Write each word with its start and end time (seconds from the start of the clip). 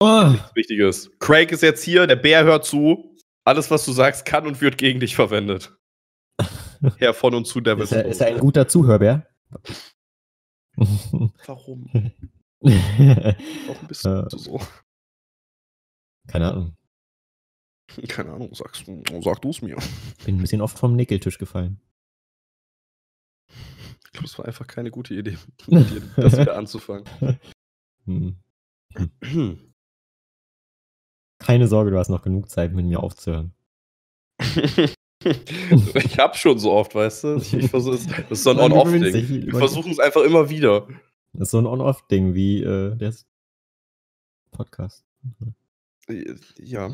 Oh. 0.00 0.28
Nichts 0.30 0.54
Wichtiges. 0.54 1.10
Craig 1.18 1.52
ist 1.52 1.62
jetzt 1.62 1.82
hier, 1.84 2.06
der 2.06 2.16
Bär 2.16 2.44
hört 2.44 2.64
zu. 2.64 3.16
Alles, 3.44 3.70
was 3.70 3.84
du 3.84 3.92
sagst, 3.92 4.24
kann 4.24 4.46
und 4.46 4.60
wird 4.60 4.78
gegen 4.78 5.00
dich 5.00 5.14
verwendet. 5.14 5.76
Herr 6.96 7.12
von 7.14 7.34
und 7.34 7.46
zu 7.46 7.60
Devil. 7.60 7.84
Ist 7.84 7.92
er, 7.92 8.04
ist 8.06 8.20
er 8.20 8.28
ein 8.28 8.38
guter 8.38 8.66
Zuhörbär? 8.66 9.26
Warum? 11.46 11.90
Warum 12.60 13.88
bist 13.88 14.04
Äh. 14.06 14.24
du 14.30 14.38
so? 14.38 14.60
Keine 16.28 16.50
Ahnung. 16.50 16.76
Keine 18.08 18.32
Ahnung, 18.32 18.54
sagst 18.54 18.84
sag 19.20 19.42
du 19.42 19.50
es 19.50 19.62
mir. 19.62 19.76
Bin 20.24 20.36
ein 20.36 20.40
bisschen 20.40 20.60
oft 20.60 20.78
vom 20.78 20.94
Nickeltisch 20.94 21.38
gefallen. 21.38 21.80
Ich 24.04 24.12
glaube, 24.12 24.26
es 24.26 24.38
war 24.38 24.46
einfach 24.46 24.66
keine 24.66 24.90
gute 24.90 25.14
Idee, 25.14 25.36
das 26.16 26.38
wieder 26.38 26.56
anzufangen. 26.56 27.04
Hm. 28.06 28.36
Keine 31.40 31.66
Sorge, 31.68 31.90
du 31.90 31.98
hast 31.98 32.08
noch 32.10 32.22
genug 32.22 32.48
Zeit, 32.48 32.72
mit 32.72 32.86
mir 32.86 33.02
aufzuhören. 33.02 33.52
ich 35.24 36.18
hab 36.18 36.36
schon 36.36 36.58
so 36.58 36.72
oft, 36.72 36.94
weißt 36.94 37.24
du? 37.24 37.36
Ich, 37.36 37.52
ich 37.54 37.68
versuch, 37.70 37.94
es- 37.94 38.06
das 38.06 38.30
ist 38.30 38.44
so 38.44 38.50
ein 38.50 38.58
On-Off-Ding. 38.60 39.46
Wir 39.46 39.54
versuchen 39.58 39.90
es 39.90 39.98
einfach 39.98 40.22
immer 40.22 40.48
wieder. 40.48 40.86
Das 41.32 41.48
ist 41.48 41.50
so 41.50 41.58
ein 41.58 41.66
On-Off-Ding 41.66 42.34
wie 42.34 42.62
äh, 42.62 42.94
der 42.96 43.14
Podcast. 44.52 45.04
Ja. 46.58 46.90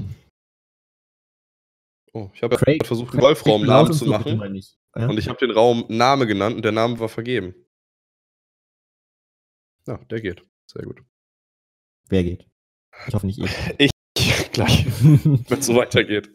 Oh, 2.13 2.31
ich 2.35 2.43
habe 2.43 2.55
ja 2.55 2.85
versucht, 2.85 3.13
einen 3.13 3.21
Craig, 3.21 3.21
Golfraum 3.21 3.65
laut 3.65 3.69
Namen 3.69 3.91
und 3.91 3.97
zu 3.97 4.07
machen. 4.07 4.53
nicht. 4.53 4.79
Ja? 4.97 5.09
Und 5.09 5.19
ich 5.19 5.29
habe 5.29 5.39
den 5.39 5.51
Raum 5.51 5.85
Name 5.89 6.27
genannt 6.27 6.57
und 6.57 6.63
der 6.65 6.73
Name 6.73 6.99
war 6.99 7.09
vergeben. 7.09 7.55
Ja, 9.87 9.99
der 10.11 10.21
geht. 10.21 10.43
Sehr 10.67 10.83
gut. 10.85 11.03
Wer 12.09 12.25
geht? 12.25 12.47
Ich 13.07 13.15
hoffe 13.15 13.27
nicht 13.27 13.39
ich. 13.79 13.91
Gleich, 14.57 14.87
wenn 15.03 15.59
es 15.59 15.67
so 15.67 15.77
weitergeht. 15.77 16.31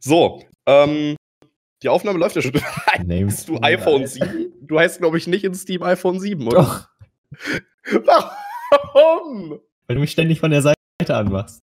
So, 0.00 0.42
ähm, 0.66 1.16
die 1.82 1.90
Aufnahme 1.90 2.18
läuft 2.18 2.34
ja 2.34 2.40
schon. 2.40 2.54
Heißt 2.54 3.46
du 3.46 3.58
iPhone 3.60 4.06
7? 4.06 4.54
Du 4.62 4.78
heißt, 4.78 4.98
glaube 5.00 5.18
ich, 5.18 5.26
nicht 5.26 5.44
in 5.44 5.54
Steam 5.54 5.82
iPhone 5.82 6.18
7, 6.18 6.46
oder? 6.46 6.62
Doch, 6.62 6.88
Warum? 8.70 9.60
weil 9.86 9.96
du 9.96 10.00
mich 10.00 10.12
ständig 10.12 10.40
von 10.40 10.50
der 10.50 10.62
Seite 10.62 10.76
anmachst. 11.10 11.60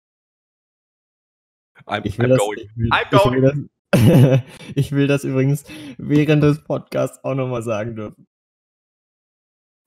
I'm, 1.87 2.05
Ich 2.05 2.19
will, 2.19 2.25
I'm 2.27 2.29
das, 2.29 2.37
going. 2.39 2.59
ich, 2.59 2.75
will, 2.75 2.89
I'm 2.91 3.05
ich, 3.11 3.31
will 3.31 3.41
das, 3.41 4.41
ich 4.75 4.91
will 4.91 5.07
das 5.07 5.23
übrigens 5.23 5.63
während 5.97 6.43
des 6.43 6.63
Podcasts 6.63 7.23
auch 7.23 7.33
nochmal 7.33 7.63
sagen 7.63 7.95
dürfen. 7.95 8.27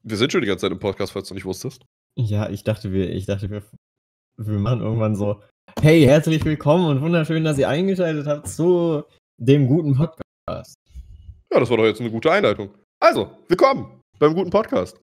Wir 0.02 0.16
sind 0.16 0.32
schon 0.32 0.40
die 0.40 0.48
ganze 0.48 0.62
Zeit 0.62 0.72
im 0.72 0.80
Podcast, 0.80 1.12
falls 1.12 1.28
du 1.28 1.34
nicht 1.34 1.44
wusstest. 1.44 1.86
Ja, 2.16 2.48
ich 2.50 2.64
dachte, 2.64 2.92
wir, 2.92 3.08
ich 3.10 3.26
dachte, 3.26 3.50
wir, 3.50 3.62
wir 4.36 4.58
machen 4.58 4.80
irgendwann 4.80 5.14
so. 5.14 5.40
Hey, 5.76 6.02
herzlich 6.04 6.44
willkommen 6.44 6.86
und 6.86 7.00
wunderschön, 7.02 7.44
dass 7.44 7.56
ihr 7.58 7.68
eingeschaltet 7.68 8.26
habt 8.26 8.48
zu 8.48 9.04
dem 9.36 9.68
guten 9.68 9.94
Podcast. 9.94 10.76
Ja, 11.52 11.60
das 11.60 11.70
war 11.70 11.76
doch 11.76 11.84
jetzt 11.84 12.00
eine 12.00 12.10
gute 12.10 12.32
Einleitung. 12.32 12.74
Also, 13.00 13.30
willkommen 13.46 14.02
beim 14.18 14.34
guten 14.34 14.50
Podcast. 14.50 15.00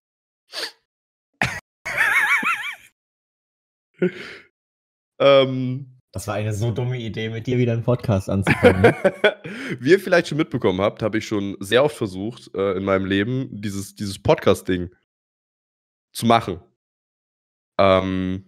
ähm, 5.18 5.98
Das 6.12 6.28
war 6.28 6.34
eine 6.34 6.52
so 6.52 6.70
dumme 6.72 6.98
Idee, 6.98 7.30
mit 7.30 7.46
dir 7.46 7.56
wieder 7.56 7.72
einen 7.72 7.84
Podcast 7.84 8.28
anzufangen. 8.28 8.82
ne? 8.82 8.94
Wie 9.80 9.92
ihr 9.92 10.00
vielleicht 10.00 10.28
schon 10.28 10.36
mitbekommen 10.38 10.82
habt, 10.82 11.02
habe 11.02 11.16
ich 11.18 11.26
schon 11.26 11.56
sehr 11.60 11.82
oft 11.82 11.96
versucht, 11.96 12.54
äh, 12.54 12.72
in 12.76 12.84
meinem 12.84 13.06
Leben 13.06 13.48
dieses, 13.50 13.94
dieses 13.94 14.22
Podcast-Ding 14.22 14.94
zu 16.12 16.26
machen. 16.26 16.60
Ähm, 17.78 18.45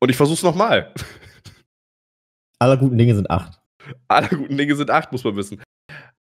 und 0.00 0.10
ich 0.10 0.16
versuche 0.16 0.36
es 0.36 0.42
nochmal. 0.42 0.92
Aller 2.58 2.76
guten 2.76 2.98
Dinge 2.98 3.14
sind 3.14 3.30
acht. 3.30 3.60
Alle 4.08 4.28
guten 4.28 4.56
Dinge 4.56 4.74
sind 4.76 4.90
acht, 4.90 5.12
muss 5.12 5.24
man 5.24 5.36
wissen. 5.36 5.62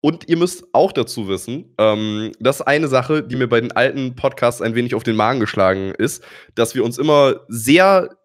Und 0.04 0.28
ihr 0.28 0.36
müsst 0.36 0.64
auch 0.72 0.90
dazu 0.90 1.28
wissen, 1.28 1.74
ähm, 1.78 2.32
das 2.40 2.56
ist 2.56 2.66
eine 2.66 2.88
Sache, 2.88 3.22
die 3.22 3.36
mir 3.36 3.48
bei 3.48 3.60
den 3.60 3.72
alten 3.72 4.16
Podcasts 4.16 4.60
ein 4.60 4.74
wenig 4.74 4.96
auf 4.96 5.04
den 5.04 5.14
Magen 5.14 5.38
geschlagen 5.38 5.94
ist, 5.96 6.24
dass 6.56 6.74
wir 6.74 6.84
uns 6.84 6.98
immer 6.98 7.44
sehr, 7.48 8.16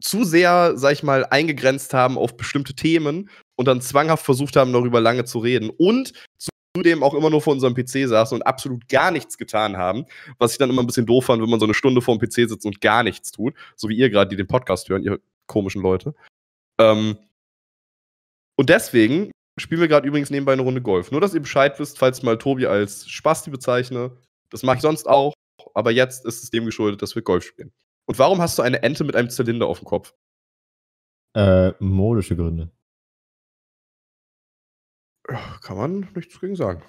zu 0.00 0.24
sehr, 0.24 0.76
sag 0.76 0.92
ich 0.92 1.02
mal, 1.02 1.26
eingegrenzt 1.26 1.94
haben 1.94 2.16
auf 2.16 2.36
bestimmte 2.36 2.74
Themen 2.74 3.28
und 3.56 3.66
dann 3.66 3.80
zwanghaft 3.80 4.24
versucht 4.24 4.54
haben, 4.54 4.72
darüber 4.72 5.00
lange 5.00 5.24
zu 5.24 5.40
reden. 5.40 5.70
Und 5.70 6.12
zudem 6.76 7.02
auch 7.02 7.14
immer 7.14 7.30
nur 7.30 7.40
vor 7.40 7.52
unserem 7.52 7.74
PC 7.74 8.08
saßen 8.08 8.34
und 8.36 8.42
absolut 8.42 8.88
gar 8.88 9.10
nichts 9.10 9.36
getan 9.36 9.76
haben, 9.76 10.06
was 10.38 10.52
ich 10.52 10.58
dann 10.58 10.70
immer 10.70 10.82
ein 10.82 10.86
bisschen 10.86 11.06
doof 11.06 11.26
fand, 11.26 11.42
wenn 11.42 11.50
man 11.50 11.60
so 11.60 11.66
eine 11.66 11.74
Stunde 11.74 12.00
vor 12.00 12.16
dem 12.16 12.26
PC 12.26 12.48
sitzt 12.48 12.64
und 12.64 12.80
gar 12.80 13.02
nichts 13.02 13.30
tut, 13.30 13.54
so 13.76 13.88
wie 13.88 13.96
ihr 13.96 14.10
gerade, 14.10 14.30
die 14.30 14.36
den 14.36 14.46
Podcast 14.46 14.88
hören, 14.88 15.02
ihr 15.02 15.20
komischen 15.46 15.82
Leute. 15.82 16.14
Ähm, 16.78 17.18
und 18.56 18.68
deswegen 18.68 19.30
spielen 19.58 19.80
wir 19.80 19.88
gerade 19.88 20.06
übrigens 20.06 20.30
nebenbei 20.30 20.52
eine 20.52 20.62
Runde 20.62 20.80
Golf. 20.80 21.10
Nur, 21.10 21.20
dass 21.20 21.34
ihr 21.34 21.40
Bescheid 21.40 21.78
wisst, 21.78 21.98
falls 21.98 22.18
ich 22.18 22.24
mal 22.24 22.38
Tobi 22.38 22.66
als 22.66 23.08
Spasti 23.08 23.50
bezeichne. 23.50 24.16
Das 24.50 24.62
mache 24.62 24.76
ich 24.76 24.82
sonst 24.82 25.08
auch, 25.08 25.34
aber 25.74 25.90
jetzt 25.90 26.24
ist 26.24 26.42
es 26.42 26.50
dem 26.50 26.64
geschuldet, 26.64 27.02
dass 27.02 27.14
wir 27.14 27.22
Golf 27.22 27.44
spielen. 27.44 27.72
Und 28.06 28.18
warum 28.18 28.40
hast 28.40 28.58
du 28.58 28.62
eine 28.62 28.82
Ente 28.82 29.04
mit 29.04 29.14
einem 29.14 29.30
Zylinder 29.30 29.66
auf 29.66 29.78
dem 29.78 29.86
Kopf? 29.86 30.14
Äh, 31.34 31.72
modische 31.78 32.36
Gründe. 32.36 32.70
Kann 35.24 35.76
man 35.76 36.08
nichts 36.14 36.40
gegen 36.40 36.56
sagen. 36.56 36.82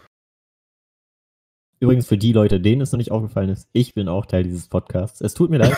Übrigens 1.80 2.08
für 2.08 2.18
die 2.18 2.32
Leute, 2.32 2.62
denen 2.62 2.82
es 2.82 2.92
noch 2.92 2.98
nicht 2.98 3.12
aufgefallen 3.12 3.50
ist, 3.50 3.68
ich 3.74 3.94
bin 3.94 4.08
auch 4.08 4.26
Teil 4.26 4.44
dieses 4.44 4.70
Podcasts. 4.70 5.20
Es 5.22 5.34
tut 5.34 5.50
mir 5.50 5.58
leid. 5.58 5.78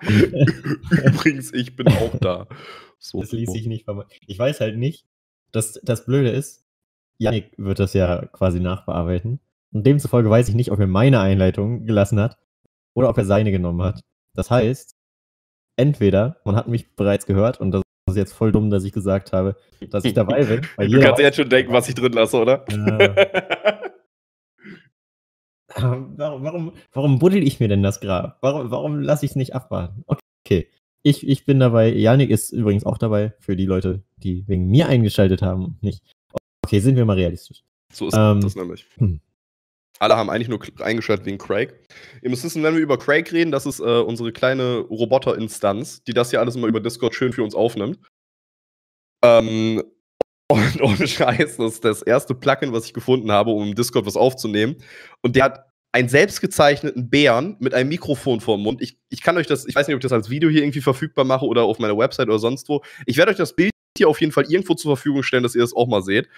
übrigens, 0.02 1.52
ich 1.52 1.76
bin 1.76 1.88
auch 1.88 2.16
da. 2.18 2.46
So. 2.98 3.20
Das 3.20 3.32
ließ 3.32 3.52
sich 3.52 3.66
nicht 3.66 3.84
vermeiden. 3.84 4.10
Ich 4.26 4.38
weiß 4.38 4.60
halt 4.60 4.78
nicht, 4.78 5.06
dass 5.52 5.74
das 5.82 6.06
Blöde 6.06 6.30
ist, 6.30 6.64
Yannick 7.18 7.52
wird 7.58 7.78
das 7.78 7.92
ja 7.92 8.24
quasi 8.26 8.60
nachbearbeiten. 8.60 9.40
Und 9.72 9.86
demzufolge 9.86 10.30
weiß 10.30 10.48
ich 10.48 10.54
nicht, 10.54 10.72
ob 10.72 10.80
er 10.80 10.86
meine 10.86 11.20
Einleitung 11.20 11.84
gelassen 11.84 12.18
hat 12.18 12.38
oder 12.94 13.10
ob 13.10 13.18
er 13.18 13.24
seine 13.24 13.50
genommen 13.50 13.82
hat. 13.82 14.00
Das 14.34 14.50
heißt, 14.50 14.96
entweder 15.76 16.40
man 16.44 16.56
hat 16.56 16.68
mich 16.68 16.96
bereits 16.96 17.26
gehört 17.26 17.60
und 17.60 17.70
das 17.72 17.82
ist 18.10 18.16
jetzt 18.16 18.32
voll 18.32 18.52
dumm, 18.52 18.70
dass 18.70 18.84
ich 18.84 18.92
gesagt 18.92 19.32
habe, 19.32 19.56
dass 19.90 20.04
ich 20.04 20.14
dabei 20.14 20.44
bin. 20.44 20.60
Du 20.90 21.00
kannst 21.00 21.20
jetzt 21.20 21.36
schon 21.36 21.48
denken, 21.48 21.72
was 21.72 21.88
ich 21.88 21.94
drin 21.94 22.12
lasse, 22.12 22.36
oder? 22.38 22.64
Ja. 22.70 23.14
warum, 26.16 26.42
warum, 26.44 26.72
warum 26.92 27.18
buddel 27.18 27.42
ich 27.42 27.60
mir 27.60 27.68
denn 27.68 27.82
das 27.82 28.00
Grab? 28.00 28.38
Warum, 28.40 28.70
warum 28.70 29.00
lasse 29.00 29.24
ich 29.24 29.32
es 29.32 29.36
nicht 29.36 29.54
abwarten? 29.54 30.04
Okay. 30.44 30.68
Ich, 31.02 31.26
ich 31.26 31.44
bin 31.46 31.60
dabei. 31.60 31.88
Janik 31.92 32.30
ist 32.30 32.50
übrigens 32.50 32.84
auch 32.84 32.98
dabei 32.98 33.32
für 33.38 33.56
die 33.56 33.66
Leute, 33.66 34.02
die 34.18 34.46
wegen 34.48 34.66
mir 34.68 34.88
eingeschaltet 34.88 35.40
haben 35.42 35.64
und 35.64 35.82
nicht. 35.82 36.02
Okay, 36.64 36.80
sind 36.80 36.96
wir 36.96 37.04
mal 37.04 37.16
realistisch. 37.16 37.62
So 37.92 38.08
ist 38.08 38.14
Ähm, 38.16 38.40
das 38.40 38.54
nämlich. 38.54 38.86
hm. 38.98 39.20
Alle 40.00 40.16
haben 40.16 40.30
eigentlich 40.30 40.48
nur 40.48 40.60
eingeschaltet 40.80 41.26
wegen 41.26 41.38
Craig. 41.38 41.74
Ihr 42.22 42.30
müsst 42.30 42.42
wissen, 42.42 42.62
wenn 42.62 42.74
wir 42.74 42.80
über 42.80 42.98
Craig 42.98 43.30
reden, 43.32 43.52
das 43.52 43.66
ist 43.66 43.80
äh, 43.80 43.82
unsere 43.82 44.32
kleine 44.32 44.78
Roboter-Instanz, 44.78 46.02
die 46.04 46.14
das 46.14 46.30
hier 46.30 46.40
alles 46.40 46.56
immer 46.56 46.68
über 46.68 46.80
Discord 46.80 47.14
schön 47.14 47.34
für 47.34 47.42
uns 47.42 47.54
aufnimmt. 47.54 47.98
Ähm, 49.22 49.82
und 50.50 50.80
ohne 50.82 51.06
Scheiß, 51.06 51.58
das 51.58 51.74
ist 51.74 51.84
das 51.84 52.00
erste 52.00 52.34
Plugin, 52.34 52.72
was 52.72 52.86
ich 52.86 52.94
gefunden 52.94 53.30
habe, 53.30 53.50
um 53.50 53.68
im 53.68 53.74
Discord 53.74 54.06
was 54.06 54.16
aufzunehmen. 54.16 54.76
Und 55.20 55.36
der 55.36 55.44
hat 55.44 55.66
einen 55.92 56.08
selbstgezeichneten 56.08 57.10
Bären 57.10 57.56
mit 57.60 57.74
einem 57.74 57.90
Mikrofon 57.90 58.40
vor 58.40 58.56
dem 58.56 58.62
Mund. 58.62 58.80
Ich, 58.80 58.96
ich 59.10 59.20
kann 59.20 59.36
euch 59.36 59.46
das, 59.46 59.66
ich 59.66 59.74
weiß 59.74 59.86
nicht, 59.86 59.94
ob 59.94 59.98
ich 59.98 60.08
das 60.08 60.12
als 60.12 60.30
Video 60.30 60.48
hier 60.48 60.62
irgendwie 60.62 60.80
verfügbar 60.80 61.26
mache 61.26 61.44
oder 61.44 61.64
auf 61.64 61.78
meiner 61.78 61.98
Website 61.98 62.28
oder 62.28 62.38
sonst 62.38 62.70
wo. 62.70 62.82
Ich 63.04 63.18
werde 63.18 63.32
euch 63.32 63.36
das 63.36 63.54
Bild 63.54 63.72
hier 63.98 64.08
auf 64.08 64.20
jeden 64.20 64.32
Fall 64.32 64.44
irgendwo 64.44 64.74
zur 64.74 64.96
Verfügung 64.96 65.22
stellen, 65.22 65.42
dass 65.42 65.54
ihr 65.54 65.60
das 65.60 65.74
auch 65.74 65.88
mal 65.88 66.02
seht. 66.02 66.28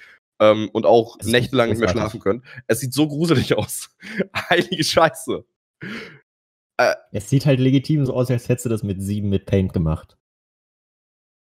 Ähm, 0.43 0.71
und 0.73 0.87
auch 0.87 1.17
Es 1.21 1.29
nächtelang 1.29 1.71
nicht 1.71 1.79
mehr 1.79 1.89
schlafen 1.89 2.19
könnt. 2.19 2.45
Es 2.67 2.81
sieht 2.81 2.93
so 2.93 3.07
gruselig 3.07 3.55
aus. 3.59 3.97
Heilige 4.51 4.83
Scheiße. 4.83 5.45
Es 7.13 7.31
sieht 7.31 7.47
halt 7.47 7.61
legitim 7.61 8.05
so 8.05 8.13
aus, 8.13 8.29
als 8.29 8.49
hättest 8.49 8.65
du 8.65 8.71
das 8.71 8.83
mit 8.83 9.01
sieben 9.01 9.29
mit 9.29 9.47
Paint 9.47 9.73
gemacht. 9.73 10.19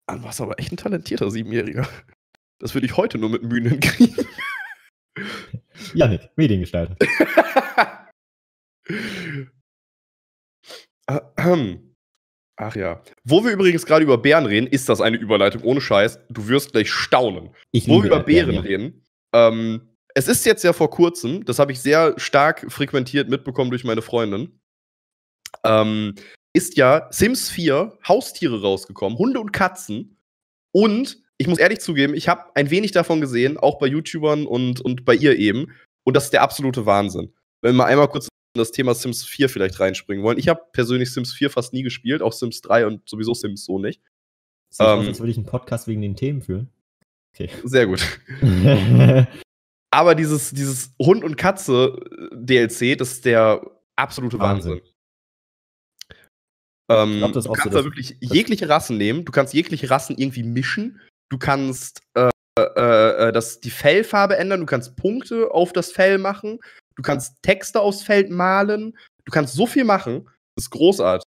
Du 0.07 0.21
warst 0.21 0.39
aber 0.39 0.59
echt 0.59 0.71
ein 0.71 0.77
talentierter 0.77 1.31
Siebenjähriger. 1.31 1.87
Das 2.59 2.75
würde 2.75 2.85
ich 2.85 2.95
heute 2.95 3.17
nur 3.17 3.29
mit 3.29 3.41
Mühen 3.41 3.67
hinkriegen. 3.67 4.27
Janik, 5.95 6.29
Mediengestalter. 6.35 6.95
Ahem. 11.07 11.94
Ach 12.57 12.75
ja. 12.75 13.01
Wo 13.23 13.43
wir 13.43 13.51
übrigens 13.51 13.85
gerade 13.85 14.03
über 14.03 14.17
Bären 14.17 14.45
reden, 14.45 14.67
ist 14.67 14.87
das 14.87 15.01
eine 15.01 15.17
Überleitung 15.17 15.63
ohne 15.63 15.81
Scheiß. 15.81 16.19
Du 16.29 16.47
wirst 16.47 16.71
gleich 16.71 16.89
staunen. 16.89 17.49
Ich 17.71 17.87
Wo 17.87 18.01
wir 18.01 18.07
über 18.07 18.21
Bären 18.21 18.55
ja. 18.55 18.61
reden. 18.61 19.05
Ähm, 19.33 19.95
es 20.13 20.29
ist 20.29 20.45
jetzt 20.45 20.63
ja 20.63 20.71
vor 20.71 20.89
kurzem, 20.89 21.43
das 21.43 21.59
habe 21.59 21.73
ich 21.73 21.81
sehr 21.81 22.13
stark 22.17 22.71
frequentiert 22.71 23.29
mitbekommen 23.29 23.69
durch 23.69 23.83
meine 23.83 24.01
Freundin, 24.01 24.59
ähm, 25.65 26.15
ist 26.53 26.77
ja 26.77 27.07
Sims 27.11 27.49
4 27.49 27.97
Haustiere 28.07 28.61
rausgekommen, 28.61 29.17
Hunde 29.17 29.41
und 29.41 29.51
Katzen. 29.51 30.17
Und 30.71 31.21
ich 31.37 31.47
muss 31.47 31.57
ehrlich 31.57 31.79
zugeben, 31.79 32.13
ich 32.13 32.29
habe 32.29 32.55
ein 32.55 32.69
wenig 32.69 32.93
davon 32.93 33.19
gesehen, 33.19 33.57
auch 33.57 33.77
bei 33.77 33.87
YouTubern 33.87 34.45
und, 34.45 34.79
und 34.79 35.03
bei 35.03 35.15
ihr 35.15 35.37
eben. 35.37 35.73
Und 36.05 36.15
das 36.15 36.25
ist 36.25 36.33
der 36.33 36.43
absolute 36.43 36.85
Wahnsinn. 36.85 37.33
Wenn 37.61 37.75
wir 37.75 37.79
mal 37.79 37.85
einmal 37.85 38.07
kurz 38.07 38.29
das 38.59 38.71
Thema 38.71 38.93
Sims 38.95 39.23
4 39.25 39.49
vielleicht 39.49 39.79
reinspringen 39.79 40.23
wollen. 40.23 40.37
Ich 40.37 40.47
habe 40.47 40.61
persönlich 40.71 41.11
Sims 41.13 41.33
4 41.33 41.49
fast 41.49 41.73
nie 41.73 41.83
gespielt, 41.83 42.21
auch 42.21 42.33
Sims 42.33 42.61
3 42.61 42.87
und 42.87 43.07
sowieso 43.09 43.33
Sims 43.33 43.65
so 43.65 43.79
nicht. 43.79 44.01
Aus, 44.77 45.01
Ähm. 45.01 45.07
als 45.07 45.19
würde 45.19 45.31
ich 45.31 45.37
einen 45.37 45.45
Podcast 45.45 45.87
wegen 45.87 46.01
den 46.01 46.15
Themen 46.15 46.41
führen. 46.41 46.69
Okay. 47.33 47.49
Sehr 47.63 47.85
gut. 47.87 48.01
Aber 49.91 50.15
dieses, 50.15 50.51
dieses 50.51 50.93
Hund 51.01 51.23
und 51.23 51.37
Katze 51.37 51.97
äh, 52.31 52.35
DLC, 52.35 52.97
das 52.97 53.13
ist 53.13 53.25
der 53.25 53.61
absolute 53.95 54.39
Wahnsinn. 54.39 54.73
Wahnsinn. 54.73 54.89
Ähm, 56.89 57.17
glaub, 57.19 57.33
das 57.33 57.45
du 57.45 57.49
auch 57.51 57.55
so 57.55 57.61
kannst 57.61 57.73
da 57.73 57.79
das- 57.79 57.85
wirklich 57.85 58.17
jegliche 58.19 58.69
Rassen 58.69 58.97
nehmen. 58.97 59.25
Du 59.25 59.31
kannst 59.31 59.53
jegliche 59.53 59.89
Rassen 59.89 60.17
irgendwie 60.17 60.43
mischen. 60.43 60.99
Du 61.29 61.37
kannst 61.37 62.01
äh, 62.13 62.29
äh, 62.59 63.27
äh, 63.29 63.31
das, 63.31 63.59
die 63.59 63.71
Fellfarbe 63.71 64.37
ändern. 64.37 64.59
Du 64.59 64.65
kannst 64.65 64.95
Punkte 64.95 65.51
auf 65.51 65.73
das 65.73 65.91
Fell 65.91 66.17
machen. 66.17 66.59
Du 66.95 67.03
kannst 67.03 67.41
Texte 67.41 67.79
aufs 67.79 68.03
Feld 68.03 68.29
malen. 68.29 68.97
Du 69.25 69.31
kannst 69.31 69.55
so 69.55 69.67
viel 69.67 69.83
machen. 69.83 70.25
Das 70.55 70.65
ist 70.65 70.69
großartig. 70.71 71.25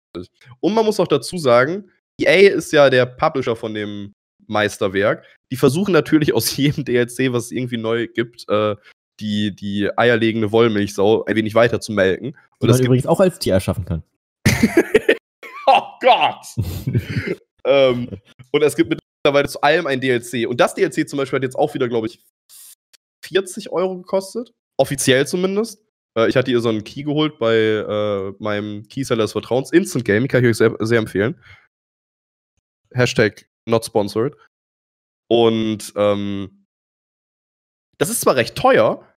Und 0.59 0.73
man 0.73 0.85
muss 0.85 0.99
auch 0.99 1.07
dazu 1.07 1.37
sagen, 1.37 1.89
EA 2.19 2.51
ist 2.53 2.71
ja 2.71 2.89
der 2.89 3.05
Publisher 3.05 3.55
von 3.55 3.73
dem 3.73 4.13
Meisterwerk. 4.47 5.25
Die 5.51 5.57
versuchen 5.57 5.91
natürlich 5.91 6.33
aus 6.33 6.55
jedem 6.57 6.85
DLC, 6.85 7.31
was 7.31 7.45
es 7.45 7.51
irgendwie 7.51 7.77
neu 7.77 8.07
gibt, 8.07 8.47
äh, 8.49 8.75
die, 9.19 9.55
die 9.55 9.89
eierlegende 9.97 10.51
Wollmilchsau 10.51 11.25
ein 11.25 11.35
wenig 11.35 11.53
weiter 11.53 11.79
zu 11.79 11.91
melken. 11.91 12.35
Und 12.59 12.67
gibt 12.67 12.85
übrigens 12.85 13.05
auch 13.05 13.19
als 13.19 13.39
Tier 13.39 13.53
erschaffen 13.53 13.85
kann. 13.85 14.03
Oh 15.67 15.83
Gott! 16.01 16.45
ähm, 17.65 18.09
und 18.51 18.63
es 18.63 18.75
gibt 18.75 18.89
mittlerweile 19.23 19.47
zu 19.47 19.61
allem 19.61 19.87
ein 19.87 20.01
DLC. 20.01 20.47
Und 20.47 20.59
das 20.59 20.73
DLC 20.73 21.07
zum 21.07 21.17
Beispiel 21.17 21.37
hat 21.37 21.43
jetzt 21.43 21.55
auch 21.55 21.73
wieder, 21.73 21.87
glaube 21.87 22.07
ich, 22.07 22.19
40 23.25 23.71
Euro 23.71 23.97
gekostet. 23.97 24.51
Offiziell 24.81 25.27
zumindest. 25.27 25.85
Äh, 26.17 26.27
ich 26.27 26.35
hatte 26.35 26.49
ihr 26.49 26.59
so 26.59 26.69
einen 26.69 26.83
Key 26.83 27.03
geholt 27.03 27.37
bei 27.37 27.55
äh, 27.55 28.33
meinem 28.39 28.81
Keyseller 28.87 29.25
des 29.25 29.33
Vertrauens. 29.33 29.71
Instant 29.71 30.05
Gaming 30.05 30.27
kann 30.27 30.43
ich 30.43 30.49
euch 30.49 30.57
sehr, 30.57 30.75
sehr 30.79 30.97
empfehlen. 30.97 31.39
Hashtag 32.91 33.47
not 33.67 33.85
sponsored. 33.85 34.35
Und 35.29 35.93
ähm, 35.95 36.65
das 37.99 38.09
ist 38.09 38.21
zwar 38.21 38.35
recht 38.37 38.55
teuer, 38.55 39.07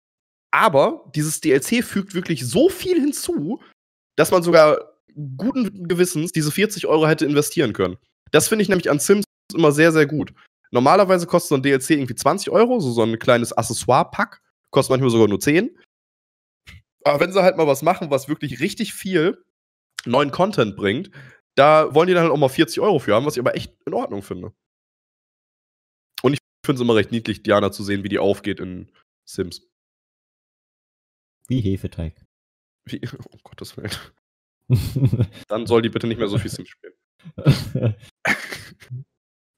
aber 0.50 1.10
dieses 1.14 1.40
DLC 1.40 1.82
fügt 1.82 2.12
wirklich 2.12 2.46
so 2.46 2.68
viel 2.68 3.00
hinzu, 3.00 3.62
dass 4.16 4.30
man 4.32 4.42
sogar 4.42 4.98
guten 5.38 5.88
Gewissens 5.88 6.30
diese 6.30 6.52
40 6.52 6.86
Euro 6.86 7.08
hätte 7.08 7.24
investieren 7.24 7.72
können. 7.72 7.96
Das 8.32 8.48
finde 8.48 8.64
ich 8.64 8.68
nämlich 8.68 8.90
an 8.90 8.98
Sims 8.98 9.24
immer 9.54 9.72
sehr, 9.72 9.92
sehr 9.92 10.04
gut. 10.04 10.34
Normalerweise 10.72 11.26
kostet 11.26 11.48
so 11.48 11.54
ein 11.54 11.62
DLC 11.62 11.92
irgendwie 11.92 12.16
20 12.16 12.50
Euro, 12.50 12.80
so, 12.80 12.92
so 12.92 13.02
ein 13.02 13.18
kleines 13.18 13.56
Accessoire-Pack. 13.56 14.42
Kostet 14.74 14.90
manchmal 14.90 15.10
sogar 15.10 15.28
nur 15.28 15.38
10. 15.38 15.78
Aber 17.04 17.20
wenn 17.20 17.32
sie 17.32 17.40
halt 17.40 17.56
mal 17.56 17.68
was 17.68 17.82
machen, 17.82 18.10
was 18.10 18.28
wirklich 18.28 18.58
richtig 18.58 18.92
viel 18.92 19.40
neuen 20.04 20.32
Content 20.32 20.74
bringt, 20.74 21.12
da 21.54 21.94
wollen 21.94 22.08
die 22.08 22.14
dann 22.14 22.24
halt 22.24 22.32
auch 22.32 22.38
mal 22.38 22.48
40 22.48 22.80
Euro 22.80 22.98
für 22.98 23.14
haben, 23.14 23.24
was 23.24 23.36
ich 23.36 23.40
aber 23.40 23.54
echt 23.54 23.72
in 23.86 23.94
Ordnung 23.94 24.22
finde. 24.22 24.52
Und 26.22 26.32
ich 26.32 26.40
finde 26.66 26.78
es 26.78 26.80
immer 26.80 26.96
recht 26.96 27.12
niedlich, 27.12 27.44
Diana 27.44 27.70
zu 27.70 27.84
sehen, 27.84 28.02
wie 28.02 28.08
die 28.08 28.18
aufgeht 28.18 28.58
in 28.58 28.90
Sims. 29.24 29.64
Wie 31.46 31.60
Hefeteig. 31.60 32.26
Wie, 32.84 33.00
um 33.30 33.38
Gottes 33.44 33.76
Willen. 33.76 33.92
Dann 35.46 35.68
soll 35.68 35.82
die 35.82 35.90
bitte 35.90 36.08
nicht 36.08 36.18
mehr 36.18 36.26
so 36.26 36.38
viel 36.38 36.50
Sims 36.50 36.68
spielen. 36.68 36.94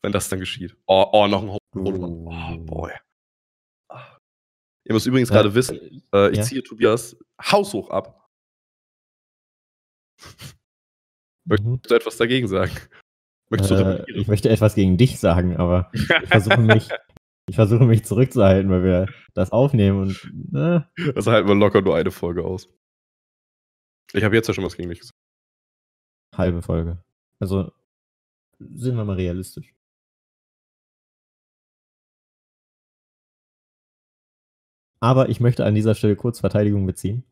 Wenn 0.02 0.12
das 0.12 0.28
dann 0.28 0.40
geschieht. 0.40 0.76
Oh, 0.86 1.06
oh 1.10 1.26
noch 1.26 1.42
ein 1.42 1.48
Ho 1.48 1.58
Oh, 1.74 2.58
boy. 2.58 2.92
Ihr 4.88 4.94
müsst 4.94 5.06
übrigens 5.06 5.30
gerade 5.30 5.54
wissen, 5.54 6.02
äh, 6.14 6.30
ich 6.30 6.38
ja. 6.38 6.42
ziehe 6.44 6.62
Tobias 6.62 7.16
haushoch 7.42 7.90
ab. 7.90 8.28
Mhm. 11.44 11.70
Möchtest 11.72 11.90
du 11.90 11.94
etwas 11.94 12.16
dagegen 12.16 12.48
sagen? 12.48 12.72
Möchtest 13.50 13.70
du 13.70 13.74
Äh, 13.74 13.78
rebellieren? 13.78 14.20
ich 14.20 14.28
möchte 14.28 14.48
etwas 14.48 14.74
gegen 14.74 14.96
dich 14.96 15.18
sagen, 15.20 15.56
aber 15.56 15.90
ich 15.92 16.06
versuche 16.28 16.60
mich, 16.60 16.88
ich 17.48 17.54
versuche 17.54 17.84
mich 17.84 18.04
zurückzuhalten, 18.04 18.70
weil 18.70 18.82
wir 18.82 19.06
das 19.34 19.52
aufnehmen 19.52 20.00
und 20.02 20.30
ne, 20.52 20.90
Also 21.14 21.30
halten 21.30 21.48
wir 21.48 21.54
locker 21.54 21.82
nur 21.82 21.96
eine 21.96 22.10
Folge 22.10 22.44
aus. 22.44 22.68
Ich 24.12 24.24
habe 24.24 24.34
jetzt 24.34 24.48
ja 24.48 24.54
schon 24.54 24.64
was 24.64 24.76
gegen 24.76 24.88
dich 24.88 25.00
gesagt. 25.00 25.14
halbe 26.36 26.62
Folge. 26.62 27.02
Also 27.40 27.72
sind 28.58 28.96
wir 28.96 29.04
mal 29.04 29.16
realistisch. 29.16 29.75
Aber 35.06 35.28
ich 35.28 35.38
möchte 35.38 35.64
an 35.64 35.76
dieser 35.76 35.94
Stelle 35.94 36.16
kurz 36.16 36.40
Verteidigung 36.40 36.84
beziehen. 36.84 37.22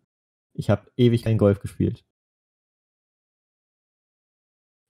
Ich 0.57 0.71
habe 0.71 0.89
ewig 0.97 1.25
kein 1.25 1.39
Golf 1.39 1.59
gespielt. 1.59 2.05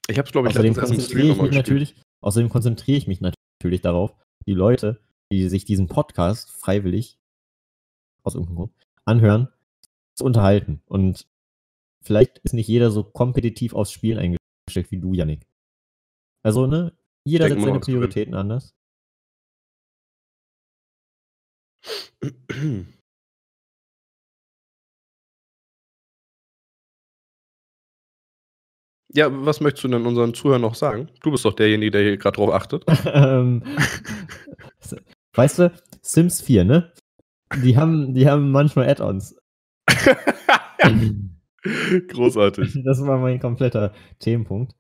Ich 0.07 0.19
habe 0.19 0.27
es, 0.27 0.33
glaube 0.33 0.49
ich, 0.49 0.55
Außerdem 0.55 0.75
konzentriere 0.75 1.29
ich 1.29 1.41
mich 1.41 1.53
natürlich, 1.53 1.95
außerdem 2.21 2.51
konzentriere 2.51 2.99
ich 2.99 3.07
mich 3.07 3.23
natürlich 3.23 3.81
darauf, 3.81 4.15
die 4.45 4.53
Leute, 4.53 5.01
die 5.33 5.49
sich 5.49 5.65
diesen 5.65 5.87
Podcast 5.87 6.51
freiwillig 6.51 7.19
aus 8.23 8.35
irgendeinem 8.35 8.57
Grund 8.57 8.73
anhören, 9.07 9.49
zu 10.15 10.27
unterhalten. 10.27 10.83
Und 10.85 11.27
vielleicht 12.03 12.37
ist 12.41 12.53
nicht 12.53 12.69
jeder 12.69 12.91
so 12.91 13.03
kompetitiv 13.03 13.73
aufs 13.73 13.93
Spielen 13.93 14.19
eingestellt 14.19 14.91
wie 14.91 14.99
du, 14.99 15.15
Yannick. 15.15 15.47
Also, 16.43 16.67
ne? 16.67 16.93
Jeder 17.25 17.47
Denken 17.49 17.63
setzt 17.63 17.67
seine 17.67 17.81
Prioritäten 17.81 18.35
anders. 18.35 18.75
Ja, 29.17 29.29
was 29.31 29.61
möchtest 29.61 29.85
du 29.85 29.89
denn 29.89 30.07
unseren 30.07 30.35
Zuhörern 30.35 30.63
noch 30.63 30.75
sagen? 30.75 31.09
Du 31.23 31.31
bist 31.31 31.45
doch 31.45 31.55
derjenige, 31.55 31.93
der 31.93 32.03
hier 32.03 32.17
gerade 32.17 32.35
drauf 32.35 32.53
achtet. 32.53 32.85
ähm, 33.07 33.63
weißt 35.35 35.61
du, 35.61 35.73
Sims 36.03 36.41
4, 36.41 36.65
ne? 36.65 36.93
Die 37.63 37.77
haben, 37.77 38.13
die 38.13 38.29
haben 38.29 38.51
manchmal 38.51 38.89
Add-ons. 38.89 39.37
Großartig. 42.09 42.83
Das 42.85 43.07
war 43.07 43.19
mein 43.19 43.39
kompletter 43.39 43.95
Themenpunkt. 44.19 44.75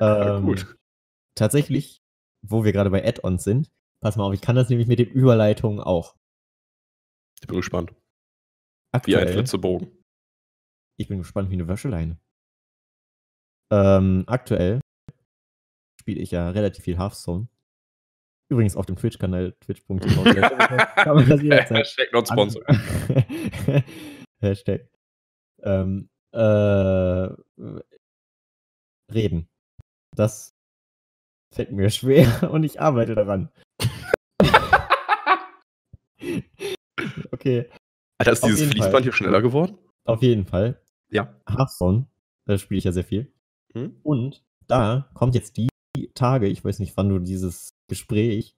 Ähm, 0.00 0.46
Gut. 0.46 0.74
Tatsächlich, 1.36 2.02
wo 2.42 2.64
wir 2.64 2.72
gerade 2.72 2.90
bei 2.90 3.06
Add-ons 3.06 3.44
sind, 3.44 3.70
pass 4.04 4.16
mal 4.16 4.24
auf, 4.24 4.34
ich 4.34 4.42
kann 4.42 4.54
das 4.54 4.68
nämlich 4.68 4.86
mit 4.86 4.98
den 4.98 5.08
Überleitungen 5.08 5.80
auch. 5.80 6.14
Ich 7.40 7.46
bin 7.46 7.56
gespannt. 7.56 7.90
Wie 7.90 7.96
Aktuell, 8.92 9.26
ein 9.26 9.32
Flitzebogen. 9.32 10.04
ich 10.98 11.08
bin 11.08 11.18
gespannt 11.18 11.48
wie 11.48 11.54
eine 11.54 11.68
Wäscheleine. 11.68 12.20
Ähm, 13.72 14.24
aktuell 14.26 14.80
spiele 15.98 16.20
ich 16.20 16.30
ja 16.30 16.50
relativ 16.50 16.84
viel 16.84 16.98
Hearthstone. 16.98 17.48
Übrigens 18.50 18.76
auf 18.76 18.84
dem 18.84 18.96
Twitch-Kanal 18.96 19.52
twitch.tv. 19.60 20.22
kann 20.96 21.16
man 21.16 21.26
das 21.26 21.40
jederzeit 21.40 21.78
Hashtag 21.78 22.12
not 22.12 22.28
sponsored. 22.28 22.66
Hashtag. 24.40 24.86
Ähm, 25.62 26.10
äh, 26.32 27.30
reden. 29.10 29.48
Das 30.14 30.54
fällt 31.54 31.72
mir 31.72 31.88
schwer 31.88 32.50
und 32.52 32.64
ich 32.64 32.82
arbeite 32.82 33.14
daran. 33.14 33.50
okay, 37.32 37.68
Alter, 38.18 38.32
ist 38.32 38.42
Auf 38.42 38.50
dieses 38.50 38.70
Fließband 38.70 38.92
Fall. 38.92 39.02
hier 39.02 39.12
schneller 39.12 39.42
geworden? 39.42 39.78
auf 40.06 40.22
jeden 40.22 40.46
Fall. 40.46 40.80
Ja. 41.10 41.34
Hearthstone, 41.48 42.06
da 42.46 42.58
spiele 42.58 42.78
ich 42.78 42.84
ja 42.84 42.92
sehr 42.92 43.04
viel. 43.04 43.32
Hm? 43.72 43.98
Und 44.02 44.44
da 44.66 45.10
kommt 45.14 45.34
jetzt 45.34 45.56
die 45.56 45.68
Tage, 46.14 46.46
ich 46.46 46.64
weiß 46.64 46.78
nicht, 46.78 46.96
wann 46.96 47.08
du 47.08 47.18
dieses 47.18 47.70
Gespräch, 47.88 48.54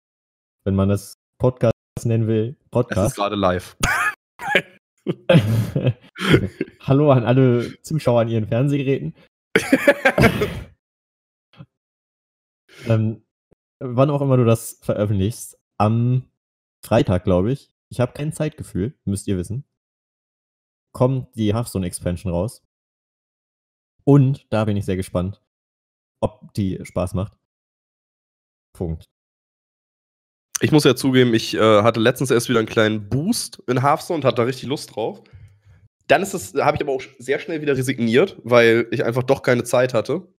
wenn 0.64 0.74
man 0.74 0.88
das 0.88 1.18
Podcast 1.38 1.72
nennen 2.04 2.26
will, 2.26 2.48
Es 2.48 2.64
ist 2.64 2.70
Podcast. 2.70 3.16
gerade 3.16 3.36
live. 3.36 3.76
Hallo 6.80 7.12
an 7.12 7.24
alle 7.24 7.80
Zuschauer 7.82 8.22
an 8.22 8.28
ihren 8.28 8.48
Fernsehgeräten. 8.48 9.14
ähm, 12.88 13.22
wann 13.78 14.10
auch 14.10 14.20
immer 14.20 14.36
du 14.36 14.44
das 14.44 14.78
veröffentlichst, 14.82 15.58
am 15.78 16.24
Freitag, 16.86 17.24
glaube 17.24 17.50
ich, 17.50 17.74
ich 17.90 17.98
habe 17.98 18.12
kein 18.12 18.32
Zeitgefühl, 18.32 18.96
müsst 19.04 19.26
ihr 19.26 19.36
wissen, 19.36 19.64
kommt 20.92 21.34
die 21.34 21.52
Hearthstone 21.52 21.84
Expansion 21.84 22.32
raus. 22.32 22.62
Und 24.04 24.46
da 24.50 24.64
bin 24.64 24.76
ich 24.76 24.84
sehr 24.84 24.96
gespannt, 24.96 25.42
ob 26.20 26.54
die 26.54 26.78
Spaß 26.84 27.14
macht. 27.14 27.36
Punkt. 28.72 29.10
Ich 30.60 30.70
muss 30.70 30.84
ja 30.84 30.94
zugeben, 30.94 31.34
ich 31.34 31.54
äh, 31.54 31.82
hatte 31.82 31.98
letztens 31.98 32.30
erst 32.30 32.48
wieder 32.48 32.60
einen 32.60 32.68
kleinen 32.68 33.08
Boost 33.08 33.62
in 33.66 33.82
Hearthstone 33.82 34.18
und 34.18 34.24
hatte 34.24 34.36
da 34.36 34.42
richtig 34.44 34.68
Lust 34.68 34.94
drauf. 34.94 35.24
Dann 36.06 36.22
ist 36.22 36.54
habe 36.54 36.76
ich 36.76 36.82
aber 36.82 36.92
auch 36.92 37.02
sehr 37.18 37.40
schnell 37.40 37.60
wieder 37.62 37.76
resigniert, 37.76 38.40
weil 38.44 38.86
ich 38.92 39.04
einfach 39.04 39.24
doch 39.24 39.42
keine 39.42 39.64
Zeit 39.64 39.92
hatte, 39.92 40.32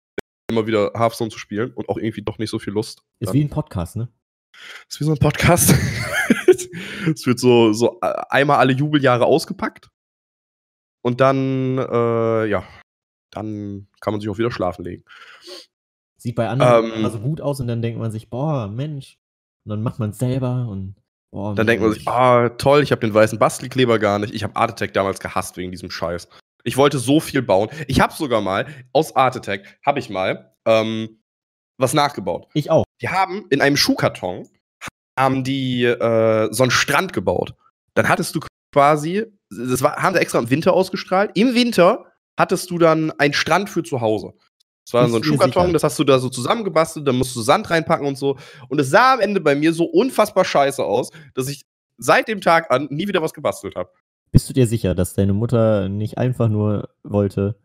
immer 0.49 0.65
wieder 0.65 0.93
Hearthstone 0.95 1.29
zu 1.29 1.39
spielen 1.39 1.73
und 1.73 1.89
auch 1.89 1.97
irgendwie 1.97 2.21
doch 2.21 2.37
nicht 2.37 2.49
so 2.49 2.57
viel 2.57 2.71
Lust. 2.71 3.03
Ist 3.19 3.27
Dann- 3.27 3.33
wie 3.33 3.43
ein 3.43 3.49
Podcast, 3.49 3.97
ne? 3.97 4.07
Ist 4.89 4.99
wie 4.99 5.03
so 5.05 5.11
ein 5.11 5.17
Podcast. 5.19 5.69
es 6.47 7.25
wird 7.25 7.39
so, 7.39 7.73
so 7.73 7.99
äh, 8.01 8.13
einmal 8.29 8.57
alle 8.57 8.73
Jubeljahre 8.73 9.25
ausgepackt. 9.25 9.89
und 11.01 11.21
dann, 11.21 11.77
äh, 11.77 12.45
ja, 12.47 12.63
dann 13.31 13.87
kann 13.99 14.13
man 14.13 14.21
sich 14.21 14.29
auch 14.29 14.37
wieder 14.37 14.51
schlafen 14.51 14.83
legen. 14.85 15.03
Sieht 16.17 16.35
bei 16.35 16.49
anderen 16.49 16.85
Ähm. 16.85 16.93
immer 16.93 17.09
so 17.11 17.19
gut 17.19 17.41
aus 17.41 17.59
und 17.59 17.67
dann 17.67 17.81
denkt 17.81 17.99
man 17.99 18.11
sich, 18.11 18.29
boah, 18.29 18.67
Mensch. 18.67 19.17
Und 19.65 19.69
dann 19.71 19.83
macht 19.83 19.99
man 19.99 20.09
es 20.11 20.17
selber 20.17 20.67
und 20.69 20.95
boah, 21.31 21.53
Dann 21.55 21.67
denkt 21.67 21.83
man 21.83 21.93
sich, 21.93 22.05
Mensch. 22.05 22.17
ah, 22.17 22.49
toll, 22.49 22.81
ich 22.81 22.91
habe 22.91 23.01
den 23.01 23.13
weißen 23.13 23.37
Bastelkleber 23.37 23.99
gar 23.99 24.17
nicht. 24.19 24.33
Ich 24.33 24.43
habe 24.43 24.55
Art 24.55 24.71
Attack 24.71 24.93
damals 24.93 25.19
gehasst 25.19 25.57
wegen 25.57 25.71
diesem 25.71 25.91
Scheiß. 25.91 26.27
Ich 26.63 26.75
wollte 26.77 26.97
so 26.97 27.19
viel 27.19 27.41
bauen. 27.41 27.69
Ich 27.87 28.01
habe 28.01 28.13
sogar 28.13 28.41
mal, 28.41 28.65
aus 28.93 29.15
Art 29.15 29.37
Attack, 29.37 29.79
habe 29.85 29.99
ich 29.99 30.09
mal 30.09 30.53
ähm, 30.65 31.21
was 31.77 31.93
nachgebaut. 31.93 32.47
Ich 32.53 32.71
auch. 32.71 32.83
Die 33.01 33.09
haben 33.09 33.45
in 33.49 33.61
einem 33.61 33.77
Schuhkarton 33.77 34.47
haben 35.17 35.43
die 35.43 35.83
äh, 35.83 36.47
so 36.51 36.63
einen 36.63 36.71
Strand 36.71 37.13
gebaut. 37.13 37.55
Dann 37.95 38.07
hattest 38.07 38.35
du 38.35 38.39
quasi, 38.71 39.25
das 39.49 39.81
war, 39.81 39.95
haben 39.97 40.13
sie 40.13 40.21
extra 40.21 40.39
im 40.39 40.49
Winter 40.49 40.73
ausgestrahlt. 40.73 41.31
Im 41.35 41.55
Winter 41.55 42.05
hattest 42.37 42.69
du 42.69 42.77
dann 42.77 43.11
einen 43.19 43.33
Strand 43.33 43.69
für 43.69 43.83
zu 43.83 44.01
Hause. 44.01 44.33
Das 44.85 44.93
war 44.93 45.01
dann 45.01 45.11
so 45.11 45.17
ein 45.17 45.23
Schuhkarton, 45.23 45.63
sicher? 45.63 45.73
das 45.73 45.83
hast 45.83 45.99
du 45.99 46.03
da 46.03 46.19
so 46.19 46.29
zusammengebastelt, 46.29 47.07
dann 47.07 47.17
musst 47.17 47.35
du 47.35 47.41
Sand 47.41 47.69
reinpacken 47.69 48.07
und 48.07 48.17
so. 48.17 48.37
Und 48.69 48.79
es 48.79 48.89
sah 48.89 49.15
am 49.15 49.19
Ende 49.19 49.41
bei 49.41 49.55
mir 49.55 49.73
so 49.73 49.85
unfassbar 49.85 50.45
scheiße 50.45 50.83
aus, 50.83 51.09
dass 51.33 51.49
ich 51.49 51.63
seit 51.97 52.27
dem 52.27 52.39
Tag 52.39 52.71
an 52.71 52.87
nie 52.89 53.07
wieder 53.07 53.21
was 53.21 53.33
gebastelt 53.33 53.75
habe. 53.75 53.89
Bist 54.31 54.47
du 54.47 54.53
dir 54.53 54.67
sicher, 54.67 54.93
dass 54.93 55.13
deine 55.13 55.33
Mutter 55.33 55.89
nicht 55.89 56.17
einfach 56.17 56.47
nur 56.47 56.89
wollte, 57.03 57.59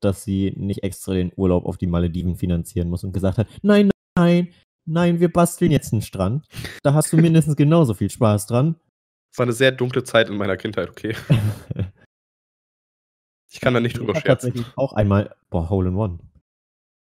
dass 0.00 0.22
sie 0.22 0.52
nicht 0.56 0.82
extra 0.82 1.14
den 1.14 1.32
Urlaub 1.34 1.64
auf 1.64 1.78
die 1.78 1.86
Malediven 1.86 2.36
finanzieren 2.36 2.88
muss 2.88 3.04
und 3.04 3.12
gesagt 3.12 3.38
hat, 3.38 3.48
nein, 3.62 3.90
nein, 4.16 4.52
nein, 4.86 5.20
wir 5.20 5.32
basteln 5.32 5.70
jetzt 5.72 5.92
einen 5.92 6.02
Strand. 6.02 6.46
Da 6.82 6.94
hast 6.94 7.12
du 7.12 7.16
mindestens 7.16 7.56
genauso 7.56 7.94
viel 7.94 8.10
Spaß 8.10 8.46
dran. 8.46 8.76
Es 9.32 9.38
war 9.38 9.44
eine 9.44 9.52
sehr 9.52 9.72
dunkle 9.72 10.04
Zeit 10.04 10.28
in 10.28 10.36
meiner 10.36 10.56
Kindheit, 10.56 10.88
okay. 10.90 11.14
Ich 13.50 13.60
kann 13.60 13.72
da 13.72 13.78
nicht 13.80 13.92
Ich 13.92 13.98
drüber 13.98 14.14
habe 14.14 14.20
scherzen. 14.20 14.48
tatsächlich 14.50 14.76
auch 14.76 14.94
einmal, 14.94 15.34
boah, 15.48 15.70
Hole 15.70 15.88
in 15.88 15.94
One. 15.94 16.18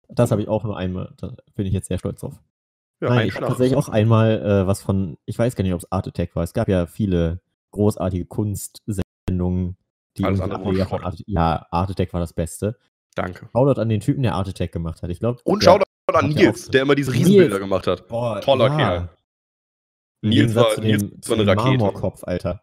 Das 0.09 0.31
habe 0.31 0.41
ich 0.41 0.47
auch 0.47 0.63
nur 0.63 0.75
einmal, 0.75 1.13
da 1.17 1.35
bin 1.53 1.67
ich 1.67 1.73
jetzt 1.73 1.87
sehr 1.87 1.99
stolz 1.99 2.21
drauf. 2.21 2.33
Ja, 2.99 3.09
Nein, 3.09 3.19
ein 3.19 3.27
ich 3.27 3.35
habe 3.35 3.45
tatsächlich 3.47 3.77
auch 3.77 3.89
einmal 3.89 4.41
äh, 4.41 4.65
was 4.67 4.81
von, 4.81 5.17
ich 5.25 5.37
weiß 5.37 5.55
gar 5.55 5.63
nicht, 5.63 5.73
ob 5.73 5.81
es 5.81 5.91
Art 5.91 6.07
Attack 6.07 6.35
war. 6.35 6.43
Es 6.43 6.53
gab 6.53 6.67
ja 6.67 6.87
viele 6.87 7.41
großartige 7.71 8.25
Kunstsendungen, 8.25 9.77
die 10.17 10.25
Alles 10.25 10.41
andere 10.41 10.73
ja. 10.75 10.91
Art, 10.91 11.23
ja, 11.27 11.67
Art 11.69 11.91
Attack 11.91 12.11
war 12.13 12.19
das 12.19 12.33
Beste. 12.33 12.77
Danke. 13.15 13.47
Shoutout 13.51 13.79
an 13.79 13.89
den 13.89 13.99
Typen, 14.01 14.23
der 14.23 14.33
Art 14.33 14.47
Attack 14.49 14.71
gemacht 14.71 15.03
hat. 15.03 15.09
Ich 15.11 15.19
glaube. 15.19 15.39
Und 15.43 15.63
der- 15.63 15.79
Hat 16.19 16.23
ja 16.23 16.27
Nils, 16.29 16.67
auch- 16.67 16.71
der 16.71 16.81
immer 16.83 16.95
diese 16.95 17.11
Nils. 17.11 17.25
Riesenbilder 17.25 17.59
gemacht 17.59 17.87
hat. 17.87 18.07
Boah, 18.07 18.41
toller 18.41 18.67
ja. 18.69 18.77
Kerl. 18.77 19.09
Nils 20.23 20.55
war- 20.55 20.69
zu 20.71 20.81
Nils 20.81 21.01
dem, 21.01 21.11
war 21.27 21.33
eine 21.35 21.45
dem 21.45 21.49
Rakete. 21.49 21.77
Marmorkopf, 21.77 22.23
Alter. 22.23 22.61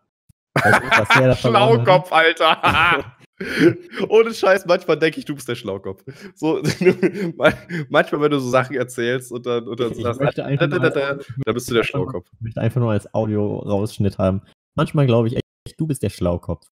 Der? 0.65 1.35
Schlaukopf, 1.37 2.13
Alter. 2.13 3.05
Ohne 4.09 4.35
Scheiß, 4.35 4.67
manchmal 4.67 4.99
denke 4.99 5.19
ich, 5.21 5.25
du 5.25 5.35
bist 5.37 5.49
der 5.49 5.55
Schlaukopf. 5.55 6.03
So, 6.35 6.61
manchmal, 7.89 8.21
wenn 8.21 8.31
du 8.33 8.41
so 8.41 8.49
Sachen 8.51 8.75
erzählst 8.77 9.31
und 9.31 9.47
dann, 9.47 9.69
und 9.69 9.79
dann 9.79 9.93
Ich 9.93 10.03
sagst, 10.03 10.21
möchte 10.21 10.45
einfach 10.45 10.69
da, 10.69 10.79
da, 10.79 10.85
als 10.87 10.95
da, 11.27 11.35
da 11.45 11.53
bist 11.53 11.71
du 11.71 11.75
der 11.75 11.85
Schlaukopf. 11.85 12.27
Ich 12.35 12.41
möchte 12.41 12.61
einfach 12.61 12.81
nur 12.81 12.91
als 12.91 13.13
Audio-Rausschnitt 13.15 14.19
haben. 14.19 14.43
Manchmal 14.75 15.07
glaube 15.07 15.29
ich 15.29 15.35
echt, 15.35 15.45
du 15.79 15.87
bist 15.87 16.03
der 16.03 16.11
Schlaukopf. 16.11 16.67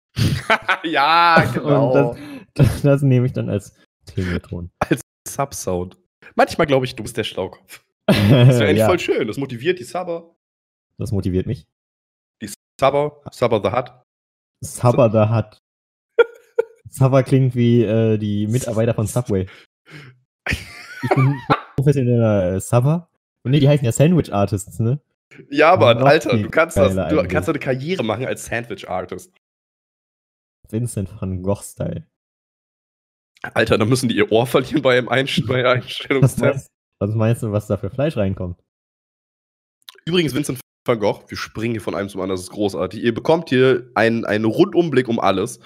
ja, 0.84 1.44
Und 1.62 1.94
das, 1.94 2.16
das, 2.54 2.82
das 2.82 3.02
nehme 3.02 3.26
ich 3.26 3.32
dann 3.34 3.50
als 3.50 3.74
Klingelton. 4.06 4.70
Subsound. 5.28 5.98
Manchmal 6.34 6.66
glaube 6.66 6.86
ich, 6.86 6.94
du 6.94 7.02
bist 7.02 7.16
der 7.16 7.24
Schlaukopf. 7.24 7.84
Das 8.06 8.28
wäre 8.28 8.64
eigentlich 8.64 8.78
ja, 8.78 8.86
voll 8.86 8.98
schön. 8.98 9.26
Das 9.26 9.38
motiviert 9.38 9.78
die 9.78 9.84
Subber. 9.84 10.36
das 10.98 11.10
motiviert 11.10 11.46
mich. 11.46 11.66
Subber, 12.78 13.22
Subber 13.30 13.60
the 13.62 13.74
Hut. 13.74 13.92
Sabber 14.60 15.08
da 15.08 15.28
hat. 15.28 15.62
Sabber 16.88 17.22
klingt 17.22 17.54
wie 17.54 17.82
äh, 17.82 18.18
die 18.18 18.46
Mitarbeiter 18.46 18.94
von 18.94 19.06
Subway. 19.06 19.46
Ich 20.48 21.08
bin 21.14 21.40
professioneller 21.76 22.54
äh, 22.54 22.60
Sabber. 22.60 23.08
Und 23.44 23.52
nee, 23.52 23.60
die 23.60 23.68
heißen 23.68 23.84
ja 23.84 23.92
Sandwich 23.92 24.32
Artists, 24.32 24.78
ne? 24.80 25.00
Ja, 25.50 25.76
Mann, 25.76 25.98
Alter, 25.98 26.36
du 26.36 26.48
kannst, 26.48 26.76
das, 26.76 26.94
du 26.94 27.00
eigentlich. 27.00 27.28
kannst 27.28 27.48
eine 27.48 27.58
Karriere 27.58 28.02
machen 28.04 28.24
als 28.24 28.46
Sandwich-Artist. 28.46 29.34
Vincent 30.68 31.20
van 31.20 31.42
Gogh-Style. 31.42 32.06
Alter, 33.52 33.78
da 33.78 33.84
müssen 33.84 34.08
die 34.08 34.16
ihr 34.16 34.32
Ohr 34.32 34.46
verlieren 34.46 34.82
bei 34.82 34.96
einem 34.98 35.08
Einst 35.08 35.46
bei 35.46 35.62
Was 35.64 35.74
Einstellungstest. 35.74 36.40
meinst, 36.40 36.70
was 37.00 37.14
meinst 37.14 37.42
du, 37.42 37.52
was 37.52 37.66
da 37.66 37.76
für 37.76 37.90
Fleisch 37.90 38.16
reinkommt? 38.16 38.58
Übrigens, 40.06 40.34
Vincent 40.34 40.60
van 40.86 40.98
Gogh, 40.98 41.24
wir 41.28 41.36
springen 41.36 41.72
hier 41.74 41.80
von 41.80 41.94
einem 41.94 42.08
zum 42.08 42.20
anderen, 42.20 42.36
das 42.36 42.44
ist 42.44 42.50
großartig. 42.52 43.02
Ihr 43.02 43.14
bekommt 43.14 43.48
hier 43.48 43.90
einen, 43.94 44.24
einen 44.24 44.44
Rundumblick 44.44 45.08
um 45.08 45.18
alles. 45.18 45.58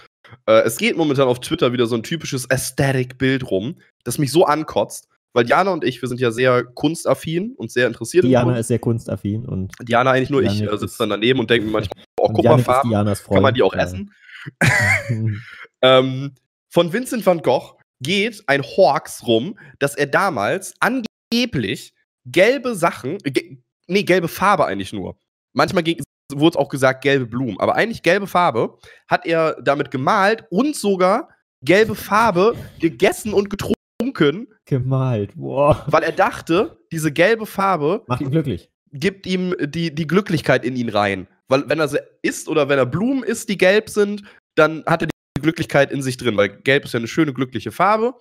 Äh, 0.46 0.62
es 0.62 0.76
geht 0.78 0.96
momentan 0.96 1.26
auf 1.28 1.40
Twitter 1.40 1.72
wieder 1.72 1.86
so 1.86 1.96
ein 1.96 2.02
typisches 2.02 2.48
Aesthetic-Bild 2.50 3.50
rum, 3.50 3.80
das 4.04 4.18
mich 4.18 4.30
so 4.30 4.44
ankotzt, 4.44 5.08
weil 5.32 5.44
Diana 5.44 5.72
und 5.72 5.84
ich, 5.84 6.00
wir 6.02 6.08
sind 6.08 6.20
ja 6.20 6.30
sehr 6.30 6.64
kunstaffin 6.64 7.54
und 7.56 7.70
sehr 7.72 7.86
interessiert 7.86 8.24
in 8.24 8.30
Diana 8.30 8.58
ist 8.58 8.68
sehr 8.68 8.78
kunstaffin 8.78 9.44
und, 9.46 9.72
Diana 9.82 10.10
eigentlich 10.12 10.30
nur, 10.30 10.42
ich 10.42 10.52
Janik 10.54 10.70
äh, 10.70 10.74
ist- 10.74 10.80
sitze 10.80 10.98
dann 10.98 11.10
daneben 11.10 11.40
und 11.40 11.50
denke 11.50 11.66
mir 11.66 11.72
manchmal, 11.72 12.04
oh, 12.20 12.28
guck 12.32 12.44
mal, 12.44 12.58
Farben, 12.58 12.90
kann 12.92 13.42
man 13.42 13.54
die 13.54 13.62
auch 13.62 13.74
Ja. 13.74 13.82
essen? 13.82 14.12
Ähm, 15.80 16.32
von 16.70 16.92
Vincent 16.92 17.24
van 17.24 17.42
Gogh 17.42 17.78
geht 18.00 18.42
ein 18.46 18.62
Hoax 18.62 19.26
rum, 19.26 19.58
dass 19.78 19.94
er 19.94 20.06
damals 20.06 20.74
angeblich 20.80 21.94
gelbe 22.26 22.74
Sachen, 22.74 23.18
äh, 23.24 23.30
ge 23.30 23.58
nee, 23.86 24.02
gelbe 24.02 24.28
Farbe 24.28 24.66
eigentlich 24.66 24.92
nur. 24.92 25.18
Manchmal 25.54 25.84
wurde 26.32 26.58
auch 26.58 26.68
gesagt 26.68 27.02
gelbe 27.02 27.26
Blumen, 27.26 27.58
aber 27.58 27.74
eigentlich 27.74 28.02
gelbe 28.02 28.26
Farbe 28.26 28.78
hat 29.08 29.26
er 29.26 29.60
damit 29.62 29.90
gemalt 29.90 30.44
und 30.50 30.76
sogar 30.76 31.30
gelbe 31.64 31.94
Farbe 31.94 32.54
gegessen 32.78 33.32
und 33.32 33.50
getrunken, 33.50 34.48
Gemalt. 34.66 35.34
Boah. 35.34 35.84
weil 35.88 36.02
er 36.02 36.12
dachte, 36.12 36.78
diese 36.92 37.10
gelbe 37.10 37.46
Farbe 37.46 38.04
Macht 38.06 38.20
ihn 38.20 38.30
glücklich. 38.30 38.70
gibt 38.92 39.26
ihm 39.26 39.54
die, 39.60 39.94
die 39.94 40.06
Glücklichkeit 40.06 40.64
in 40.64 40.76
ihn 40.76 40.90
rein. 40.90 41.26
Weil 41.48 41.68
wenn 41.68 41.80
er 41.80 41.88
sie 41.88 42.00
isst 42.22 42.48
oder 42.48 42.68
wenn 42.68 42.78
er 42.78 42.86
Blumen 42.86 43.22
isst, 43.24 43.48
die 43.48 43.58
gelb 43.58 43.88
sind, 43.88 44.22
dann 44.54 44.84
hat 44.86 45.02
er 45.02 45.06
die 45.06 45.17
Glücklichkeit 45.40 45.90
in 45.90 46.02
sich 46.02 46.16
drin, 46.16 46.36
weil 46.36 46.48
gelb 46.48 46.84
ist 46.84 46.94
ja 46.94 46.98
eine 46.98 47.08
schöne, 47.08 47.32
glückliche 47.32 47.72
Farbe. 47.72 48.14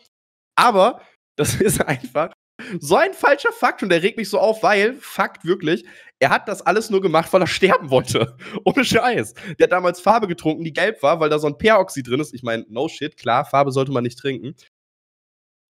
Aber 0.55 1.01
das 1.36 1.55
ist 1.62 1.81
einfach 1.81 2.31
so 2.79 2.95
ein 2.95 3.13
falscher 3.13 3.51
Fakt 3.51 3.83
und 3.83 3.89
der 3.89 4.01
regt 4.01 4.17
mich 4.17 4.29
so 4.29 4.39
auf, 4.39 4.63
weil, 4.63 4.95
Fakt 4.95 5.45
wirklich, 5.45 5.86
er 6.19 6.29
hat 6.29 6.47
das 6.47 6.62
alles 6.63 6.89
nur 6.89 7.01
gemacht, 7.01 7.31
weil 7.31 7.41
er 7.41 7.47
sterben 7.47 7.89
wollte. 7.89 8.36
Ohne 8.65 8.83
Scheiß. 8.83 9.33
Der 9.59 9.65
hat 9.65 9.71
damals 9.71 10.01
Farbe 10.01 10.27
getrunken, 10.27 10.63
die 10.63 10.74
gelb 10.74 11.03
war, 11.03 11.19
weil 11.19 11.29
da 11.29 11.39
so 11.39 11.47
ein 11.47 11.57
Peroxid 11.57 12.07
drin 12.07 12.19
ist. 12.19 12.33
Ich 12.33 12.43
meine, 12.43 12.65
no 12.69 12.88
shit, 12.88 13.15
klar, 13.17 13.45
Farbe 13.45 13.71
sollte 13.71 13.91
man 13.91 14.03
nicht 14.03 14.17
trinken. 14.17 14.55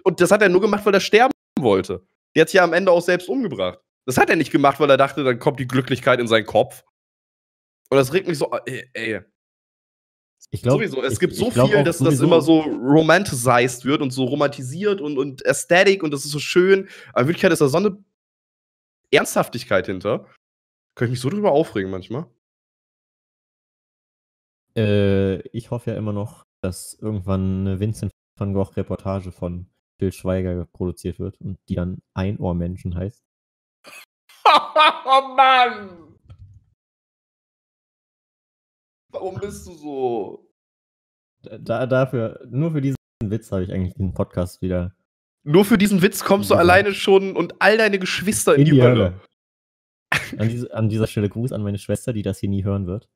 Und 0.04 0.22
das 0.22 0.32
hat 0.32 0.42
er 0.42 0.50
nur 0.50 0.62
gemacht, 0.62 0.86
weil 0.86 0.94
er 0.94 1.02
sterben 1.02 1.34
wollte. 1.60 2.06
Der 2.36 2.42
hat 2.42 2.50
sich 2.50 2.58
ja 2.58 2.64
am 2.64 2.74
Ende 2.74 2.92
auch 2.92 3.02
selbst 3.02 3.28
umgebracht. 3.28 3.80
Das 4.06 4.18
hat 4.18 4.30
er 4.30 4.38
nicht 4.38 4.52
gemacht, 4.52 4.80
weil 4.80 4.90
er 4.90 4.98
dachte, 4.98 5.24
dann 5.26 5.40
kommt 5.40 5.60
die 5.60 5.68
Glücklichkeit 5.68 6.20
in 6.22 6.28
seinen 6.28 6.46
Kopf. 6.46 6.84
Und 7.90 7.98
das 7.98 8.14
regt 8.14 8.28
mich 8.28 8.38
so, 8.38 8.52
ey, 8.66 8.90
ey. 8.94 9.22
Ich 10.50 10.62
glaub, 10.62 10.76
sowieso, 10.78 11.02
es 11.04 11.14
ich- 11.14 11.20
gibt 11.20 11.36
so 11.36 11.52
viel, 11.52 11.84
dass 11.84 11.98
das 11.98 12.18
sowieso- 12.18 12.24
immer 12.24 12.42
so 12.42 12.60
romanticized 12.62 13.84
wird 13.86 14.02
und 14.02 14.12
so 14.12 14.24
romantisiert 14.26 15.02
und, 15.02 15.18
und 15.18 15.46
Aesthetic 15.46 16.04
und 16.04 16.12
das 16.12 16.24
ist 16.26 16.32
so 16.32 16.40
schön. 16.40 16.88
Aber 17.12 17.22
in 17.22 17.28
Wirklichkeit 17.28 17.52
ist 17.52 17.60
da 17.60 17.68
so 17.68 17.78
eine 17.78 17.98
Ernsthaftigkeit 19.12 19.86
hinter. 19.88 20.26
Kann 20.96 21.08
ich 21.08 21.12
mich 21.12 21.20
so 21.20 21.30
drüber 21.30 21.52
aufregen 21.52 21.92
manchmal. 21.92 22.28
Äh, 24.76 25.40
ich 25.50 25.72
hoffe 25.72 25.92
ja 25.92 25.98
immer 25.98 26.14
noch, 26.14 26.46
dass 26.62 26.94
irgendwann 26.94 27.62
eine 27.68 27.80
Vincent 27.80 28.12
van 28.38 28.54
Gogh-Reportage 28.54 29.32
von 29.32 29.68
Bill 30.00 30.12
Schweiger 30.12 30.66
produziert 30.66 31.20
wird 31.20 31.40
und 31.42 31.58
die 31.70 31.76
dann 31.76 32.00
Einohrmenschen 32.14 32.96
heißt. 32.96 33.24
oh 34.46 35.36
Mann! 35.36 36.17
Warum 39.12 39.36
bist 39.40 39.68
du 39.68 39.74
so? 39.74 40.52
Da, 41.42 41.86
dafür, 41.86 42.46
nur 42.50 42.72
für 42.72 42.82
diesen 42.82 42.98
Witz 43.24 43.52
habe 43.52 43.64
ich 43.64 43.72
eigentlich 43.72 43.94
den 43.94 44.14
Podcast 44.14 44.62
wieder 44.62 44.94
Nur 45.44 45.66
für 45.66 45.78
diesen 45.78 46.02
Witz 46.02 46.24
kommst 46.24 46.50
du 46.50 46.56
Ja. 46.56 46.60
alleine 46.60 46.94
schon 46.94 47.36
und 47.36 47.56
all 47.60 47.78
deine 47.78 48.00
Geschwister 48.00 48.56
in, 48.56 48.66
in 48.68 48.74
die, 48.76 48.82
Hölle. 48.82 49.22
An, 50.38 50.50
diese, 50.50 50.74
an 50.74 50.90
dieser 50.90 51.08
Stelle 51.08 51.30
Gruß 51.30 51.52
an 51.52 51.64
meine 51.64 51.78
Schwester, 51.78 52.12
die 52.14 52.22
das 52.24 52.40
hier 52.40 52.50
nie 52.50 52.64
hören 52.64 52.86
wird. 52.88 53.10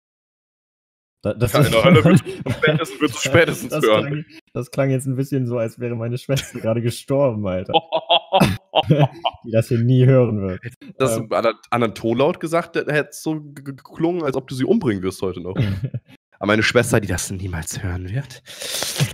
Da, 1.23 1.33
das, 1.33 1.53
Ja, 1.53 1.61
in 1.65 1.71
der 1.71 1.83
Hölle 1.83 2.03
wird 2.03 2.19
spätestens, 2.19 3.01
wird 3.01 3.15
spätestens 3.15 3.69
das, 3.69 3.83
hören. 3.83 4.05
klang, 4.07 4.25
das 4.53 4.71
klang 4.71 4.89
jetzt 4.91 5.05
ein 5.07 5.15
bisschen 5.15 5.45
so, 5.45 5.57
als 5.57 5.79
wäre 5.79 5.95
meine 5.95 6.17
Schwester 6.17 6.59
gerade 6.59 6.81
gestorben, 6.81 7.45
Alter. 7.47 7.73
Die 9.45 9.51
das 9.51 9.67
hier 9.67 9.79
nie 9.79 10.05
hören 10.05 10.41
wird. 10.41 10.61
Das 10.97 11.17
Ähm. 11.17 11.31
an 11.31 11.53
anderen 11.69 11.95
Tonlaut 11.95 12.39
gesagt, 12.39 12.75
hätte 12.75 13.09
es 13.09 13.21
so 13.21 13.41
geklungen, 13.41 14.23
als 14.23 14.35
ob 14.35 14.47
du 14.47 14.55
sie 14.55 14.65
umbringen 14.65 15.03
wirst 15.03 15.21
heute 15.21 15.41
noch. 15.41 15.55
Aber 16.39 16.47
meine 16.47 16.63
Schwester, 16.63 16.99
die 16.99 17.07
das 17.07 17.29
niemals 17.29 17.83
hören 17.83 18.09
wird. 18.09 18.41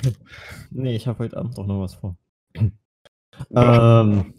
nee, 0.72 0.96
ich 0.96 1.08
habe 1.08 1.20
heute 1.20 1.38
Abend 1.38 1.58
auch 1.58 1.66
noch 1.66 1.82
was 1.82 1.96
vor. 1.96 2.18
ähm, 3.52 4.34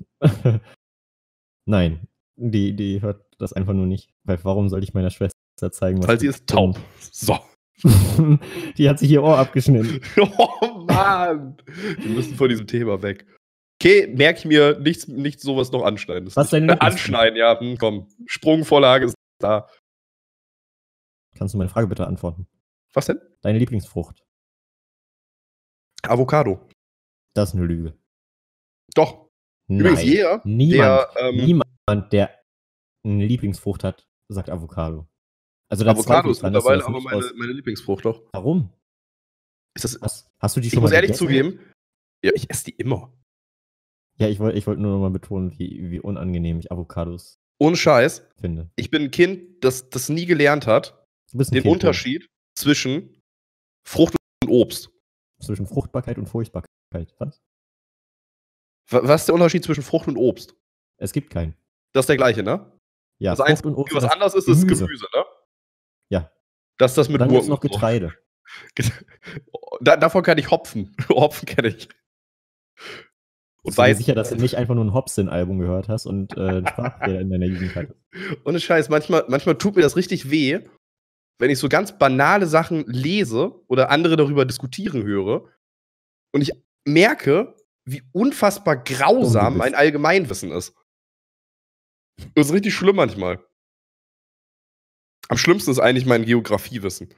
Nein, 1.67 2.09
die, 2.37 2.75
die 2.75 3.03
hört 3.03 3.27
das 3.39 3.53
einfach 3.53 3.75
nur 3.75 3.87
nicht. 3.87 4.11
Weil 4.25 4.43
warum 4.43 4.69
soll 4.69 4.83
ich 4.83 4.95
meiner 4.95 5.11
Schwester 5.11 5.35
zeigen, 5.71 5.99
was 5.99 6.09
Weil 6.09 6.21
sie 6.21 6.29
ist 6.29 6.47
taub. 6.47 6.79
So. 7.13 7.39
Die 8.77 8.89
hat 8.89 8.99
sich 8.99 9.11
ihr 9.11 9.23
Ohr 9.23 9.39
abgeschnitten. 9.39 10.01
Oh 10.39 10.85
Mann! 10.85 11.57
Wir 11.99 12.11
müssen 12.11 12.35
von 12.35 12.49
diesem 12.49 12.67
Thema 12.67 13.03
weg. 13.03 13.27
Okay, 13.81 14.09
merke 14.09 14.41
ich 14.41 14.45
mir 14.45 14.79
nichts, 14.81 15.07
nichts 15.07 15.43
sowas 15.43 15.71
noch 15.71 15.85
anschneiden. 15.85 16.27
Was 16.35 16.51
Lieblingsfrucht? 16.51 16.71
Anschneiden, 16.81 17.37
ja, 17.37 17.59
hm, 17.61 17.79
komm. 17.79 18.09
Sprungvorlage 18.27 19.07
ist 19.07 19.15
da. 19.41 19.69
Kannst 21.37 21.55
du 21.55 21.59
meine 21.59 21.71
Frage 21.71 21.87
bitte 21.87 22.07
antworten? 22.07 22.49
Was 22.93 23.07
denn? 23.07 23.21
Deine 23.43 23.59
Lieblingsfrucht? 23.59 24.25
Avocado. 26.03 26.67
Das 27.35 27.51
ist 27.51 27.55
eine 27.55 27.67
Lüge. 27.67 27.97
Doch. 28.95 29.29
Übrigens, 29.69 29.99
Nein. 30.01 30.07
jeder, 30.09 30.41
Niemand, 30.45 30.81
der, 30.81 31.11
ähm, 31.21 31.37
niemand, 31.37 32.13
der 32.13 32.43
eine 33.05 33.27
Lieblingsfrucht 33.27 33.85
hat, 33.85 34.09
sagt 34.29 34.51
Avocado. 34.51 35.07
Also 35.71 35.85
Avocado 35.87 36.31
ich 36.31 36.39
ist 36.39 36.43
mittlerweile 36.43 36.85
aber 36.85 37.01
meine, 37.01 37.17
aus- 37.19 37.35
meine 37.37 37.53
Lieblingsfrucht, 37.53 38.05
doch. 38.07 38.23
Warum? 38.33 38.73
Ist 39.77 39.85
das, 39.85 39.99
Hast, 40.01 40.31
hast 40.41 40.57
du 40.57 40.61
die 40.61 40.69
ich 40.69 40.73
schon 40.73 40.81
muss 40.83 40.91
mal 40.91 40.97
ehrlich 40.97 41.11
gegessen? 41.11 41.27
zugeben, 41.27 41.73
ja, 42.25 42.33
ich 42.35 42.49
esse 42.51 42.65
die 42.65 42.73
immer. 42.77 43.13
Ja, 44.19 44.29
ich 44.29 44.39
wollte 44.41 44.59
ich 44.59 44.67
wollt 44.67 44.79
nur 44.79 44.93
noch 44.93 45.01
mal 45.01 45.11
betonen, 45.11 45.57
wie, 45.59 45.91
wie 45.91 46.01
unangenehm 46.01 46.59
ich 46.59 46.71
Avocados 46.73 47.39
Ohne 47.59 47.77
Scheiß. 47.77 48.27
finde. 48.41 48.71
Ich 48.77 48.91
bin 48.91 49.03
ein 49.05 49.11
Kind, 49.11 49.63
das 49.65 49.91
das 49.91 50.09
nie 50.09 50.27
gelernt 50.27 50.67
hat, 50.67 51.05
den 51.33 51.63
Kind, 51.63 51.67
Unterschied 51.73 52.29
zwischen 52.57 53.21
Frucht 53.87 54.17
und 54.45 54.51
Obst. 54.51 54.91
zwischen 55.41 55.67
Fruchtbarkeit 55.67 56.19
und 56.19 56.27
Furchtbarkeit. 56.27 56.69
Was? 57.19 57.41
Wa- 58.91 59.01
Was 59.05 59.23
ist 59.23 59.27
der 59.27 59.35
Unterschied 59.35 59.65
zwischen 59.65 59.83
Frucht 59.83 60.09
und 60.09 60.17
Obst? 60.17 60.57
Es 60.97 61.13
gibt 61.13 61.31
keinen. 61.31 61.55
Das 61.93 62.03
ist 62.05 62.09
der 62.09 62.17
gleiche, 62.17 62.43
ne? 62.43 62.73
Ja, 63.21 63.33
Das 63.33 63.39
Frucht 63.39 63.49
Einzige, 63.51 63.69
und 63.69 63.75
Obst. 63.77 63.95
was 63.95 64.05
anders 64.05 64.35
ist, 64.35 64.49
ist 64.49 64.63
Gemüse. 64.63 64.85
Gemüse, 64.87 65.07
ne? 65.15 65.25
Ja. 66.11 66.33
Das 66.79 66.93
ist 66.93 66.99
das 66.99 67.09
mit 67.09 67.21
dann 67.21 67.29
gibt's 67.29 67.47
Gurken. 67.47 67.51
noch 67.51 67.63
und. 67.63 67.71
Getreide. 67.71 68.15
Da, 69.81 69.97
davon 69.97 70.23
kann 70.25 70.39
ich 70.39 70.51
Hopfen. 70.51 70.97
Hopfen 71.09 71.47
kenne 71.47 71.69
ich. 71.69 71.89
Und 73.69 73.75
dir 73.75 73.83
Weizen. 73.83 73.99
sicher, 73.99 74.15
dass 74.15 74.31
du 74.31 74.37
nicht 74.37 74.57
einfach 74.57 74.75
nur 74.75 74.85
ein 74.85 74.95
Hobson-Album 74.95 75.59
gehört 75.59 75.89
hast 75.89 76.07
und 76.07 76.37
äh, 76.37 76.67
Sprachfehler 76.67 77.21
in 77.21 77.31
deiner 77.31 77.47
Jugend 77.47 77.75
hattest? 77.75 77.99
Ohne 78.45 78.61
Scheiß, 78.61 78.89
manchmal, 78.89 79.25
manchmal 79.29 79.57
tut 79.57 79.77
mir 79.77 79.83
das 79.83 79.97
richtig 79.97 80.31
weh, 80.31 80.61
wenn 81.39 81.51
ich 81.51 81.59
so 81.59 81.69
ganz 81.69 81.99
banale 81.99 82.47
Sachen 82.47 82.85
lese 82.87 83.53
oder 83.69 83.91
andere 83.91 84.17
darüber 84.17 84.45
diskutieren 84.45 85.05
höre 85.05 85.49
und 86.33 86.43
ich 86.43 86.53
merke, 86.87 87.55
wie 87.85 88.03
unfassbar 88.13 88.77
grausam 88.77 89.55
bist. 89.55 89.67
ein 89.67 89.75
Allgemeinwissen 89.75 90.51
ist. 90.53 90.75
Das 92.35 92.47
ist 92.47 92.53
richtig 92.53 92.75
schlimm 92.75 92.97
manchmal. 92.97 93.45
Am 95.29 95.37
schlimmsten 95.37 95.71
ist 95.71 95.79
eigentlich 95.79 96.07
mein 96.07 96.25
Geografiewissen. 96.25 97.09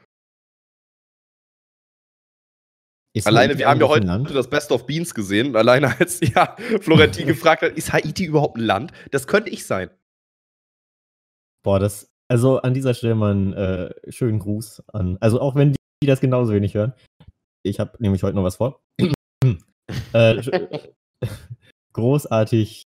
Ist 3.13 3.27
Alleine, 3.27 3.59
wir 3.59 3.69
haben 3.69 3.81
ja 3.81 3.89
heute 3.89 4.07
Land? 4.07 4.31
das 4.31 4.49
Best 4.49 4.71
of 4.71 4.87
Beans 4.87 5.15
gesehen. 5.15 5.49
Und 5.49 5.57
alleine 5.57 5.99
als 5.99 6.21
ja, 6.21 6.57
Florentin 6.81 7.27
gefragt 7.27 7.63
hat, 7.63 7.73
ist 7.73 7.93
Haiti 7.93 8.25
überhaupt 8.25 8.57
ein 8.57 8.65
Land? 8.65 8.93
Das 9.11 9.27
könnte 9.27 9.51
ich 9.51 9.67
sein. 9.67 9.91
Boah, 11.63 11.79
das, 11.79 12.11
also 12.29 12.61
an 12.63 12.73
dieser 12.73 12.95
Stelle 12.95 13.15
mal 13.15 13.33
einen 13.33 13.53
äh, 13.53 13.93
schönen 14.13 14.39
Gruß 14.39 14.85
an. 14.93 15.19
Also 15.21 15.41
auch 15.41 15.57
wenn 15.57 15.73
die, 15.73 15.79
die 16.03 16.07
das 16.07 16.21
genauso 16.21 16.53
wenig 16.53 16.75
hören. 16.75 16.95
Ich 17.63 17.81
habe 17.81 17.97
nämlich 17.99 18.23
heute 18.23 18.37
noch 18.37 18.45
was 18.45 18.57
vor. 18.57 18.81
äh, 20.13 20.43
großartig 21.93 22.85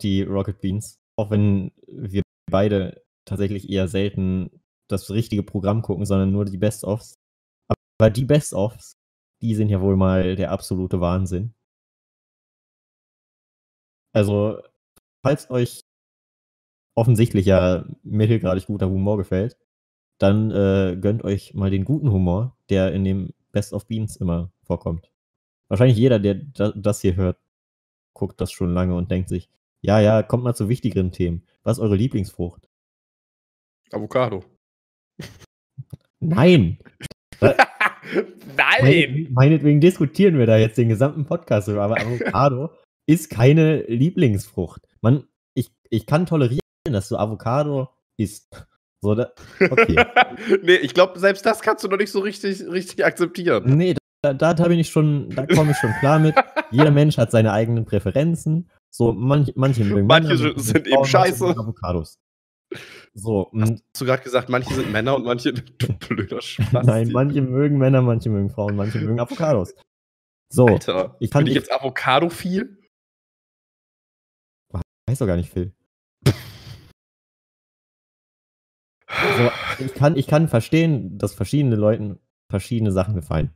die 0.00 0.22
Rocket 0.22 0.60
Beans. 0.60 0.96
Auch 1.16 1.30
wenn 1.30 1.72
wir 1.86 2.22
beide 2.50 3.02
tatsächlich 3.26 3.68
eher 3.68 3.88
selten 3.88 4.62
das 4.88 5.10
richtige 5.10 5.42
Programm 5.42 5.82
gucken, 5.82 6.06
sondern 6.06 6.30
nur 6.30 6.44
die 6.44 6.58
Best-ofs. 6.58 7.14
Aber 7.68 8.10
die 8.10 8.24
Best-ofs, 8.24 8.94
die 9.44 9.54
sind 9.54 9.68
ja 9.68 9.82
wohl 9.82 9.94
mal 9.94 10.36
der 10.36 10.50
absolute 10.52 11.02
Wahnsinn. 11.02 11.52
Also, 14.14 14.58
falls 15.22 15.50
euch 15.50 15.82
offensichtlich 16.94 17.44
ja 17.44 17.84
mittelgradig 18.02 18.66
guter 18.66 18.88
Humor 18.88 19.18
gefällt, 19.18 19.58
dann 20.18 20.50
äh, 20.50 20.96
gönnt 20.98 21.24
euch 21.24 21.52
mal 21.52 21.70
den 21.70 21.84
guten 21.84 22.10
Humor, 22.10 22.56
der 22.70 22.92
in 22.92 23.04
dem 23.04 23.34
Best 23.52 23.74
of 23.74 23.86
Beans 23.86 24.16
immer 24.16 24.50
vorkommt. 24.62 25.10
Wahrscheinlich 25.68 25.98
jeder, 25.98 26.18
der 26.18 26.36
da, 26.36 26.72
das 26.74 27.02
hier 27.02 27.16
hört, 27.16 27.38
guckt 28.14 28.40
das 28.40 28.50
schon 28.50 28.72
lange 28.72 28.94
und 28.94 29.10
denkt 29.10 29.28
sich, 29.28 29.50
ja, 29.82 30.00
ja, 30.00 30.22
kommt 30.22 30.44
mal 30.44 30.54
zu 30.54 30.70
wichtigeren 30.70 31.12
Themen. 31.12 31.46
Was 31.64 31.76
ist 31.76 31.82
eure 31.82 31.96
Lieblingsfrucht? 31.96 32.70
Avocado. 33.92 34.42
Nein! 36.20 36.78
Nein! 38.56 39.28
Meinetwegen, 39.30 39.80
diskutieren 39.80 40.38
wir 40.38 40.46
da 40.46 40.56
jetzt 40.56 40.78
den 40.78 40.88
gesamten 40.88 41.24
Podcast 41.24 41.68
über, 41.68 41.82
aber 41.82 42.00
Avocado 42.00 42.70
ist 43.06 43.30
keine 43.30 43.82
Lieblingsfrucht. 43.82 44.82
Man, 45.00 45.24
ich, 45.54 45.72
ich 45.90 46.06
kann 46.06 46.26
tolerieren, 46.26 46.60
dass 46.84 47.08
du 47.08 47.16
Avocado 47.16 47.88
isst. 48.16 48.66
So, 49.00 49.14
da, 49.14 49.32
okay. 49.60 50.02
nee, 50.62 50.76
ich 50.76 50.94
glaube, 50.94 51.18
selbst 51.18 51.44
das 51.44 51.60
kannst 51.60 51.84
du 51.84 51.88
noch 51.88 51.98
nicht 51.98 52.10
so 52.10 52.20
richtig, 52.20 52.62
richtig 52.66 53.04
akzeptieren. 53.04 53.76
Nee, 53.76 53.94
da, 54.22 54.32
da, 54.32 54.54
da 54.54 54.68
bin 54.68 54.78
ich 54.78 54.88
schon, 54.88 55.28
da 55.30 55.46
komme 55.46 55.72
ich 55.72 55.76
schon 55.76 55.92
klar 56.00 56.18
mit. 56.18 56.34
Jeder 56.70 56.90
Mensch 56.90 57.18
hat 57.18 57.30
seine 57.30 57.52
eigenen 57.52 57.84
Präferenzen. 57.84 58.70
So, 58.90 59.12
manch, 59.12 59.52
manche 59.56 59.84
mögen 59.84 60.06
Manche 60.06 60.34
Männer, 60.34 60.58
sind 60.58 60.86
eben 60.86 61.04
scheiße. 61.04 61.48
Avocados. 61.48 62.18
So, 63.16 63.48
Hast 63.56 63.82
du 64.00 64.04
gerade 64.04 64.22
gesagt, 64.24 64.48
manche 64.48 64.74
sind 64.74 64.90
Männer 64.90 65.14
und 65.14 65.24
manche. 65.24 65.52
Du 65.78 65.92
blöder 65.92 66.42
Spaß. 66.42 66.84
nein, 66.84 67.10
manche 67.12 67.42
mögen 67.42 67.78
Männer, 67.78 68.02
manche 68.02 68.28
mögen 68.28 68.50
Frauen, 68.50 68.74
manche 68.74 68.98
mögen 68.98 69.20
Avocados. 69.20 69.74
So, 70.52 70.66
Alter, 70.66 71.16
ich 71.20 71.30
kann 71.30 71.44
bin 71.44 71.52
ich 71.52 71.54
jetzt 71.54 71.72
Avocado 71.72 72.28
viel? 72.28 72.78
weiß 75.06 75.18
doch 75.18 75.26
gar 75.26 75.36
nicht 75.36 75.52
viel. 75.52 75.74
So, 79.36 79.50
ich 79.84 79.94
kann, 79.94 80.16
ich 80.16 80.26
kann 80.26 80.48
verstehen, 80.48 81.18
dass 81.18 81.34
verschiedene 81.34 81.76
Leuten 81.76 82.18
verschiedene 82.50 82.92
Sachen 82.92 83.14
gefallen. 83.14 83.54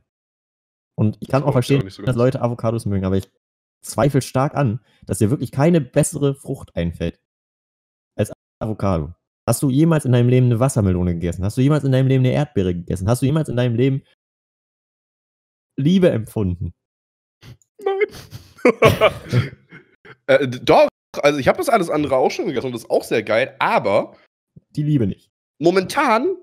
Und 0.97 1.17
ich 1.19 1.27
kann 1.27 1.41
Das 1.41 1.49
auch 1.49 1.53
verstehen, 1.53 1.85
auch 1.85 1.89
so 1.89 2.01
dass. 2.03 2.15
Leute 2.15 2.41
Avocados 2.41 2.85
mögen, 2.85 3.05
aber 3.05 3.17
ich 3.17 3.29
zweifle 3.85 4.21
stark 4.21 4.55
an, 4.55 4.79
dass 5.05 5.19
dir 5.19 5.29
wirklich 5.29 5.51
keine 5.51 5.79
bessere 5.79 6.33
Frucht 6.33 6.75
einfällt 6.75 7.19
als 8.17 8.31
Avocado. 8.59 9.13
Hast 9.49 9.63
du 9.63 9.71
jemals 9.71 10.05
in 10.05 10.11
deinem 10.11 10.29
Leben 10.29 10.45
eine 10.45 10.59
Wassermelone 10.59 11.15
gegessen? 11.15 11.43
Hast 11.43 11.57
du 11.57 11.61
jemals 11.61 11.83
in 11.83 11.91
deinem 11.91 12.05
Leben 12.05 12.23
eine 12.23 12.35
Erdbeere 12.35 12.75
gegessen? 12.75 13.09
Hast 13.09 13.23
du 13.23 13.25
jemals 13.25 13.49
in 13.49 13.55
deinem 13.55 13.73
Leben 13.73 14.03
Liebe 15.75 16.11
empfunden? 16.11 16.71
Nein. 17.83 17.97
äh, 20.27 20.47
doch, 20.47 20.87
also 21.23 21.39
ich 21.39 21.47
habe 21.47 21.57
das 21.57 21.67
alles 21.67 21.89
andere 21.89 22.15
auch 22.17 22.29
schon 22.29 22.45
gegessen 22.45 22.67
und 22.67 22.73
das 22.73 22.83
ist 22.83 22.91
auch 22.91 23.03
sehr 23.03 23.23
geil, 23.23 23.55
aber 23.57 24.15
Die 24.75 24.83
Liebe 24.83 25.07
nicht. 25.07 25.31
momentan, 25.57 26.37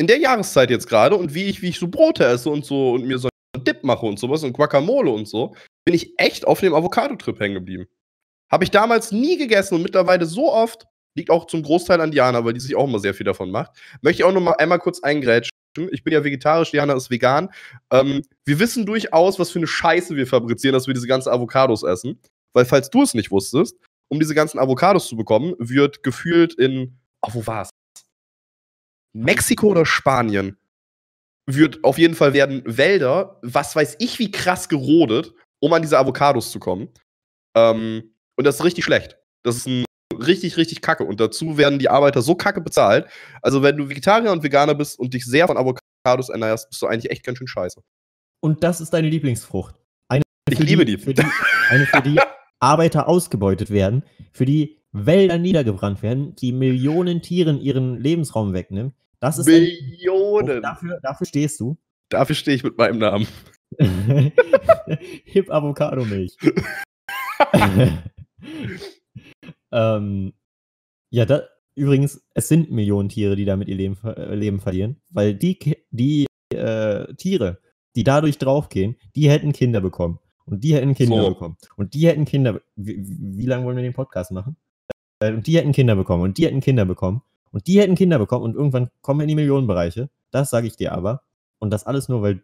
in 0.00 0.06
der 0.06 0.16
Jahreszeit 0.16 0.70
jetzt 0.70 0.88
gerade 0.88 1.16
und 1.16 1.34
wie 1.34 1.50
ich, 1.50 1.60
wie 1.60 1.68
ich 1.68 1.78
so 1.78 1.88
Brote 1.88 2.24
esse 2.24 2.48
und 2.48 2.64
so 2.64 2.92
und 2.92 3.06
mir 3.06 3.18
so 3.18 3.28
einen 3.54 3.64
Dip 3.64 3.84
mache 3.84 4.06
und 4.06 4.18
sowas 4.18 4.42
und 4.42 4.54
Guacamole 4.54 5.10
und 5.10 5.28
so, 5.28 5.54
bin 5.84 5.94
ich 5.94 6.18
echt 6.18 6.46
auf 6.46 6.60
dem 6.60 6.72
Avocado-Trip 6.72 7.38
hängen 7.38 7.56
geblieben. 7.56 7.86
Habe 8.50 8.64
ich 8.64 8.70
damals 8.70 9.12
nie 9.12 9.36
gegessen 9.36 9.74
und 9.74 9.82
mittlerweile 9.82 10.24
so 10.24 10.50
oft, 10.50 10.86
liegt 11.14 11.30
auch 11.30 11.46
zum 11.46 11.62
Großteil 11.62 12.00
an 12.00 12.10
Diana, 12.10 12.44
weil 12.44 12.52
die 12.52 12.60
sich 12.60 12.76
auch 12.76 12.84
immer 12.84 12.98
sehr 12.98 13.14
viel 13.14 13.24
davon 13.24 13.50
macht. 13.50 13.72
Möchte 14.00 14.22
ich 14.22 14.24
auch 14.24 14.32
noch 14.32 14.40
mal 14.40 14.52
einmal 14.52 14.78
kurz 14.78 15.02
eingrätschen. 15.02 15.52
Ich 15.90 16.04
bin 16.04 16.12
ja 16.12 16.22
vegetarisch, 16.22 16.70
Diana 16.70 16.94
ist 16.94 17.10
vegan. 17.10 17.48
Ähm, 17.90 18.22
wir 18.44 18.58
wissen 18.58 18.84
durchaus, 18.84 19.38
was 19.38 19.50
für 19.50 19.58
eine 19.58 19.66
Scheiße 19.66 20.16
wir 20.16 20.26
fabrizieren, 20.26 20.74
dass 20.74 20.86
wir 20.86 20.94
diese 20.94 21.06
ganzen 21.06 21.30
Avocados 21.30 21.82
essen. 21.82 22.20
Weil, 22.52 22.66
falls 22.66 22.90
du 22.90 23.02
es 23.02 23.14
nicht 23.14 23.30
wusstest, 23.30 23.76
um 24.08 24.20
diese 24.20 24.34
ganzen 24.34 24.58
Avocados 24.58 25.08
zu 25.08 25.16
bekommen, 25.16 25.54
wird 25.58 26.02
gefühlt 26.02 26.54
in. 26.54 26.98
Oh, 27.22 27.30
wo 27.32 27.46
war's? 27.46 27.70
Mexiko 29.14 29.68
oder 29.68 29.86
Spanien? 29.86 30.58
Wird 31.46 31.82
auf 31.82 31.98
jeden 31.98 32.14
Fall 32.14 32.34
werden 32.34 32.62
Wälder, 32.66 33.38
was 33.42 33.74
weiß 33.74 33.96
ich, 33.98 34.18
wie 34.18 34.30
krass 34.30 34.68
gerodet, 34.68 35.34
um 35.60 35.72
an 35.72 35.82
diese 35.82 35.98
Avocados 35.98 36.52
zu 36.52 36.60
kommen. 36.60 36.88
Ähm, 37.56 38.14
und 38.36 38.46
das 38.46 38.56
ist 38.56 38.64
richtig 38.64 38.84
schlecht. 38.84 39.18
Das 39.42 39.56
ist 39.56 39.66
ein 39.66 39.84
richtig, 40.26 40.56
richtig 40.56 40.80
kacke. 40.80 41.04
Und 41.04 41.20
dazu 41.20 41.56
werden 41.58 41.78
die 41.78 41.88
Arbeiter 41.88 42.22
so 42.22 42.34
kacke 42.34 42.60
bezahlt. 42.60 43.06
Also, 43.42 43.62
wenn 43.62 43.76
du 43.76 43.88
Vegetarier 43.88 44.32
und 44.32 44.42
Veganer 44.42 44.74
bist 44.74 44.98
und 44.98 45.14
dich 45.14 45.24
sehr 45.24 45.46
von 45.46 45.56
Avocados 45.56 46.28
ernährst, 46.28 46.68
bist 46.70 46.82
du 46.82 46.86
eigentlich 46.86 47.10
echt 47.10 47.24
ganz 47.24 47.38
schön 47.38 47.46
scheiße. 47.46 47.80
Und 48.40 48.64
das 48.64 48.80
ist 48.80 48.92
deine 48.92 49.08
Lieblingsfrucht. 49.08 49.76
Eine, 50.08 50.22
Ich 50.50 50.58
liebe 50.58 50.84
die. 50.84 50.98
Für 50.98 51.14
die 51.14 51.24
eine, 51.70 51.86
für 51.86 52.02
die 52.02 52.18
Arbeiter 52.60 53.08
ausgebeutet 53.08 53.70
werden, 53.70 54.04
für 54.32 54.46
die 54.46 54.78
Wälder 54.92 55.38
niedergebrannt 55.38 56.02
werden, 56.02 56.36
die 56.36 56.52
Millionen 56.52 57.22
Tieren 57.22 57.60
ihren 57.60 57.98
Lebensraum 57.98 58.52
wegnimmt. 58.52 58.94
Das 59.20 59.38
ist 59.38 59.46
Millionen. 59.46 60.62
Dafür, 60.62 60.98
dafür 61.02 61.26
stehst 61.26 61.60
du. 61.60 61.78
Dafür 62.08 62.34
stehe 62.34 62.56
ich 62.56 62.64
mit 62.64 62.76
meinem 62.76 62.98
Namen. 62.98 63.26
Hip 65.24 65.50
Avocado 65.50 66.04
Milch. 66.04 66.36
ähm, 69.72 70.32
ja, 71.10 71.24
da, 71.26 71.42
übrigens, 71.74 72.22
es 72.34 72.48
sind 72.48 72.70
Millionen 72.70 73.08
Tiere, 73.08 73.36
die 73.36 73.44
damit 73.44 73.68
ihr 73.68 73.76
Leben, 73.76 73.98
äh, 74.04 74.34
Leben 74.34 74.60
verlieren, 74.60 75.00
weil 75.10 75.34
die, 75.34 75.58
die 75.90 76.26
äh, 76.54 77.12
Tiere, 77.14 77.58
die 77.96 78.04
dadurch 78.04 78.38
draufgehen, 78.38 78.96
die 79.16 79.28
hätten 79.28 79.52
Kinder 79.52 79.80
bekommen. 79.80 80.18
Und 80.44 80.64
die 80.64 80.74
hätten 80.74 80.94
Kinder 80.94 81.22
So. 81.22 81.28
bekommen. 81.30 81.56
Und 81.76 81.94
die 81.94 82.06
hätten 82.08 82.24
Kinder. 82.24 82.60
Wie, 82.74 82.96
wie 83.06 83.46
lange 83.46 83.64
wollen 83.64 83.76
wir 83.76 83.82
den 83.82 83.92
Podcast 83.92 84.32
machen? 84.32 84.56
Äh, 85.20 85.32
Und 85.32 85.46
die 85.46 85.56
hätten 85.56 85.72
Kinder 85.72 85.94
bekommen. 85.94 86.22
Und 86.24 86.36
die 86.38 86.46
hätten 86.46 86.60
Kinder 86.60 86.84
bekommen. 86.84 87.22
Und 87.52 87.66
die 87.68 87.80
hätten 87.80 87.94
Kinder 87.94 88.18
bekommen. 88.18 88.44
Und 88.44 88.54
irgendwann 88.56 88.90
kommen 89.02 89.20
wir 89.20 89.24
in 89.24 89.28
die 89.28 89.34
Millionenbereiche. 89.36 90.10
Das 90.30 90.50
sage 90.50 90.66
ich 90.66 90.76
dir 90.76 90.92
aber. 90.92 91.22
Und 91.60 91.70
das 91.70 91.84
alles 91.86 92.08
nur, 92.08 92.22
weil 92.22 92.42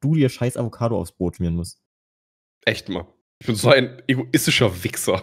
du 0.00 0.14
dir 0.14 0.28
scheiß 0.28 0.56
Avocado 0.56 0.98
aufs 0.98 1.12
Brot 1.12 1.36
schmieren 1.36 1.54
musst. 1.54 1.80
Echt 2.64 2.88
mal. 2.88 3.06
Ich 3.38 3.46
bin 3.46 3.54
so 3.54 3.68
ein 3.70 4.02
egoistischer 4.08 4.82
Wichser. 4.82 5.22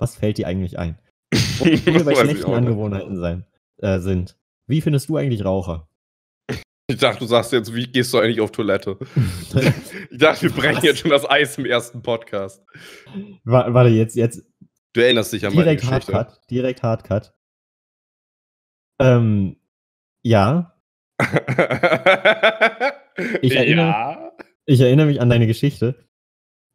Was 0.00 0.16
fällt 0.16 0.38
dir 0.38 0.46
eigentlich 0.48 0.78
ein? 0.78 0.98
Wo 1.58 1.64
wir 1.66 2.04
bei 2.04 2.14
schlechten. 2.14 2.52
Angewohnheiten 2.52 3.16
sein, 3.16 3.44
äh, 3.78 4.00
sind. 4.00 4.36
Wie 4.66 4.80
findest 4.80 5.08
du 5.08 5.16
eigentlich 5.16 5.44
Raucher? 5.44 5.88
Ich 6.88 6.96
dachte, 6.96 7.20
du 7.20 7.26
sagst 7.26 7.52
jetzt, 7.52 7.72
wie 7.74 7.86
gehst 7.86 8.12
du 8.12 8.18
eigentlich 8.18 8.40
auf 8.40 8.50
Toilette? 8.50 8.98
Ich 10.12 10.18
dachte, 10.18 10.42
wir 10.42 10.50
brechen 10.50 10.84
jetzt 10.84 10.98
schon 10.98 11.10
das 11.12 11.28
Eis 11.28 11.56
im 11.56 11.64
ersten 11.66 12.02
Podcast. 12.02 12.64
Wa- 13.44 13.72
Warte, 13.72 13.90
jetzt, 13.90 14.16
jetzt 14.16 14.44
Du 14.92 15.00
erinnerst 15.00 15.32
dich 15.32 15.46
an 15.46 15.52
meine 15.54 15.64
direkt 15.76 15.82
Geschichte. 15.82 16.12
Hardcut. 16.12 16.50
Direkt 16.50 16.82
Hardcut. 16.82 17.32
Ähm, 19.00 19.56
ja, 20.24 20.74
Ich 23.42 23.54
erinnere- 23.54 23.86
ja. 23.86 24.32
ich 24.66 24.80
erinnere 24.80 25.06
mich 25.06 25.20
an 25.20 25.30
deine 25.30 25.46
Geschichte. 25.46 25.94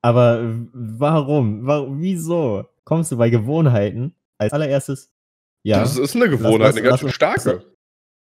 Aber 0.02 0.42
warum? 0.74 1.66
warum? 1.66 2.00
Wieso 2.02 2.66
kommst 2.86 3.12
du 3.12 3.18
bei 3.18 3.30
Gewohnheiten 3.30 4.16
als 4.38 4.54
allererstes? 4.54 5.12
Ja, 5.64 5.80
Das 5.82 5.98
ist 5.98 6.16
eine 6.16 6.30
Gewohnheit, 6.30 6.60
lass- 6.60 6.76
eine 6.76 6.82
ganz 6.84 6.92
lass 6.94 7.00
schön 7.02 7.10
starke. 7.12 7.64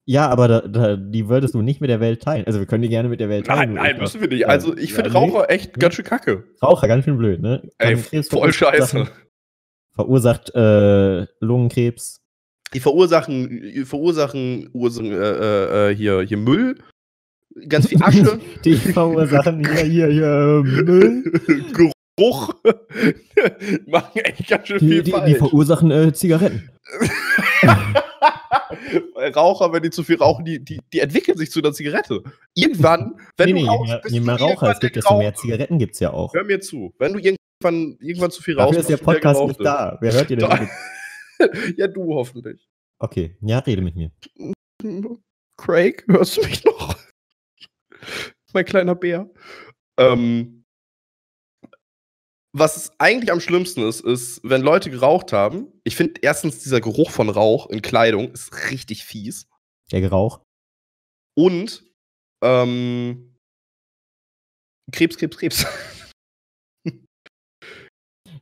ja, 0.04 0.28
aber 0.28 0.48
da, 0.48 0.60
da, 0.62 0.96
die 0.96 1.28
würdest 1.28 1.54
du 1.54 1.62
nicht 1.62 1.80
mit 1.80 1.88
der 1.88 2.00
Welt 2.00 2.22
teilen. 2.22 2.44
Also 2.46 2.58
wir 2.58 2.66
können 2.66 2.82
die 2.82 2.88
gerne 2.88 3.08
mit 3.08 3.20
der 3.20 3.28
Welt 3.28 3.46
teilen. 3.46 3.74
Nein, 3.74 3.92
nein, 3.92 4.00
müssen 4.00 4.20
wir 4.20 4.28
nicht. 4.28 4.46
Also, 4.48 4.76
ich 4.76 4.90
ja, 4.90 4.96
finde 4.96 5.10
nee. 5.10 5.16
Raucher 5.16 5.48
echt 5.50 5.74
Hm? 5.74 5.80
ganz 5.80 5.94
schön 5.94 6.04
kacke. 6.04 6.44
Raucher, 6.62 6.88
ganz 6.88 7.04
schön 7.04 7.16
blöd, 7.16 7.40
ne? 7.40 7.62
Ey, 7.78 7.94
Kann 7.94 8.02
Krebs 8.04 8.28
voll 8.28 8.52
scheiße. 8.52 9.06
Verursacht 9.94 10.54
äh, 10.54 11.26
Lungenkrebs. 11.40 12.20
Die 12.74 12.80
verursachen, 12.80 13.84
verursachen 13.84 14.70
Ursachen, 14.72 15.12
äh, 15.12 15.16
äh, 15.16 15.90
äh, 15.90 15.94
hier, 15.96 16.20
hier 16.22 16.36
Müll, 16.36 16.76
ganz 17.68 17.88
viel 17.88 18.00
Asche, 18.02 18.38
Die 18.64 18.76
verursachen 18.76 19.64
hier, 19.64 19.84
hier, 19.84 20.06
hier 20.08 20.62
Müll. 20.64 21.32
Geruch, 22.20 22.54
machen 23.86 24.20
echt 24.20 24.46
ganz 24.48 24.68
schön 24.68 24.78
Die, 24.78 24.88
viel 24.88 25.02
die, 25.02 25.10
die 25.10 25.16
falsch. 25.16 25.38
verursachen 25.38 25.90
äh, 25.90 26.12
Zigaretten. 26.12 26.70
Raucher, 29.34 29.72
wenn 29.72 29.82
die 29.82 29.90
zu 29.90 30.02
viel 30.02 30.16
rauchen, 30.16 30.44
die, 30.44 30.62
die, 30.62 30.80
die 30.92 31.00
entwickeln 31.00 31.38
sich 31.38 31.50
zu 31.50 31.60
einer 31.60 31.72
Zigarette. 31.72 32.22
Irgendwann, 32.54 33.16
wenn 33.36 33.46
nee, 33.48 33.54
nee, 33.54 33.62
du 33.62 33.68
rauchst, 33.68 33.88
mehr, 33.88 33.98
bist 34.00 34.14
je 34.14 34.20
mehr 34.20 34.36
Raucher 34.36 34.72
es 34.72 34.80
gibt, 34.80 34.96
desto 34.96 35.18
mehr 35.18 35.34
Zigaretten 35.34 35.78
gibt 35.78 35.94
es 35.94 36.00
ja 36.00 36.12
auch. 36.12 36.34
Hör 36.34 36.44
mir 36.44 36.60
zu. 36.60 36.92
Wenn 36.98 37.12
du 37.14 37.18
irgendwann, 37.18 37.96
irgendwann 38.00 38.30
zu 38.30 38.42
viel 38.42 38.58
rauchst, 38.58 38.78
Dafür 38.78 38.94
ist 38.94 39.00
der 39.00 39.04
Podcast 39.04 39.42
nicht 39.46 39.60
da. 39.60 39.96
Wer 40.00 40.12
hört 40.12 40.28
dir 40.30 40.36
denn? 40.36 40.68
Ja, 41.76 41.88
du 41.88 42.14
hoffentlich. 42.14 42.68
Okay, 42.98 43.36
ja, 43.40 43.60
rede 43.60 43.80
mit 43.80 43.96
mir. 43.96 44.10
Craig, 45.56 46.04
hörst 46.08 46.36
du 46.36 46.42
mich 46.42 46.64
noch? 46.64 46.96
mein 48.52 48.64
kleiner 48.64 48.94
Bär. 48.94 49.30
Ähm, 49.98 50.59
was 52.52 52.90
eigentlich 52.98 53.30
am 53.30 53.40
schlimmsten 53.40 53.82
ist, 53.82 54.00
ist, 54.00 54.40
wenn 54.42 54.62
Leute 54.62 54.90
geraucht 54.90 55.32
haben. 55.32 55.72
Ich 55.84 55.94
finde 55.96 56.20
erstens 56.22 56.58
dieser 56.60 56.80
Geruch 56.80 57.10
von 57.10 57.28
Rauch 57.28 57.68
in 57.70 57.82
Kleidung 57.82 58.32
ist 58.32 58.70
richtig 58.70 59.04
fies. 59.04 59.48
Der 59.92 60.00
Gerauch. 60.00 60.42
Und 61.36 61.84
ähm, 62.42 63.36
Krebs, 64.92 65.16
Krebs, 65.16 65.36
Krebs. 65.36 65.66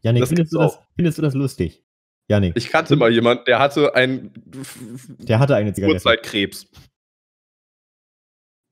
Janik, 0.02 0.22
Das 0.22 0.28
findest 0.30 0.52
du, 0.54 0.58
das, 0.58 0.78
findest 0.96 1.18
du 1.18 1.22
das 1.22 1.34
lustig? 1.34 1.84
Janik, 2.30 2.56
Ich 2.56 2.68
kannte 2.68 2.96
mal 2.96 3.10
jemanden, 3.10 3.44
der 3.46 3.58
hatte 3.58 3.94
einen 3.94 4.32
der 5.18 5.38
hatte 5.38 5.56
eine 5.56 5.72
Zigarette. 5.72 5.96
Urzeitkrebs. 5.96 6.66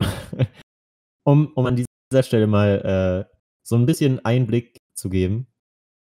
Um, 1.28 1.52
um 1.56 1.66
an 1.66 1.74
dieser 1.74 2.22
Stelle 2.22 2.46
mal 2.46 3.26
äh, 3.26 3.36
so 3.66 3.74
ein 3.74 3.84
bisschen 3.84 4.24
Einblick 4.24 4.78
zu 4.96 5.08
geben, 5.10 5.46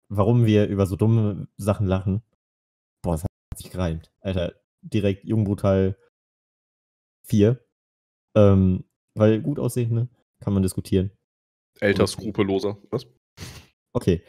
warum 0.09 0.45
wir 0.45 0.67
über 0.67 0.85
so 0.85 0.95
dumme 0.95 1.47
Sachen 1.57 1.85
lachen. 1.85 2.23
Boah, 3.01 3.13
das 3.13 3.23
hat 3.23 3.29
sich 3.57 3.69
gereimt. 3.69 4.11
Alter, 4.21 4.55
direkt 4.81 5.25
Jungbrutal 5.25 5.97
4. 7.27 7.59
Ähm, 8.35 8.85
weil 9.15 9.41
gut 9.41 9.59
aussehende 9.59 10.09
kann 10.39 10.53
man 10.53 10.63
diskutieren. 10.63 11.11
Älter, 11.79 12.07
skrupelloser. 12.07 12.77
Was? 12.89 13.07
Okay. 13.93 14.23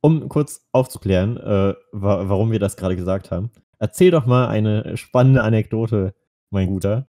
Um 0.00 0.28
kurz 0.28 0.66
aufzuklären, 0.72 1.36
äh, 1.36 1.74
wa 1.92 2.28
warum 2.28 2.50
wir 2.50 2.58
das 2.58 2.76
gerade 2.76 2.96
gesagt 2.96 3.30
haben, 3.30 3.50
erzähl 3.78 4.10
doch 4.10 4.26
mal 4.26 4.48
eine 4.48 4.96
spannende 4.96 5.42
Anekdote, 5.42 6.14
mein 6.50 6.68
Guter. 6.68 7.08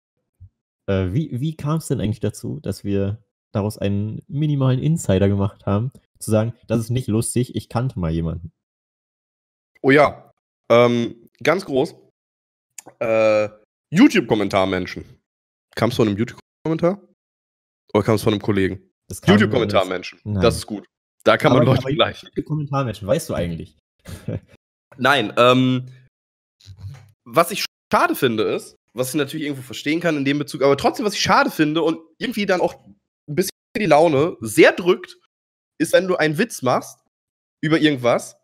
Äh, 0.85 1.11
wie 1.11 1.41
wie 1.41 1.55
kam 1.55 1.77
es 1.77 1.87
denn 1.87 1.99
eigentlich 1.99 2.21
dazu, 2.21 2.59
dass 2.61 2.83
wir 2.83 3.26
daraus 3.57 3.77
einen 3.77 4.21
minimalen 4.27 4.79
Insider 4.81 5.27
gemacht 5.27 5.65
haben, 5.65 5.91
zu 6.19 6.31
sagen, 6.31 6.53
das 6.67 6.79
ist 6.79 6.89
nicht 6.89 7.07
lustig, 7.07 7.55
ich 7.55 7.69
kannte 7.69 7.99
mal 7.99 8.11
jemanden. 8.11 8.51
Oh 9.81 9.91
ja. 9.91 10.31
Ähm, 10.71 11.29
ganz 11.43 11.65
groß. 11.65 11.95
Äh, 12.99 13.49
YouTube-Kommentarmenschen. 13.93 15.05
Kam 15.75 15.89
es 15.89 15.95
von 15.95 16.07
einem 16.07 16.17
YouTube-Kommentar? 16.17 17.01
Oder 17.93 18.03
kam 18.03 18.15
es 18.15 18.23
von 18.23 18.33
einem 18.33 18.41
Kollegen? 18.41 18.89
YouTube-Kommentarmenschen. 19.25 20.19
Das 20.41 20.55
ist 20.57 20.65
gut. 20.65 20.85
Da 21.23 21.37
kann 21.37 21.51
man 21.53 21.61
Aber- 21.61 21.71
Leute 21.71 21.83
aber- 21.83 21.93
gleichen. 21.93 22.29
das- 22.35 22.45
Kommentarmenschen, 22.45 23.07
weißt 23.07 23.29
du 23.29 23.33
eigentlich? 23.33 23.77
Nein, 24.97 25.33
ähm, 25.37 25.85
was 27.25 27.51
ich 27.51 27.65
schade 27.93 28.15
finde 28.15 28.43
ist, 28.43 28.75
was 28.93 29.09
ich 29.09 29.15
natürlich 29.15 29.45
irgendwo 29.45 29.61
verstehen 29.63 29.99
kann 29.99 30.17
in 30.17 30.25
dem 30.25 30.39
Bezug, 30.39 30.61
aber 30.63 30.75
trotzdem, 30.77 31.05
was 31.05 31.13
ich 31.13 31.21
schade 31.21 31.51
finde 31.51 31.81
und 31.83 31.99
irgendwie 32.17 32.45
dann 32.45 32.61
auch 32.61 32.83
ein 33.27 33.35
bisschen 33.35 33.51
die 33.77 33.85
Laune 33.85 34.37
sehr 34.41 34.71
drückt, 34.71 35.17
ist, 35.79 35.93
wenn 35.93 36.07
du 36.07 36.15
einen 36.15 36.37
Witz 36.37 36.61
machst 36.61 36.99
über 37.61 37.79
irgendwas 37.79 38.35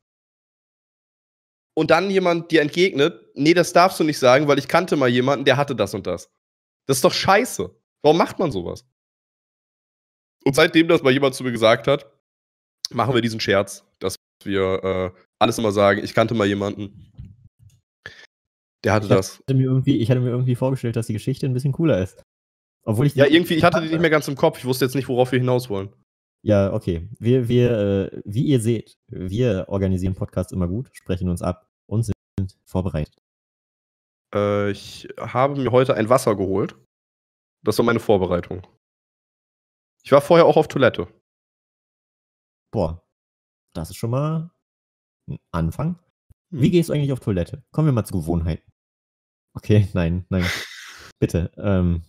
und 1.75 1.89
dann 1.91 2.09
jemand 2.11 2.51
dir 2.51 2.61
entgegnet, 2.61 3.19
nee, 3.35 3.53
das 3.53 3.73
darfst 3.73 3.99
du 3.99 4.03
nicht 4.03 4.19
sagen, 4.19 4.47
weil 4.47 4.59
ich 4.59 4.67
kannte 4.67 4.95
mal 4.95 5.09
jemanden, 5.09 5.45
der 5.45 5.57
hatte 5.57 5.75
das 5.75 5.93
und 5.93 6.05
das. 6.05 6.29
Das 6.87 6.97
ist 6.97 7.03
doch 7.03 7.13
scheiße. 7.13 7.75
Warum 8.03 8.17
macht 8.17 8.37
man 8.39 8.51
sowas? 8.51 8.85
Und 10.45 10.55
seitdem 10.55 10.87
das 10.87 11.01
mal 11.01 11.13
jemand 11.13 11.35
zu 11.35 11.43
mir 11.43 11.51
gesagt 11.51 11.87
hat, 11.87 12.11
machen 12.91 13.13
wir 13.13 13.21
diesen 13.21 13.39
Scherz, 13.39 13.85
dass 13.99 14.15
wir 14.43 14.83
äh, 14.83 15.19
alles 15.39 15.57
immer 15.57 15.71
sagen, 15.71 16.03
ich 16.03 16.13
kannte 16.13 16.33
mal 16.35 16.45
jemanden, 16.47 17.11
der 18.83 18.93
hatte 18.93 19.05
Ich 19.05 19.09
das. 19.09 19.39
hatte 19.39 19.53
mir 19.53 19.63
irgendwie, 19.63 19.97
ich 19.97 20.11
hatte 20.11 20.19
mir 20.19 20.29
irgendwie 20.29 20.55
vorgestellt, 20.55 20.97
dass 20.97 21.07
die 21.07 21.13
Geschichte 21.13 21.45
ein 21.45 21.53
bisschen 21.53 21.71
cooler 21.71 22.01
ist. 22.01 22.21
Obwohl 22.83 23.07
ich 23.07 23.15
Ja, 23.15 23.25
irgendwie, 23.25 23.55
ich 23.55 23.63
hatte 23.63 23.81
die 23.81 23.89
nicht 23.89 24.01
mehr 24.01 24.09
ganz 24.09 24.27
im 24.27 24.35
Kopf. 24.35 24.57
Ich 24.57 24.65
wusste 24.65 24.85
jetzt 24.85 24.95
nicht, 24.95 25.07
worauf 25.07 25.31
wir 25.31 25.39
hinaus 25.39 25.69
wollen. 25.69 25.93
Ja, 26.45 26.73
okay. 26.73 27.07
Wir, 27.19 27.47
wir, 27.47 27.71
äh, 27.71 28.21
wie 28.25 28.43
ihr 28.43 28.59
seht, 28.59 28.97
wir 29.07 29.65
organisieren 29.69 30.13
Podcasts 30.13 30.51
immer 30.51 30.67
gut, 30.67 30.89
sprechen 30.93 31.29
uns 31.29 31.41
ab 31.41 31.69
und 31.87 32.03
sind 32.03 32.15
vorbereitet. 32.65 33.17
Äh, 34.35 34.71
ich 34.71 35.07
habe 35.17 35.59
mir 35.59 35.71
heute 35.71 35.95
ein 35.95 36.09
Wasser 36.09 36.35
geholt. 36.35 36.75
Das 37.63 37.77
war 37.77 37.85
meine 37.85 38.01
Vorbereitung. 38.01 38.67
Ich 40.03 40.11
war 40.11 40.19
vorher 40.19 40.45
auch 40.45 40.57
auf 40.57 40.67
Toilette. 40.67 41.07
Boah, 42.71 43.01
das 43.73 43.89
ist 43.91 43.95
schon 43.95 44.09
mal 44.09 44.51
ein 45.29 45.39
Anfang. 45.51 45.99
Hm. 46.51 46.61
Wie 46.61 46.71
gehst 46.71 46.89
du 46.89 46.93
eigentlich 46.93 47.13
auf 47.13 47.21
Toilette? 47.21 47.63
Kommen 47.71 47.87
wir 47.87 47.93
mal 47.93 48.03
zu 48.03 48.13
Gewohnheiten. 48.13 48.69
Okay, 49.55 49.87
nein, 49.93 50.25
nein. 50.29 50.45
Bitte. 51.19 51.51
Ähm, 51.55 52.03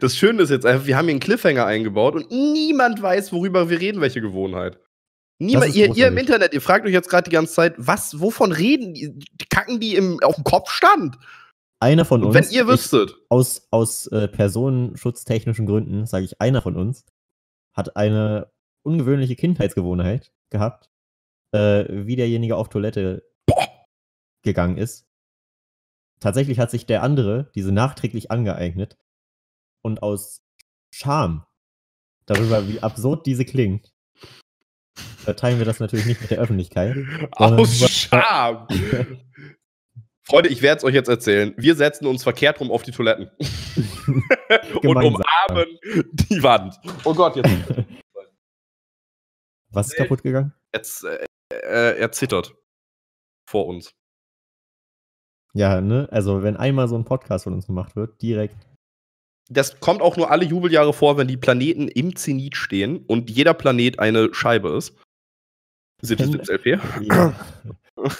Das 0.00 0.16
Schöne 0.16 0.42
ist 0.42 0.50
jetzt 0.50 0.66
einfach, 0.66 0.86
wir 0.86 0.96
haben 0.96 1.06
hier 1.06 1.12
einen 1.12 1.20
Cliffhanger 1.20 1.64
eingebaut 1.64 2.14
und 2.14 2.30
niemand 2.30 3.00
weiß, 3.00 3.32
worüber 3.32 3.70
wir 3.70 3.80
reden, 3.80 4.00
welche 4.00 4.20
Gewohnheit. 4.20 4.78
Niemand, 5.38 5.74
ihr, 5.74 5.94
ihr 5.94 6.08
im. 6.08 6.18
Internet, 6.18 6.52
ihr 6.54 6.60
fragt 6.60 6.86
euch 6.86 6.92
jetzt 6.92 7.08
gerade 7.08 7.24
die 7.24 7.34
ganze 7.34 7.54
Zeit, 7.54 7.74
was, 7.76 8.20
wovon 8.20 8.52
reden 8.52 8.94
die? 8.94 9.18
Kacken 9.50 9.80
die 9.80 9.94
im, 9.94 10.18
auf 10.22 10.34
dem 10.34 10.44
Kopfstand? 10.44 11.16
einer 11.80 12.04
von 12.04 12.24
uns, 12.24 12.34
wenn 12.34 12.44
ihr 12.50 12.62
ich, 12.62 12.68
wüsstet, 12.68 13.14
aus, 13.28 13.66
aus 13.70 14.06
äh, 14.08 14.28
personenschutztechnischen 14.28 15.66
Gründen, 15.66 16.06
sage 16.06 16.24
ich, 16.24 16.40
einer 16.40 16.62
von 16.62 16.76
uns 16.76 17.04
hat 17.74 17.96
eine 17.96 18.50
ungewöhnliche 18.82 19.36
Kindheitsgewohnheit 19.36 20.32
gehabt, 20.50 20.90
äh, 21.52 21.84
wie 21.88 22.16
derjenige 22.16 22.56
auf 22.56 22.68
Toilette 22.68 23.28
gegangen 24.42 24.78
ist. 24.78 25.06
Tatsächlich 26.20 26.58
hat 26.58 26.70
sich 26.70 26.86
der 26.86 27.02
andere 27.02 27.50
diese 27.54 27.72
nachträglich 27.72 28.30
angeeignet 28.30 28.96
und 29.86 30.02
aus 30.02 30.42
Scham 30.92 31.46
darüber, 32.26 32.68
wie 32.68 32.82
absurd 32.82 33.24
diese 33.24 33.44
klingt, 33.44 33.92
äh, 35.26 35.34
teilen 35.34 35.58
wir 35.58 35.64
das 35.64 35.80
natürlich 35.80 36.06
nicht 36.06 36.20
mit 36.20 36.30
der 36.30 36.40
Öffentlichkeit. 36.40 36.96
aus 37.30 37.88
Scham. 37.88 38.66
Freunde, 40.28 40.48
ich 40.48 40.60
werde 40.60 40.78
es 40.78 40.84
euch 40.84 40.94
jetzt 40.94 41.08
erzählen. 41.08 41.54
Wir 41.56 41.76
setzen 41.76 42.06
uns 42.06 42.24
verkehrt 42.24 42.58
rum 42.58 42.72
auf 42.72 42.82
die 42.82 42.90
Toiletten. 42.90 43.30
und 44.82 44.96
umarmen 44.96 45.78
die 46.12 46.42
Wand. 46.42 46.74
Oh 47.04 47.14
Gott, 47.14 47.36
jetzt. 47.36 47.48
Was 49.70 49.88
ist 49.88 49.96
kaputt 49.96 50.24
gegangen? 50.24 50.52
jetzt 50.74 51.04
äh, 51.04 51.26
äh, 51.52 51.98
er 51.98 52.10
zittert. 52.10 52.56
Vor 53.48 53.66
uns. 53.66 53.94
Ja, 55.54 55.80
ne? 55.80 56.08
Also, 56.10 56.42
wenn 56.42 56.56
einmal 56.56 56.88
so 56.88 56.96
ein 56.96 57.04
Podcast 57.04 57.44
von 57.44 57.52
uns 57.52 57.66
gemacht 57.66 57.94
wird, 57.94 58.20
direkt. 58.20 58.66
Das 59.48 59.78
kommt 59.80 60.02
auch 60.02 60.16
nur 60.16 60.30
alle 60.30 60.44
Jubeljahre 60.44 60.92
vor, 60.92 61.16
wenn 61.16 61.28
die 61.28 61.36
Planeten 61.36 61.88
im 61.88 62.16
Zenit 62.16 62.56
stehen 62.56 63.04
und 63.06 63.30
jeder 63.30 63.54
Planet 63.54 63.98
eine 64.00 64.34
Scheibe 64.34 64.70
ist. 64.70 64.96
Siebtes, 66.02 66.48
elf, 66.48 66.62
vier. 66.62 66.80
Ja. 67.02 67.32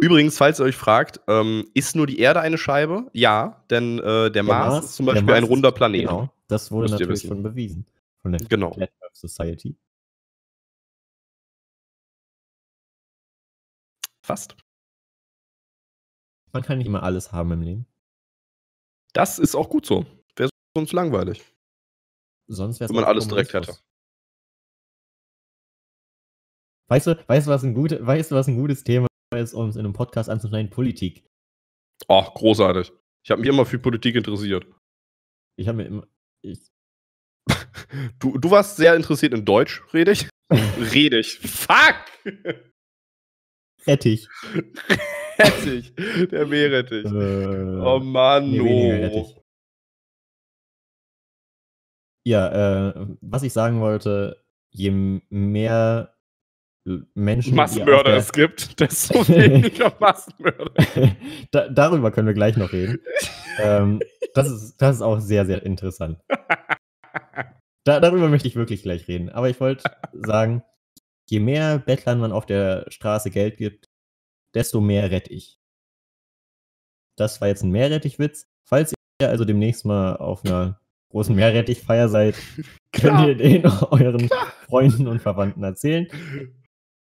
Übrigens, 0.00 0.38
falls 0.38 0.58
ihr 0.60 0.64
euch 0.64 0.76
fragt, 0.76 1.20
ähm, 1.28 1.70
ist 1.74 1.94
nur 1.94 2.06
die 2.06 2.20
Erde 2.20 2.40
eine 2.40 2.56
Scheibe? 2.56 3.10
Ja, 3.12 3.64
denn 3.68 3.98
äh, 3.98 4.30
der, 4.30 4.42
Mars, 4.42 4.86
ist 4.86 4.96
zum 4.96 5.06
Beispiel 5.06 5.24
Mars 5.24 5.38
ein 5.38 5.44
runder 5.44 5.72
Planet. 5.72 6.00
Genau. 6.02 6.32
Das 6.48 6.70
wurde 6.70 6.84
Müsst 6.84 6.92
natürlich 6.92 7.22
schon 7.22 7.42
bewiesen. 7.42 7.86
Von 8.22 8.32
der 8.32 8.40
Genau. 8.48 8.72
Flat 8.72 8.90
Earth 9.02 9.16
Society. 9.16 9.76
Fast. 14.22 14.56
Man 16.52 16.62
kann 16.62 16.78
nicht 16.78 16.86
immer 16.86 17.02
alles 17.02 17.32
haben 17.32 17.52
im 17.52 17.62
Leben. 17.62 17.86
Das 19.12 19.38
ist 19.38 19.54
auch 19.54 19.68
gut 19.68 19.86
so. 19.86 20.06
Wäre 20.36 20.50
sonst 20.76 20.92
langweilig, 20.92 21.42
Sonst 22.48 22.80
wäre 22.80 22.88
wenn 22.90 22.96
man 22.96 23.04
alles 23.04 23.28
direkt 23.28 23.52
hätte. 23.54 23.76
Weißt 26.88 27.06
du, 27.06 27.28
weißt 27.28 27.46
du, 27.46 27.50
was 27.50 27.62
ein 27.62 27.74
gute, 27.74 28.04
weißt 28.04 28.30
du, 28.32 28.34
was 28.34 28.48
ein 28.48 28.56
gutes 28.56 28.82
Thema 28.82 29.06
ist, 29.36 29.54
um 29.54 29.68
es 29.68 29.76
in 29.76 29.84
einem 29.84 29.92
Podcast 29.92 30.28
anzuschneiden? 30.28 30.70
Politik. 30.70 31.24
Oh, 32.08 32.22
großartig. 32.22 32.92
Ich 33.24 33.30
habe 33.30 33.40
mich 33.40 33.48
immer 33.48 33.64
für 33.64 33.78
Politik 33.78 34.16
interessiert. 34.16 34.66
Ich 35.56 35.68
habe 35.68 35.76
mir 35.76 35.84
immer. 35.84 36.06
Ich, 36.42 36.58
Du, 38.18 38.38
du 38.38 38.50
warst 38.50 38.76
sehr 38.76 38.96
interessiert 38.96 39.34
in 39.34 39.44
Deutsch, 39.44 39.82
rede 39.92 40.12
ich? 40.12 40.28
Rede 40.92 41.20
ich. 41.20 41.38
Fuck! 41.38 42.06
Rettich. 43.86 44.28
Rettich. 45.40 45.94
Der 46.30 46.46
Meerrettich. 46.46 47.04
Äh, 47.06 47.80
Oh 47.82 47.98
Mann, 48.00 48.50
nee, 48.50 49.10
oh. 49.12 49.26
Ja, 52.26 52.88
äh, 52.90 53.06
was 53.20 53.42
ich 53.42 53.52
sagen 53.52 53.80
wollte, 53.80 54.44
je 54.70 54.90
mehr 55.30 56.14
Menschen. 57.14 57.54
Massenmörder 57.54 58.10
der- 58.10 58.16
es 58.18 58.32
gibt, 58.32 58.78
desto 58.80 59.26
weniger 59.28 59.92
Massenmörder. 59.98 60.72
da, 61.50 61.68
darüber 61.68 62.10
können 62.10 62.26
wir 62.26 62.34
gleich 62.34 62.56
noch 62.56 62.72
reden. 62.72 62.98
ähm, 63.58 64.00
das, 64.34 64.50
ist, 64.50 64.76
das 64.78 64.96
ist 64.96 65.02
auch 65.02 65.18
sehr, 65.20 65.46
sehr 65.46 65.62
interessant. 65.64 66.18
Da, 67.84 68.00
darüber 68.00 68.28
möchte 68.28 68.48
ich 68.48 68.56
wirklich 68.56 68.82
gleich 68.82 69.08
reden. 69.08 69.30
Aber 69.30 69.48
ich 69.48 69.58
wollte 69.60 69.84
sagen, 70.12 70.62
je 71.28 71.40
mehr 71.40 71.78
Bettlern 71.78 72.20
man 72.20 72.32
auf 72.32 72.46
der 72.46 72.84
Straße 72.90 73.30
Geld 73.30 73.56
gibt, 73.56 73.88
desto 74.54 74.80
mehr 74.80 75.10
rette 75.10 75.32
ich. 75.32 75.58
Das 77.16 77.40
war 77.40 77.48
jetzt 77.48 77.62
ein 77.62 77.70
Meerrettichwitz. 77.70 78.46
Falls 78.64 78.94
ihr 79.20 79.28
also 79.28 79.44
demnächst 79.44 79.84
mal 79.84 80.16
auf 80.16 80.44
einer 80.44 80.80
großen 81.10 81.34
Meerrettichfeier 81.34 82.08
seid, 82.08 82.36
könnt 82.92 83.14
Klar. 83.14 83.28
ihr 83.28 83.34
den 83.34 83.66
euren 83.90 84.30
Freunden 84.66 85.06
und 85.06 85.20
Verwandten 85.20 85.62
erzählen. 85.62 86.06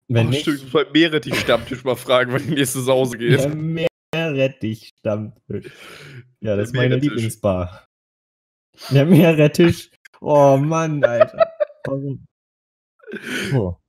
Wenn 0.09 0.27
oh, 0.27 0.29
nicht, 0.31 0.41
stimmt, 0.41 0.71
beim 0.73 0.91
Meerrettich-Stammtisch 0.91 1.83
mal 1.85 1.95
fragen, 1.95 2.33
wann 2.33 2.43
die 2.43 2.55
nächste 2.55 2.81
Sause 2.81 3.17
geht. 3.17 3.39
Der 3.39 3.55
Meerrettich-Stammtisch. 4.13 5.71
Ja, 6.41 6.57
das 6.57 6.67
ist 6.67 6.73
Der 6.73 6.81
meine 6.81 6.89
Meerrettich. 6.89 7.09
Lieblingsbar. 7.09 7.87
Der 8.91 9.05
Meerrettich. 9.05 9.91
Oh 10.19 10.57
Mann, 10.57 11.03
Alter. 11.03 11.51
Warum? 11.85 12.25
So. 13.51 13.77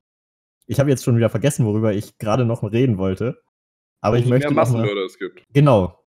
Ich 0.67 0.81
habe 0.81 0.91
jetzt 0.91 1.05
schon 1.05 1.17
wieder 1.17 1.31
vergessen, 1.31 1.67
worüber 1.67 1.93
ich 1.93 2.19
gerade 2.19 2.45
noch 2.45 2.63
reden 2.63 2.99
wollte. 2.99 3.43
Aber 4.01 4.19
ich 4.19 4.27
möchte 4.27 4.51
mehr 4.51 4.63
noch 4.63 4.73
mal, 4.73 4.79
Massenmörder 4.79 5.05
es 5.05 5.19
gibt. 5.19 5.43
Genau. 5.53 6.05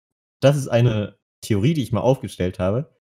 Das 0.41 0.57
ist 0.57 0.69
eine 0.69 1.19
Theorie, 1.41 1.75
die 1.75 1.83
ich 1.83 1.93
mal 1.93 2.01
aufgestellt 2.01 2.59
habe, 2.59 2.95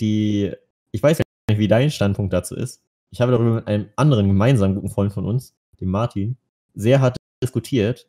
die, 0.00 0.52
ich 0.90 1.02
weiß 1.02 1.18
ja 1.18 1.24
nicht, 1.48 1.58
wie 1.58 1.68
dein 1.68 1.90
Standpunkt 1.90 2.32
dazu 2.32 2.54
ist. 2.54 2.82
Ich 3.10 3.20
habe 3.20 3.32
darüber 3.32 3.56
mit 3.56 3.66
einem 3.66 3.90
anderen 3.96 4.28
gemeinsamen 4.28 4.74
guten 4.74 4.88
Freund 4.88 5.12
von 5.12 5.26
uns, 5.26 5.54
dem 5.80 5.90
Martin, 5.90 6.38
sehr 6.74 7.00
hart 7.00 7.16
diskutiert. 7.42 8.08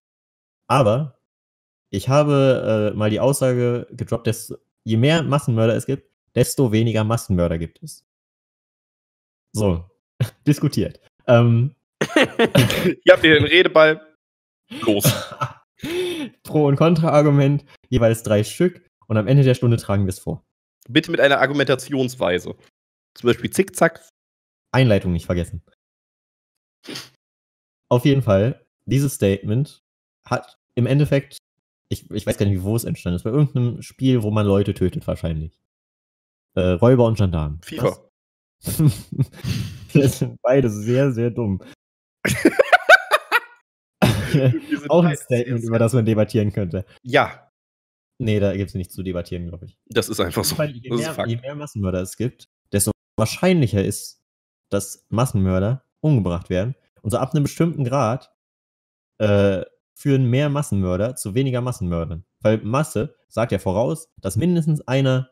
Aber 0.67 1.19
ich 1.89 2.10
habe 2.10 2.91
äh, 2.93 2.98
mal 2.98 3.10
die 3.10 3.19
Aussage 3.19 3.88
gedroppt, 3.91 4.28
dass 4.28 4.58
je 4.84 4.98
mehr 4.98 5.24
Massenmörder 5.24 5.76
es 5.76 5.86
gibt, 5.86 6.10
desto 6.36 6.72
weniger 6.72 7.04
Massenmörder 7.04 7.58
gibt 7.58 7.84
es. 7.84 8.06
So, 9.52 9.86
diskutiert. 10.48 11.00
Ähm, 11.28 11.76
Ihr 13.03 13.13
habt 13.13 13.23
ihr 13.23 13.35
den 13.35 13.45
Redeball. 13.45 14.01
Los. 14.81 15.05
Pro- 16.43 16.67
und 16.67 16.75
Kontra-Argument, 16.75 17.65
jeweils 17.89 18.23
drei 18.23 18.43
Stück. 18.43 18.85
Und 19.07 19.17
am 19.17 19.27
Ende 19.27 19.43
der 19.43 19.53
Stunde 19.53 19.77
tragen 19.77 20.05
wir 20.05 20.09
es 20.09 20.19
vor. 20.19 20.45
Bitte 20.87 21.11
mit 21.11 21.19
einer 21.19 21.39
Argumentationsweise. 21.39 22.55
Zum 23.15 23.27
Beispiel 23.27 23.51
Zickzack. 23.51 24.07
Einleitung 24.71 25.13
nicht 25.13 25.25
vergessen. 25.25 25.63
Auf 27.89 28.05
jeden 28.05 28.23
Fall, 28.23 28.65
dieses 28.85 29.13
Statement 29.13 29.83
hat 30.25 30.57
im 30.75 30.87
Endeffekt, 30.87 31.37
ich, 31.89 32.09
ich 32.09 32.25
weiß 32.25 32.37
gar 32.37 32.45
nicht, 32.45 32.63
wo 32.63 32.75
es 32.75 32.85
entstanden 32.85 33.17
ist, 33.17 33.23
bei 33.23 33.29
irgendeinem 33.29 33.81
Spiel, 33.81 34.23
wo 34.23 34.31
man 34.31 34.47
Leute 34.47 34.73
tötet, 34.73 35.05
wahrscheinlich. 35.05 35.59
Äh, 36.55 36.71
Räuber 36.71 37.05
und 37.05 37.17
Gendarmen. 37.17 37.61
FIFA. 37.61 38.09
Das 38.63 38.77
sind 40.19 40.41
beide 40.41 40.69
sehr, 40.69 41.11
sehr 41.11 41.29
dumm. 41.29 41.61
Auch 44.89 45.03
ein 45.03 45.15
Statement, 45.15 45.63
über 45.63 45.79
das 45.79 45.93
man 45.93 46.05
debattieren 46.05 46.51
könnte. 46.51 46.86
Ja, 47.03 47.49
Nee, 48.19 48.39
da 48.39 48.55
gibt 48.55 48.69
es 48.69 48.75
nichts 48.75 48.93
zu 48.93 49.03
debattieren, 49.03 49.47
glaube 49.47 49.65
ich. 49.65 49.77
das 49.89 50.07
ist 50.07 50.19
einfach 50.19 50.43
so. 50.43 50.57
Weil 50.57 50.71
je, 50.71 50.89
mehr, 50.89 51.15
je 51.27 51.38
mehr 51.38 51.55
Massenmörder 51.55 52.01
es 52.01 52.15
gibt, 52.15 52.47
desto 52.71 52.91
wahrscheinlicher 53.17 53.83
ist, 53.83 54.23
dass 54.69 55.05
Massenmörder 55.09 55.83
umgebracht 55.99 56.49
werden. 56.49 56.75
Und 57.01 57.12
so 57.12 57.17
ab 57.17 57.33
einem 57.33 57.43
bestimmten 57.43 57.83
Grad 57.83 58.31
äh, 59.17 59.63
führen 59.93 60.29
mehr 60.29 60.49
Massenmörder 60.49 61.15
zu 61.15 61.36
weniger 61.36 61.62
Massenmördern. 61.62 62.25
Weil 62.39 62.59
Masse 62.59 63.15
sagt 63.27 63.51
ja 63.51 63.59
voraus, 63.59 64.09
dass 64.21 64.38
mindestens 64.38 64.81
einer, 64.88 65.31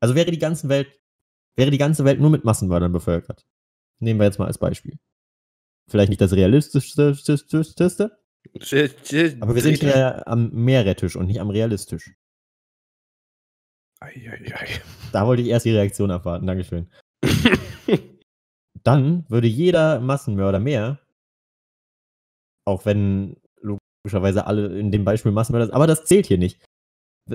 also 0.00 0.14
wäre 0.14 0.30
die 0.30 0.38
ganze 0.38 0.68
Welt, 0.68 0.88
wäre 1.56 1.70
die 1.70 1.78
ganze 1.78 2.04
Welt 2.04 2.20
nur 2.20 2.30
mit 2.30 2.44
Massenmördern 2.44 2.92
bevölkert. 2.92 3.44
Nehmen 3.98 4.18
wir 4.18 4.24
jetzt 4.24 4.38
mal 4.38 4.46
als 4.46 4.58
Beispiel. 4.58 4.98
Vielleicht 5.92 6.08
nicht 6.08 6.22
das 6.22 6.32
realistischste, 6.32 7.14
aber 9.40 9.54
wir 9.54 9.60
sind 9.60 9.82
ja 9.82 10.26
am 10.26 10.50
Meerrettisch 10.52 11.16
und 11.16 11.26
nicht 11.26 11.38
am 11.38 11.50
realistisch. 11.50 12.10
Eieiei. 14.00 14.80
Da 15.12 15.26
wollte 15.26 15.42
ich 15.42 15.48
erst 15.48 15.66
die 15.66 15.76
Reaktion 15.76 16.10
abwarten. 16.10 16.46
Dankeschön. 16.46 16.90
Dann 18.82 19.26
würde 19.28 19.48
jeder 19.48 20.00
Massenmörder 20.00 20.60
mehr, 20.60 20.98
auch 22.64 22.86
wenn 22.86 23.36
logischerweise 23.60 24.46
alle 24.46 24.78
in 24.78 24.90
dem 24.90 25.04
Beispiel 25.04 25.30
Massenmörder 25.30 25.66
sind, 25.66 25.74
aber 25.74 25.86
das 25.86 26.06
zählt 26.06 26.24
hier 26.24 26.38
nicht. 26.38 26.64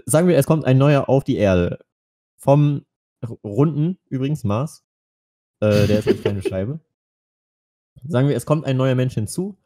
Sagen 0.07 0.27
wir, 0.27 0.35
es 0.35 0.47
kommt 0.47 0.65
ein 0.65 0.79
neuer 0.79 1.07
auf 1.09 1.23
die 1.23 1.37
Erde. 1.37 1.85
Vom 2.39 2.87
runden, 3.43 3.99
übrigens, 4.09 4.43
Mars. 4.43 4.83
Äh, 5.61 5.85
der 5.85 5.99
ist 5.99 6.07
eine 6.07 6.17
kleine 6.17 6.41
Scheibe. 6.41 6.79
Sagen 8.07 8.29
wir, 8.29 8.35
es 8.35 8.45
kommt 8.45 8.65
ein 8.65 8.77
neuer 8.77 8.95
Mensch 8.95 9.13
hinzu 9.13 9.57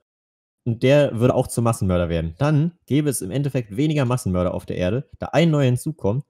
und 0.66 0.84
der 0.84 1.20
würde 1.20 1.36
auch 1.36 1.48
zum 1.48 1.64
Massenmörder 1.64 2.10
werden. 2.10 2.36
Dann 2.38 2.74
gäbe 2.86 3.10
es 3.10 3.22
im 3.22 3.32
Endeffekt 3.32 3.76
weniger 3.76 4.06
Massenmörder 4.06 4.54
auf 4.54 4.66
der 4.66 4.78
Erde, 4.78 5.10
da 5.20 5.28
ein 5.28 5.52
neuer 5.52 5.66
hinzukommt 5.66 6.26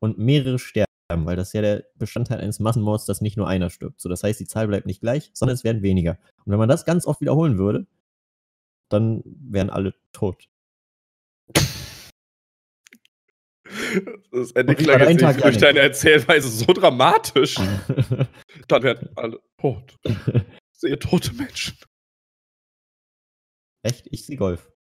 und 0.00 0.18
mehrere 0.18 0.58
sterben, 0.58 0.86
weil 1.08 1.36
das 1.36 1.48
ist 1.48 1.54
ja 1.54 1.62
der 1.62 1.84
Bestandteil 1.96 2.40
eines 2.40 2.60
Massenmords, 2.60 3.06
dass 3.06 3.20
nicht 3.20 3.36
nur 3.36 3.48
einer 3.48 3.70
stirbt. 3.70 4.00
So, 4.00 4.08
das 4.08 4.22
heißt, 4.22 4.40
die 4.40 4.46
Zahl 4.46 4.68
bleibt 4.68 4.86
nicht 4.86 5.00
gleich, 5.00 5.30
sondern 5.34 5.54
es 5.54 5.64
werden 5.64 5.82
weniger. 5.82 6.18
Und 6.44 6.52
wenn 6.52 6.58
man 6.58 6.68
das 6.68 6.84
ganz 6.84 7.06
oft 7.06 7.20
wiederholen 7.20 7.58
würde, 7.58 7.86
dann 8.88 9.22
wären 9.24 9.70
alle 9.70 9.94
tot. 10.12 10.48
Das 14.32 14.52
Ende 14.52 14.74
klang 14.74 15.00
jetzt 15.00 15.20
nicht 15.20 15.44
durch 15.44 15.58
deine 15.58 15.80
Erzählweise 15.80 16.48
so 16.48 16.72
dramatisch. 16.72 17.54
Dann 18.68 18.82
werden 18.82 19.08
alle 19.16 19.40
tot. 19.58 19.96
Sehe 20.80 20.98
tote 20.98 21.34
Menschen. 21.34 21.76
Echt? 23.82 24.06
Ich 24.10 24.24
sehe 24.24 24.38
Golf. 24.38 24.72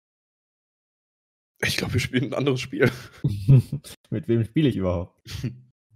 Ich 1.60 1.76
glaube, 1.76 1.94
wir 1.94 2.00
spielen 2.00 2.26
ein 2.26 2.34
anderes 2.34 2.60
Spiel. 2.60 2.88
Mit 4.10 4.28
wem 4.28 4.44
spiele 4.44 4.68
ich 4.68 4.76
überhaupt? 4.76 5.20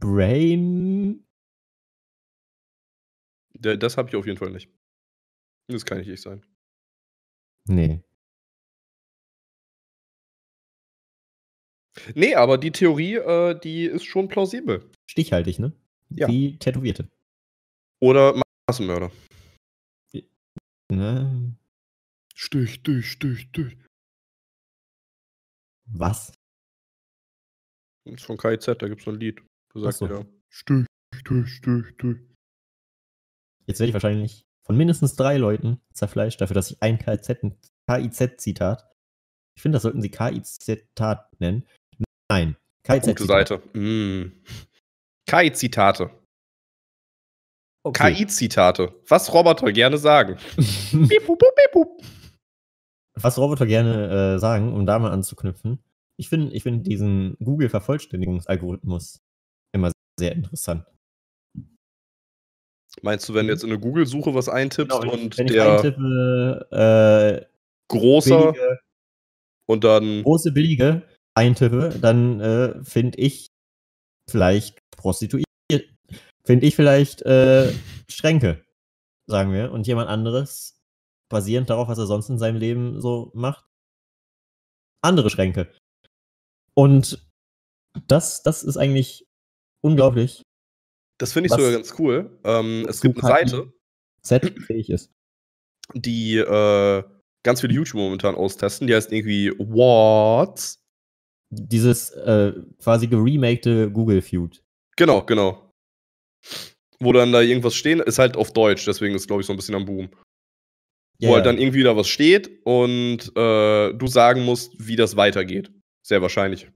Brain? 0.01 1.25
Das 3.53 3.97
habe 3.97 4.09
ich 4.09 4.17
auf 4.17 4.27
jeden 4.27 4.39
Fall 4.39 4.51
nicht. 4.51 4.69
Das 5.69 5.85
kann 5.85 5.99
nicht 5.99 6.09
ich 6.09 6.21
sein. 6.21 6.45
Nee. 7.69 8.03
Nee, 12.17 12.35
aber 12.35 12.59
die 12.59 12.73
Theorie, 12.73 13.15
äh, 13.15 13.57
die 13.61 13.85
ist 13.85 14.05
schon 14.05 14.27
plausibel. 14.27 14.91
Stichhaltig, 15.07 15.61
ne? 15.61 15.73
Ja. 16.09 16.27
Wie 16.27 16.59
Tätowierte. 16.59 17.09
Oder 18.01 18.43
Massenmörder. 18.67 19.13
Ne? 20.93 21.57
Stich, 22.35 22.75
stich, 22.75 23.13
stich, 23.13 23.41
stich. 23.41 23.79
Was? 25.87 26.33
Das 28.05 28.15
ist 28.15 28.25
von 28.25 28.37
KIZ, 28.37 28.67
da 28.67 28.89
gibt's 28.89 29.05
so 29.05 29.11
ein 29.11 29.19
Lied. 29.19 29.43
Da 29.73 29.81
sagt 29.81 29.95
so. 29.95 30.07
er, 30.07 30.27
Stich, 30.51 30.85
stich, 31.15 31.49
stich, 31.49 31.87
stich. 31.95 32.17
Jetzt 33.67 33.81
werde 33.81 33.89
ich 33.89 33.95
wahrscheinlich 33.95 34.43
von 34.67 34.77
mindestens 34.77 35.17
drei 35.17 35.39
Leuten 35.39 35.81
zerfleischt 35.95 36.41
dafür, 36.43 36.55
dass 36.55 36.71
ich 36.71 36.83
ein 36.83 36.99
KIZ-Zitat. 36.99 38.93
Ich 39.57 39.63
finde, 39.63 39.77
das 39.77 39.83
sollten 39.83 40.03
sie 40.03 40.11
KIZ-Zitat 40.11 41.41
nennen. 41.41 41.67
Nein. 42.31 42.57
Gute 42.87 43.01
KIZ-Zitat. 43.01 43.49
Seite. 43.49 43.79
Mm. 43.79 44.45
KI-Zitate. 45.27 46.22
Okay. 47.85 48.15
KI-Zitate. 48.15 48.95
Was 49.09 49.33
Roboter 49.33 49.73
gerne 49.73 49.99
sagen. 49.99 50.37
Pup, 50.37 51.27
pup, 51.27 51.39
piep, 51.39 51.73
pup. 51.73 52.03
Was 53.15 53.39
Roboter 53.39 53.67
gerne 53.67 54.35
äh, 54.35 54.39
sagen, 54.39 54.73
um 54.73 54.87
da 54.87 54.99
mal 54.99 55.11
anzuknüpfen. 55.11 55.83
Ich 56.17 56.29
finde 56.29 56.55
ich 56.55 56.63
find 56.63 56.87
diesen 56.87 57.37
Google-Vervollständigungsalgorithmus 57.43 59.21
immer 59.75 59.91
sehr 60.19 60.33
interessant. 60.33 60.87
Meinst 63.01 63.29
du, 63.29 63.35
wenn 63.35 63.47
du 63.47 63.53
jetzt 63.53 63.65
in 63.65 63.71
eine 63.71 63.81
Google-Suche 63.81 64.35
was 64.35 64.49
eintippst 64.49 65.01
Genau, 65.01 65.13
und 65.13 65.39
wenn 65.39 65.47
ich 65.47 65.53
der 65.53 65.77
eintippe, 65.77 66.69
äh, 66.71 67.47
großer 67.89 68.53
billige, 68.53 68.81
und 69.67 69.85
dann. 69.85 70.23
große 70.23 70.53
billige 70.53 71.03
eintippe, 71.35 71.99
dann 72.01 72.41
äh, 72.41 72.85
finde 72.85 73.19
ich 73.19 73.49
vielleicht 74.31 74.79
Prostituiert. 74.97 75.47
Finde 76.45 76.67
ich 76.67 76.75
vielleicht 76.77 77.23
äh, 77.23 77.73
Schränke, 78.11 78.65
sagen 79.27 79.53
wir. 79.53 79.73
Und 79.73 79.87
jemand 79.87 80.09
anderes, 80.09 80.81
basierend 81.31 81.71
darauf, 81.71 81.89
was 81.89 81.99
er 81.99 82.07
sonst 82.07 82.29
in 82.29 82.39
seinem 82.39 82.57
Leben 82.57 83.01
so 83.01 83.31
macht, 83.35 83.65
andere 85.03 85.31
Schränke. 85.31 85.73
Und 86.75 87.25
das, 88.09 88.43
das 88.43 88.63
ist 88.65 88.77
eigentlich 88.77 89.27
unglaublich, 89.85 90.43
Das 91.19 91.33
finde 91.33 91.49
ich 91.49 91.53
sogar 91.53 91.71
ganz 91.73 91.95
cool. 91.99 92.39
Ähm, 92.45 92.87
es 92.89 93.01
gibt 93.01 93.23
eine 93.23 93.49
Seite, 93.49 93.73
Z-fähig 94.23 94.91
ist. 94.91 95.13
die 95.95 96.37
äh, 96.39 97.03
ganz 97.45 97.61
viele 97.61 97.75
YouTuber 97.75 98.03
momentan 98.05 98.35
austesten. 98.35 98.87
Die 98.87 98.95
heißt 98.95 99.13
irgendwie 99.13 99.51
What? 99.59 100.79
Dieses 101.51 102.11
äh, 102.11 102.53
quasi 102.83 103.07
geremakte 103.09 103.91
Google 103.91 104.23
Feud. 104.23 104.63
Genau, 104.97 105.23
genau. 105.25 105.62
Wo 107.01 107.13
dann 107.13 107.33
da 107.33 107.41
irgendwas 107.41 107.75
stehen, 107.75 108.01
ist 108.01 108.19
halt 108.19 108.37
auf 108.37 108.53
Deutsch, 108.53 108.85
deswegen 108.85 109.15
ist, 109.15 109.27
glaube 109.27 109.43
ich, 109.43 109.47
so 109.47 109.53
ein 109.53 109.57
bisschen 109.57 109.75
am 109.75 109.85
Boom. 109.85 110.11
Ja, 111.19 111.29
wo 111.29 111.35
halt 111.35 111.47
dann 111.47 111.59
irgendwie 111.59 111.83
da 111.83 111.97
was 111.97 112.09
steht 112.09 112.51
und 112.65 113.19
äh, 113.37 113.93
du 113.93 114.07
sagen 114.07 114.45
musst, 114.45 114.73
wie 114.79 114.97
das 114.97 115.17
weitergeht. 115.17 115.71
Sehr 116.03 116.23
wahrscheinlich. 116.23 116.69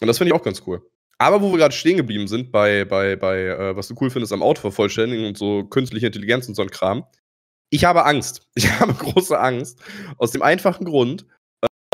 Und 0.00 0.06
das 0.06 0.18
finde 0.18 0.32
ich 0.32 0.40
auch 0.40 0.44
ganz 0.44 0.62
cool. 0.66 0.88
Aber 1.18 1.40
wo 1.40 1.50
wir 1.50 1.58
gerade 1.58 1.74
stehen 1.74 1.96
geblieben 1.96 2.28
sind, 2.28 2.52
bei, 2.52 2.84
bei, 2.84 3.16
bei 3.16 3.44
äh, 3.44 3.76
was 3.76 3.88
du 3.88 3.94
cool 4.00 4.10
findest 4.10 4.32
am 4.32 4.42
Auto 4.42 4.60
vervollständigen 4.60 5.26
und 5.26 5.38
so 5.38 5.64
künstliche 5.64 6.06
Intelligenz 6.06 6.46
und 6.48 6.54
so 6.54 6.62
ein 6.62 6.70
Kram. 6.70 7.04
Ich 7.70 7.84
habe 7.84 8.04
Angst. 8.04 8.46
Ich 8.54 8.70
habe 8.70 8.94
große 8.94 9.38
Angst. 9.38 9.80
Aus 10.18 10.30
dem 10.30 10.42
einfachen 10.42 10.84
Grund, 10.84 11.26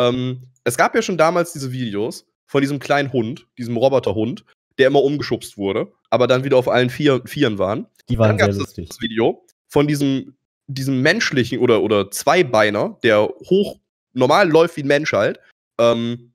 ähm, 0.01 0.49
es 0.65 0.77
gab 0.77 0.95
ja 0.95 1.03
schon 1.03 1.19
damals 1.19 1.53
diese 1.53 1.73
Videos 1.73 2.27
von 2.47 2.61
diesem 2.61 2.79
kleinen 2.79 3.13
Hund, 3.13 3.47
diesem 3.59 3.77
Roboterhund, 3.77 4.45
der 4.79 4.89
immer 4.89 5.03
umgeschubst 5.03 5.57
wurde, 5.57 5.93
aber 6.13 6.27
dann 6.27 6.45
wieder 6.45 6.59
auf 6.59 6.69
allen 6.69 6.91
vier, 6.91 7.23
Vieren 7.25 7.59
waren. 7.59 7.87
Die 8.11 8.19
waren 8.19 8.29
Dann 8.29 8.37
gab 8.37 8.51
es 8.51 8.59
das, 8.59 8.67
lustig. 8.67 8.89
das 8.91 9.01
Video 9.01 9.47
von 9.69 9.89
diesem, 9.89 10.37
diesem 10.67 11.01
menschlichen 11.01 11.59
oder, 11.59 11.83
oder 11.83 12.11
Zweibeiner, 12.11 12.99
der 13.03 13.23
hoch 13.49 13.81
normal 14.13 14.51
läuft 14.51 14.77
wie 14.77 14.83
ein 14.83 14.89
Mensch 14.89 15.15
halt, 15.15 15.41
ähm, 15.81 16.35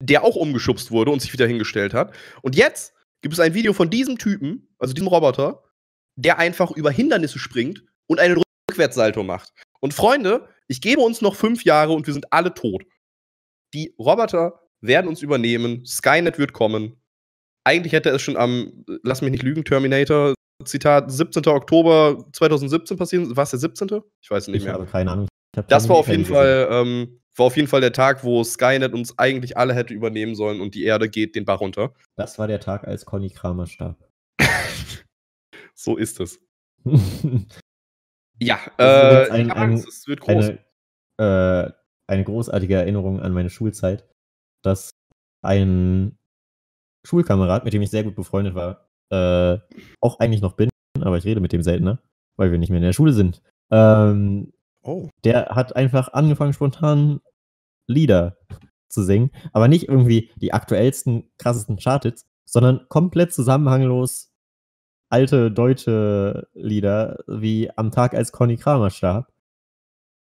der 0.00 0.24
auch 0.24 0.34
umgeschubst 0.34 0.90
wurde 0.90 1.10
und 1.10 1.20
sich 1.20 1.34
wieder 1.34 1.46
hingestellt 1.46 1.92
hat. 1.92 2.14
Und 2.40 2.56
jetzt 2.56 2.94
gibt 3.20 3.34
es 3.34 3.40
ein 3.40 3.52
Video 3.52 3.74
von 3.74 3.90
diesem 3.90 4.16
Typen, 4.16 4.66
also 4.78 4.94
diesem 4.94 5.08
Roboter, 5.08 5.62
der 6.16 6.38
einfach 6.38 6.70
über 6.70 6.90
Hindernisse 6.90 7.38
springt 7.38 7.84
und 8.06 8.18
einen 8.18 8.42
Rückwärtssalto 8.70 9.22
macht. 9.22 9.52
Und 9.80 9.92
Freunde, 9.92 10.48
ich 10.68 10.80
gebe 10.80 11.02
uns 11.02 11.20
noch 11.20 11.34
fünf 11.34 11.64
Jahre 11.64 11.92
und 11.92 12.06
wir 12.06 12.14
sind 12.14 12.32
alle 12.32 12.54
tot. 12.54 12.82
Die 13.74 13.94
Roboter 13.98 14.62
werden 14.80 15.06
uns 15.08 15.20
übernehmen, 15.20 15.84
Skynet 15.84 16.38
wird 16.38 16.54
kommen. 16.54 17.01
Eigentlich 17.64 17.92
hätte 17.92 18.10
es 18.10 18.22
schon 18.22 18.36
am, 18.36 18.84
lass 19.02 19.22
mich 19.22 19.30
nicht 19.30 19.42
lügen, 19.42 19.64
Terminator, 19.64 20.34
Zitat, 20.64 21.10
17. 21.12 21.46
Oktober 21.46 22.24
2017 22.32 22.96
passieren. 22.96 23.36
War 23.36 23.44
es 23.44 23.50
der 23.50 23.58
17.? 23.60 24.00
Ich 24.22 24.30
weiß 24.30 24.44
es 24.44 24.48
nicht 24.48 24.56
Ich 24.58 24.64
mehr. 24.64 24.74
habe 24.74 24.86
keine 24.86 25.10
Ahnung. 25.12 25.28
Hab 25.56 25.68
Das 25.68 25.88
war 25.88 25.96
auf 25.96 26.08
jeden. 26.08 26.24
Fall, 26.24 26.68
ähm, 26.70 27.20
war 27.36 27.46
auf 27.46 27.56
jeden 27.56 27.68
Fall 27.68 27.80
der 27.80 27.92
Tag, 27.92 28.24
wo 28.24 28.42
Skynet 28.44 28.92
uns 28.94 29.18
eigentlich 29.18 29.56
alle 29.56 29.74
hätte 29.74 29.94
übernehmen 29.94 30.34
sollen 30.34 30.60
und 30.60 30.74
die 30.74 30.84
Erde 30.84 31.08
geht 31.08 31.34
den 31.34 31.44
Bach 31.44 31.60
runter. 31.60 31.92
Das 32.16 32.38
war 32.38 32.46
der 32.46 32.60
Tag, 32.60 32.86
als 32.86 33.04
Conny 33.06 33.30
Kramer 33.30 33.66
starb. 33.66 33.96
So 35.74 35.96
ist 35.96 36.20
es. 36.20 36.40
eine, 36.84 37.00
Ja, 38.40 38.58
äh, 38.78 39.30
ein- 39.30 39.50
ein- 39.50 39.74
es 39.74 40.06
wird 40.06 40.20
groß. 40.20 40.50
äh, 41.18 41.70
eine 42.08 42.24
großartige 42.24 42.74
Erinnerung 42.74 43.20
an 43.20 43.32
meine 43.32 43.50
Schulzeit, 43.50 44.04
dass 44.62 44.90
ein 45.44 46.18
Schulkamerad, 47.04 47.64
mit 47.64 47.72
dem 47.72 47.82
ich 47.82 47.90
sehr 47.90 48.04
gut 48.04 48.14
befreundet 48.14 48.54
war, 48.54 48.88
äh, 49.10 49.58
auch 50.00 50.18
eigentlich 50.20 50.42
noch 50.42 50.54
bin, 50.54 50.70
aber 51.00 51.18
ich 51.18 51.24
rede 51.24 51.40
mit 51.40 51.52
dem 51.52 51.62
seltener, 51.62 51.98
weil 52.36 52.50
wir 52.50 52.58
nicht 52.58 52.70
mehr 52.70 52.78
in 52.78 52.84
der 52.84 52.92
Schule 52.92 53.12
sind. 53.12 53.42
Ähm, 53.70 54.52
oh. 54.82 55.08
der 55.24 55.46
hat 55.50 55.76
einfach 55.76 56.12
angefangen, 56.12 56.52
spontan 56.52 57.20
Lieder 57.86 58.38
zu 58.88 59.02
singen, 59.02 59.30
aber 59.52 59.68
nicht 59.68 59.88
irgendwie 59.88 60.30
die 60.36 60.52
aktuellsten, 60.52 61.30
krassesten 61.38 61.78
Chartits, 61.78 62.26
sondern 62.44 62.86
komplett 62.88 63.32
zusammenhanglos 63.32 64.32
alte 65.08 65.50
deutsche 65.50 66.48
Lieder, 66.54 67.22
wie 67.26 67.70
Am 67.76 67.90
Tag, 67.90 68.14
als 68.14 68.32
Conny 68.32 68.56
Kramer 68.56 68.90
starb. 68.90 69.30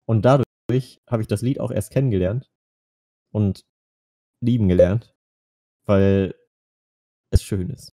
Und 0.06 0.24
dadurch 0.24 1.00
habe 1.08 1.22
ich 1.22 1.28
das 1.28 1.40
Lied 1.40 1.58
auch 1.58 1.70
erst 1.70 1.90
kennengelernt 1.90 2.50
und 3.30 3.64
lieben 4.42 4.68
gelernt, 4.68 5.14
weil 5.86 6.34
es 7.34 7.42
schön 7.42 7.70
ist. 7.70 7.92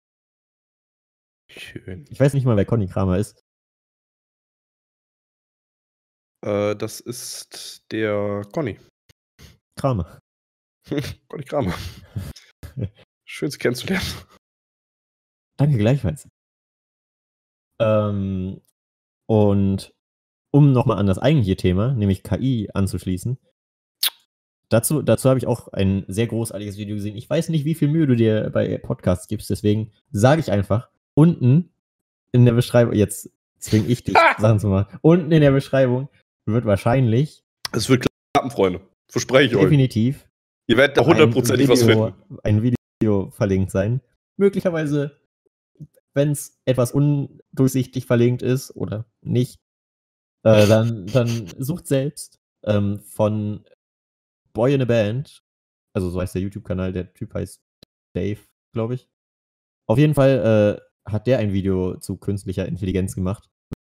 Schön. 1.51 2.05
Ich 2.09 2.21
weiß 2.21 2.35
nicht 2.35 2.45
mal, 2.45 2.57
wer 2.57 2.65
Conny 2.65 2.87
Kramer 2.87 3.19
ist. 3.19 3.43
Äh, 6.45 6.77
das 6.77 7.01
ist 7.01 7.85
der 7.91 8.43
Conny. 8.53 8.79
Kramer. 9.77 10.21
Conny 11.29 11.45
Kramer. 11.45 11.75
Schön, 13.27 13.51
Sie 13.51 13.59
kennenzulernen. 13.59 14.07
Danke 15.59 15.77
gleichfalls. 15.77 16.29
Ähm, 17.81 18.61
und 19.29 19.93
um 20.53 20.73
nochmal 20.73 20.99
an 20.99 21.07
das 21.07 21.19
eigentliche 21.19 21.57
Thema, 21.57 21.95
nämlich 21.95 22.23
KI, 22.23 22.69
anzuschließen, 22.75 23.39
dazu, 24.71 25.03
dazu 25.03 25.29
habe 25.29 25.39
ich 25.39 25.47
auch 25.47 25.69
ein 25.69 26.05
sehr 26.09 26.27
großartiges 26.27 26.79
Video 26.79 26.97
gesehen. 26.97 27.17
Ich 27.17 27.29
weiß 27.29 27.51
nicht, 27.51 27.67
wie 27.67 27.75
viel 27.75 27.89
Mühe 27.89 28.07
du 28.07 28.17
dir 28.17 28.49
bei 28.51 28.79
Podcasts 28.79 29.29
gibst, 29.29 29.51
deswegen 29.51 29.93
sage 30.11 30.41
ich 30.41 30.51
einfach, 30.51 30.89
unten 31.15 31.71
in 32.33 32.47
der 32.47 32.53
Beschreibung, 32.53 32.95
jetzt 32.95 33.31
zwinge 33.59 33.89
ich 33.89 34.05
dich, 34.05 34.17
Sachen 34.39 34.59
zu 34.59 34.69
machen, 34.69 34.99
unten 35.03 35.31
in 35.33 35.43
der 35.43 35.51
Beschreibung 35.51 36.09
wird 36.47 36.65
wahrscheinlich 36.65 37.45
Es 37.73 37.89
wird 37.91 38.07
klappen, 38.33 38.51
Freunde. 38.51 38.81
Verspreche 39.09 39.51
ich 39.51 39.57
euch. 39.57 39.65
definitiv 39.65 40.27
Ihr 40.71 40.77
werdet 40.77 40.97
da 40.97 41.01
ein 41.03 41.09
hundertprozentig 41.09 41.69
was 41.69 41.83
Video- 41.87 42.13
finden. 42.13 42.39
Ein 42.45 42.63
Video 42.63 43.31
verlinkt 43.31 43.73
sein. 43.73 44.01
Möglicherweise, 44.37 45.19
wenn 46.15 46.31
es 46.31 46.61
etwas 46.65 46.93
undurchsichtig 46.93 48.07
verlinkt 48.07 48.43
ist 48.43 48.77
oder 48.77 49.05
nicht, 49.21 49.59
äh, 50.45 50.69
dann, 50.69 51.07
dann 51.07 51.49
sucht 51.59 51.89
selbst 51.89 52.39
ähm, 52.63 53.01
von 53.01 53.65
Boy 54.53 54.75
in 54.75 54.83
a 54.83 54.85
Band. 54.85 55.43
Also 55.93 56.11
so 56.11 56.21
heißt 56.21 56.35
der 56.35 56.43
YouTube-Kanal, 56.43 56.93
der 56.93 57.13
Typ 57.13 57.35
heißt 57.35 57.63
Dave, 58.15 58.41
glaube 58.73 58.95
ich. 58.95 59.09
Auf 59.87 59.99
jeden 59.99 60.15
Fall 60.15 60.81
äh, 61.07 61.11
hat 61.11 61.27
der 61.27 61.39
ein 61.39 61.53
Video 61.53 61.97
zu 61.97 62.17
künstlicher 62.17 62.67
Intelligenz 62.67 63.15
gemacht. 63.15 63.49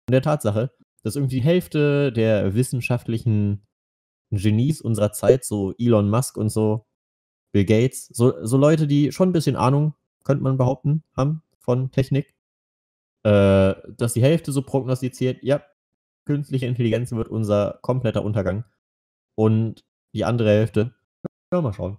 Und 0.07 0.13
der 0.13 0.21
Tatsache, 0.21 0.71
dass 1.03 1.15
irgendwie 1.15 1.37
die 1.37 1.43
Hälfte 1.43 2.11
der 2.11 2.55
wissenschaftlichen 2.55 3.65
Genies 4.31 4.81
unserer 4.81 5.11
Zeit, 5.11 5.43
so 5.43 5.73
Elon 5.77 6.09
Musk 6.09 6.37
und 6.37 6.49
so, 6.49 6.85
Bill 7.51 7.65
Gates, 7.65 8.07
so, 8.07 8.45
so 8.45 8.57
Leute, 8.57 8.87
die 8.87 9.11
schon 9.11 9.29
ein 9.29 9.33
bisschen 9.33 9.55
Ahnung, 9.55 9.95
könnte 10.23 10.43
man 10.43 10.57
behaupten, 10.57 11.03
haben 11.15 11.41
von 11.59 11.91
Technik, 11.91 12.35
äh, 13.23 13.73
dass 13.97 14.13
die 14.13 14.21
Hälfte 14.21 14.51
so 14.51 14.61
prognostiziert, 14.61 15.43
ja, 15.43 15.63
künstliche 16.25 16.67
Intelligenz 16.67 17.11
wird 17.11 17.27
unser 17.27 17.79
kompletter 17.81 18.23
Untergang. 18.23 18.65
Und 19.35 19.83
die 20.13 20.25
andere 20.25 20.49
Hälfte, 20.49 20.93
Ja, 21.53 21.61
mal 21.61 21.73
schauen. 21.73 21.97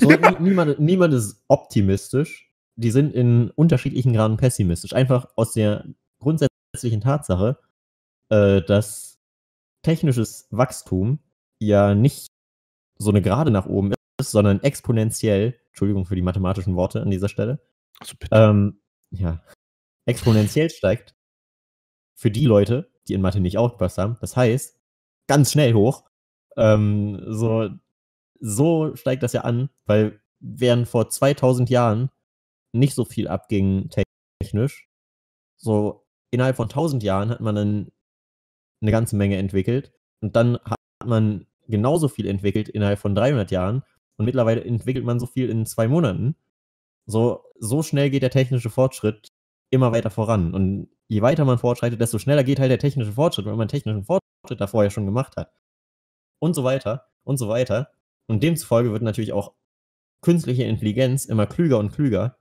So, 0.00 0.08
nie- 0.10 0.40
niemand, 0.40 0.78
niemand 0.78 1.14
ist 1.14 1.44
optimistisch. 1.48 2.52
Die 2.76 2.90
sind 2.90 3.12
in 3.14 3.50
unterschiedlichen 3.50 4.12
Graden 4.12 4.36
pessimistisch. 4.36 4.92
Einfach 4.94 5.28
aus 5.36 5.52
der 5.52 5.84
grundsätzlichen 6.20 7.00
Tatsache, 7.00 7.58
äh, 8.30 8.62
dass 8.62 9.18
technisches 9.82 10.46
Wachstum 10.50 11.18
ja 11.60 11.94
nicht 11.94 12.28
so 12.98 13.10
eine 13.10 13.20
Gerade 13.22 13.50
nach 13.50 13.66
oben 13.66 13.92
ist, 14.20 14.30
sondern 14.30 14.62
exponentiell, 14.62 15.58
Entschuldigung 15.68 16.06
für 16.06 16.14
die 16.14 16.22
mathematischen 16.22 16.76
Worte 16.76 17.02
an 17.02 17.10
dieser 17.10 17.28
Stelle, 17.28 17.60
Also 18.00 18.14
bitte. 18.18 18.34
ähm, 18.36 18.80
ja, 19.10 19.42
exponentiell 20.06 20.70
steigt 20.70 21.14
für 22.14 22.30
die 22.30 22.44
Leute, 22.46 22.90
die 23.08 23.14
in 23.14 23.20
Mathe 23.20 23.40
nicht 23.40 23.58
aufgepasst 23.58 23.98
haben. 23.98 24.16
Das 24.20 24.36
heißt, 24.36 24.80
ganz 25.28 25.52
schnell 25.52 25.74
hoch. 25.74 26.08
Ähm, 26.56 27.22
so, 27.28 27.70
so 28.40 28.94
steigt 28.96 29.22
das 29.22 29.32
ja 29.32 29.42
an, 29.42 29.70
weil 29.86 30.20
während 30.40 30.88
vor 30.88 31.08
2000 31.08 31.70
Jahren 31.70 32.10
nicht 32.72 32.94
so 32.94 33.04
viel 33.04 33.28
abging 33.28 33.90
technisch, 34.40 34.88
so 35.56 36.06
innerhalb 36.30 36.56
von 36.56 36.68
1000 36.68 37.02
Jahren 37.02 37.30
hat 37.30 37.40
man 37.40 37.54
dann 37.54 37.92
eine 38.80 38.90
ganze 38.90 39.16
Menge 39.16 39.36
entwickelt 39.36 39.92
und 40.20 40.34
dann 40.36 40.58
hat 40.64 40.78
man 41.04 41.46
genauso 41.68 42.08
viel 42.08 42.26
entwickelt 42.26 42.68
innerhalb 42.68 42.98
von 42.98 43.14
300 43.14 43.50
Jahren 43.50 43.82
und 44.16 44.24
mittlerweile 44.26 44.64
entwickelt 44.64 45.04
man 45.04 45.20
so 45.20 45.26
viel 45.26 45.48
in 45.50 45.66
zwei 45.66 45.88
Monaten. 45.88 46.36
So, 47.06 47.44
so 47.58 47.82
schnell 47.82 48.10
geht 48.10 48.22
der 48.22 48.30
technische 48.30 48.70
Fortschritt 48.70 49.32
immer 49.70 49.92
weiter 49.92 50.10
voran. 50.10 50.54
Und 50.54 50.88
je 51.08 51.22
weiter 51.22 51.44
man 51.44 51.58
fortschreitet, 51.58 52.00
desto 52.00 52.18
schneller 52.18 52.44
geht 52.44 52.60
halt 52.60 52.70
der 52.70 52.78
technische 52.78 53.12
Fortschritt, 53.12 53.46
weil 53.46 53.56
man 53.56 53.68
technischen 53.68 54.04
Fortschritt 54.04 54.60
da 54.60 54.66
vorher 54.66 54.90
schon 54.90 55.06
gemacht 55.06 55.36
hat. 55.36 55.52
Und 56.42 56.54
so 56.54 56.64
weiter 56.64 57.08
und 57.22 57.36
so 57.36 57.48
weiter. 57.48 57.92
Und 58.26 58.42
demzufolge 58.42 58.90
wird 58.90 59.02
natürlich 59.02 59.32
auch 59.32 59.54
künstliche 60.22 60.64
Intelligenz 60.64 61.24
immer 61.24 61.46
klüger 61.46 61.78
und 61.78 61.92
klüger. 61.92 62.36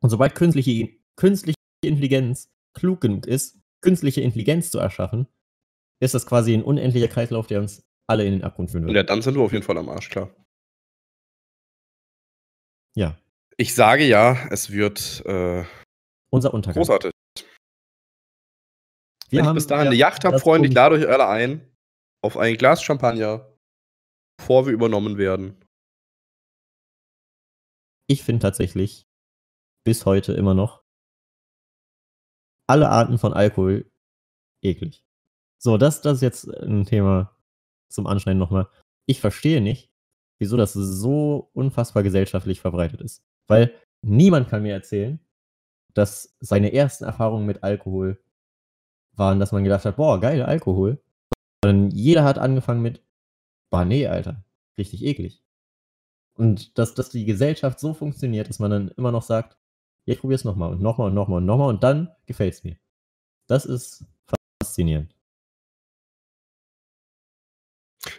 Und 0.00 0.10
sobald 0.10 0.36
künstliche, 0.36 0.90
künstliche 1.16 1.56
Intelligenz 1.84 2.48
klug 2.72 3.00
genug 3.00 3.26
ist, 3.26 3.58
künstliche 3.80 4.20
Intelligenz 4.20 4.70
zu 4.70 4.78
erschaffen, 4.78 5.26
ist 6.00 6.14
das 6.14 6.26
quasi 6.26 6.54
ein 6.54 6.62
unendlicher 6.62 7.08
Kreislauf, 7.08 7.48
der 7.48 7.60
uns 7.60 7.82
alle 8.08 8.24
in 8.24 8.32
den 8.32 8.44
Abgrund 8.44 8.70
führen 8.70 8.86
wird. 8.86 8.94
Ja, 8.94 9.02
dann 9.02 9.20
sind 9.20 9.34
wir 9.34 9.42
auf 9.42 9.52
jeden 9.52 9.64
Fall 9.64 9.76
am 9.76 9.88
Arsch, 9.88 10.08
klar. 10.08 10.32
Ja, 12.94 13.18
Ich 13.56 13.74
sage 13.74 14.06
ja, 14.06 14.48
es 14.50 14.70
wird 14.70 15.24
äh, 15.26 15.64
unser 16.30 16.54
Untergang. 16.54 16.76
großartig. 16.76 17.10
Wir 19.28 19.42
Wenn 19.42 19.48
ich 19.48 19.54
bis 19.54 19.66
dahin 19.66 19.88
eine 19.88 19.96
Yacht 19.96 20.24
habe, 20.24 20.38
Freunde, 20.38 20.68
ich 20.68 20.74
lade 20.74 20.94
euch 20.94 21.08
alle 21.08 21.26
ein 21.28 21.69
auf 22.22 22.36
ein 22.36 22.56
Glas 22.56 22.82
Champagner, 22.82 23.46
bevor 24.36 24.66
wir 24.66 24.72
übernommen 24.72 25.18
werden. 25.18 25.64
Ich 28.08 28.24
finde 28.24 28.42
tatsächlich 28.42 29.06
bis 29.84 30.04
heute 30.04 30.32
immer 30.32 30.54
noch 30.54 30.82
alle 32.68 32.88
Arten 32.88 33.18
von 33.18 33.32
Alkohol 33.32 33.90
eklig. 34.62 35.04
So, 35.58 35.76
das, 35.76 36.02
das 36.02 36.16
ist 36.16 36.22
jetzt 36.22 36.48
ein 36.48 36.84
Thema 36.84 37.36
zum 37.90 38.06
Anschneiden 38.06 38.38
nochmal. 38.38 38.68
Ich 39.06 39.20
verstehe 39.20 39.60
nicht, 39.60 39.90
wieso 40.38 40.56
das 40.56 40.72
so 40.72 41.50
unfassbar 41.52 42.02
gesellschaftlich 42.02 42.60
verbreitet 42.60 43.00
ist. 43.00 43.22
Weil 43.46 43.74
niemand 44.02 44.48
kann 44.48 44.62
mir 44.62 44.72
erzählen, 44.72 45.20
dass 45.94 46.36
seine 46.40 46.72
ersten 46.72 47.04
Erfahrungen 47.04 47.46
mit 47.46 47.62
Alkohol 47.62 48.22
waren, 49.16 49.40
dass 49.40 49.52
man 49.52 49.64
gedacht 49.64 49.84
hat, 49.84 49.96
boah, 49.96 50.20
geil, 50.20 50.42
Alkohol. 50.42 51.02
Sondern 51.64 51.90
jeder 51.90 52.24
hat 52.24 52.38
angefangen 52.38 52.82
mit, 52.82 53.02
boah, 53.70 53.84
nee, 53.84 54.06
Alter, 54.06 54.44
richtig 54.78 55.04
eklig. 55.04 55.42
Und 56.34 56.78
dass, 56.78 56.94
dass 56.94 57.10
die 57.10 57.26
Gesellschaft 57.26 57.78
so 57.80 57.92
funktioniert, 57.92 58.48
dass 58.48 58.58
man 58.58 58.70
dann 58.70 58.88
immer 58.96 59.12
noch 59.12 59.22
sagt, 59.22 59.58
ja, 60.06 60.14
ich 60.14 60.20
probier's 60.20 60.44
nochmal 60.44 60.72
und 60.72 60.80
nochmal 60.80 61.08
und 61.08 61.14
nochmal 61.14 61.38
und 61.38 61.46
nochmal 61.46 61.68
und 61.68 61.82
dann 61.82 62.14
gefällt's 62.26 62.64
mir. 62.64 62.78
Das 63.46 63.66
ist 63.66 64.06
faszinierend. 64.62 65.14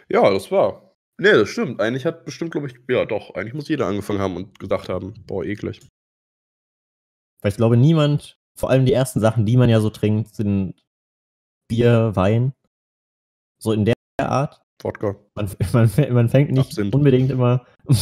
Ja, 0.08 0.30
das 0.30 0.50
war. 0.50 0.94
Nee, 1.18 1.32
das 1.32 1.48
stimmt. 1.48 1.80
Eigentlich 1.80 2.06
hat 2.06 2.24
bestimmt, 2.24 2.52
glaube 2.52 2.68
ich, 2.68 2.74
ja 2.88 3.04
doch, 3.04 3.34
eigentlich 3.34 3.54
muss 3.54 3.68
jeder 3.68 3.86
angefangen 3.86 4.20
haben 4.20 4.36
und 4.36 4.58
gesagt 4.58 4.88
haben, 4.88 5.14
boah, 5.26 5.44
eklig. 5.44 5.80
Weil 7.40 7.50
ich 7.50 7.56
glaube, 7.56 7.76
niemand, 7.76 8.38
vor 8.56 8.70
allem 8.70 8.86
die 8.86 8.92
ersten 8.92 9.20
Sachen, 9.20 9.46
die 9.46 9.56
man 9.56 9.68
ja 9.68 9.80
so 9.80 9.90
trinkt, 9.90 10.34
sind 10.34 10.74
Bier, 11.68 12.14
Wein. 12.14 12.54
So 13.62 13.72
in 13.72 13.84
der 13.84 13.94
Art. 14.18 14.60
Wodka. 14.82 15.14
Man, 15.36 15.48
man, 15.72 15.90
man 16.12 16.28
fängt 16.28 16.50
nicht 16.50 16.66
Absinth. 16.66 16.92
unbedingt 16.94 17.30
immer 17.30 17.64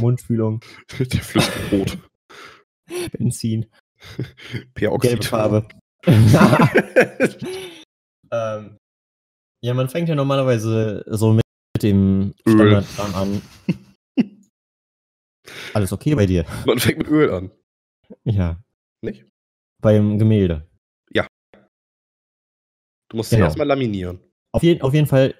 Mundfühlung, 0.00 0.60
Der 0.98 1.20
flüssige 1.20 1.58
Brot. 1.68 1.98
Benzin, 3.12 3.66
Peroxid. 4.72 5.10
gelbe 5.10 5.24
Farbe. 5.26 5.68
ähm, 8.32 8.78
ja, 9.62 9.74
man 9.74 9.88
fängt 9.90 10.08
ja 10.08 10.14
normalerweise 10.14 11.04
so 11.06 11.32
mit 11.34 11.42
dem 11.82 12.34
Öl. 12.46 12.54
Standardkram 12.54 13.14
an. 13.14 13.42
Alles 15.74 15.92
okay 15.92 16.14
bei 16.14 16.24
dir? 16.24 16.46
Man 16.64 16.78
fängt 16.78 16.98
mit 16.98 17.08
Öl 17.08 17.30
an. 17.30 17.50
Ja. 18.24 18.58
Nicht? 19.02 19.26
Beim 19.82 20.18
Gemälde. 20.18 20.66
Du 23.08 23.16
musst 23.16 23.30
Genau. 23.30 23.42
sie 23.42 23.44
erstmal 23.46 23.66
laminieren. 23.66 24.20
Auf, 24.52 24.62
jeden 24.62 24.82
auf 24.82 24.94
jeden 24.94 25.06
Fall, 25.06 25.34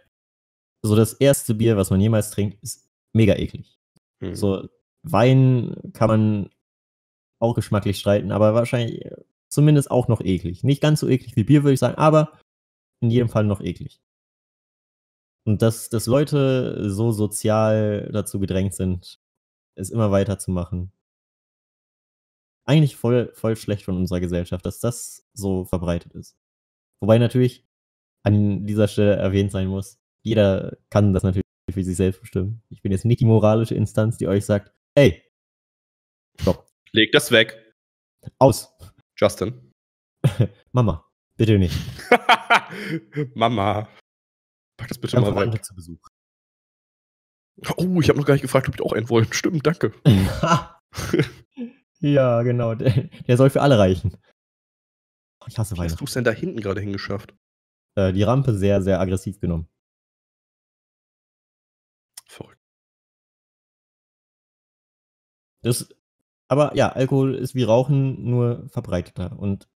so 0.83 0.95
das 0.97 1.15
erste 1.15 1.55
Bier, 1.55 1.77
was 1.77 1.91
man 1.91 2.01
jemals 2.01 2.31
trinkt, 2.31 2.63
ist 2.63 2.89
mega 3.13 3.35
eklig. 3.35 3.79
Hm. 4.21 4.35
So, 4.35 4.69
Wein 5.03 5.77
kann 5.93 6.09
man 6.09 6.51
auch 7.41 7.55
geschmacklich 7.55 7.99
streiten, 7.99 8.33
aber 8.33 8.55
wahrscheinlich 8.55 9.05
äh, 9.05 9.17
zumindest 9.49 9.91
auch 9.91 10.09
noch 10.09 10.21
eklig. 10.21 10.65
Nicht 10.65 10.83
ganz 10.83 11.01
so 11.01 11.09
eklig 11.09 11.37
wie 11.37 11.45
Bier, 11.45 11.63
würde 11.63 11.75
ich 11.75 11.81
sagen, 11.81 11.97
aber 11.97 12.39
in 13.01 13.11
jedem 13.11 13.29
Fall 13.29 13.45
noch 13.45 13.61
eklig. 13.61 14.01
Und 15.47 15.63
dass, 15.63 15.89
dass 15.89 16.07
Leute 16.07 16.91
so 16.91 17.11
sozial 17.13 18.11
dazu 18.13 18.39
gedrängt 18.39 18.75
sind, 18.75 19.19
es 19.77 19.91
immer 19.91 20.11
weiterzumachen. 20.11 20.93
Eigentlich 22.67 22.97
voll, 22.97 23.33
voll 23.35 23.57
schlecht 23.57 23.85
von 23.85 23.97
unserer 23.97 24.21
Gesellschaft, 24.21 24.67
dass 24.67 24.81
das 24.81 25.27
so 25.33 25.65
verbreitet 25.65 26.15
ist. 26.15 26.37
Wobei 27.01 27.19
natürlich 27.19 27.67
an 28.25 28.67
dieser 28.67 28.89
Stelle 28.89 29.17
erwähnt 29.17 29.53
sein 29.53 29.69
muss, 29.69 29.99
jeder 30.23 30.77
kann 30.91 31.15
das 31.15 31.23
natürlich 31.23 31.45
für 31.71 31.85
sich 31.85 31.97
selbst 31.97 32.21
bestimmen. 32.21 32.63
Ich 32.71 32.83
bin 32.83 32.93
jetzt 32.93 33.05
nicht 33.05 33.21
die 33.21 33.25
moralische 33.27 33.75
Instanz, 33.75 34.17
die 34.19 34.29
euch 34.29 34.45
sagt, 34.45 34.73
ey, 34.95 35.23
stopp, 36.41 36.69
Leg 36.93 37.13
das 37.13 37.31
weg, 37.31 37.75
aus, 38.39 38.75
Justin. 39.17 39.73
Mama, 40.73 41.05
bitte 41.37 41.59
nicht. 41.59 41.77
Mama. 43.35 43.89
Pack 44.77 44.89
das 44.89 44.99
bitte 44.99 45.17
Dann 45.17 45.35
mal 45.35 45.53
weg. 45.53 45.65
zu 45.65 45.75
Besuch. 45.75 46.01
Oh, 47.77 48.01
ich 48.01 48.09
habe 48.09 48.19
noch 48.19 48.27
gar 48.27 48.35
nicht 48.35 48.43
gefragt, 48.43 48.69
ob 48.69 48.77
die 48.77 48.83
auch 48.83 48.93
einen 48.93 49.09
wollen. 49.09 49.33
Stimmt, 49.33 49.67
danke. 49.67 49.93
ja, 52.01 52.43
genau, 52.43 52.75
der, 52.75 53.09
der 53.27 53.37
soll 53.37 53.51
für 53.51 53.63
alle 53.63 53.79
reichen. 53.79 54.17
Ich 55.49 55.59
hasse 55.59 55.75
Wie 55.75 55.81
hast 55.81 55.85
Weihnachten. 55.85 55.99
du 55.99 56.05
es 56.05 56.13
denn 56.13 56.25
da 56.25 56.31
hinten 56.31 56.61
gerade 56.61 56.81
hingeschafft? 56.81 57.35
Äh, 57.97 58.13
die 58.13 58.23
Rampe 58.23 58.55
sehr, 58.55 58.83
sehr 58.83 59.01
aggressiv 59.01 59.41
genommen. 59.41 59.69
Verrückt. 62.27 62.61
Das, 65.63 65.89
aber 66.49 66.77
ja, 66.77 66.91
Alkohol 66.91 67.35
ist 67.35 67.55
wie 67.55 67.63
Rauchen, 67.63 68.25
nur 68.29 68.69
verbreiteter 68.69 69.39
und 69.39 69.69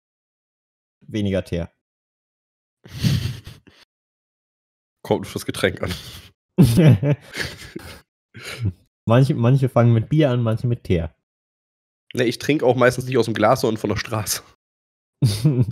weniger 1.00 1.42
Teer. 1.44 1.72
Kommt 5.02 5.26
auf 5.26 5.32
das 5.32 5.46
Getränk 5.46 5.82
an. 5.82 5.92
manche, 9.06 9.34
manche 9.34 9.68
fangen 9.68 9.92
mit 9.92 10.08
Bier 10.10 10.30
an, 10.30 10.42
manche 10.42 10.66
mit 10.66 10.84
Teer. 10.84 11.14
Ne, 12.14 12.24
ich 12.24 12.38
trinke 12.38 12.66
auch 12.66 12.76
meistens 12.76 13.06
nicht 13.06 13.16
aus 13.16 13.24
dem 13.24 13.34
Glas, 13.34 13.62
sondern 13.62 13.80
von 13.80 13.90
der 13.90 13.96
Straße. 13.96 14.42
äh, 15.44 15.64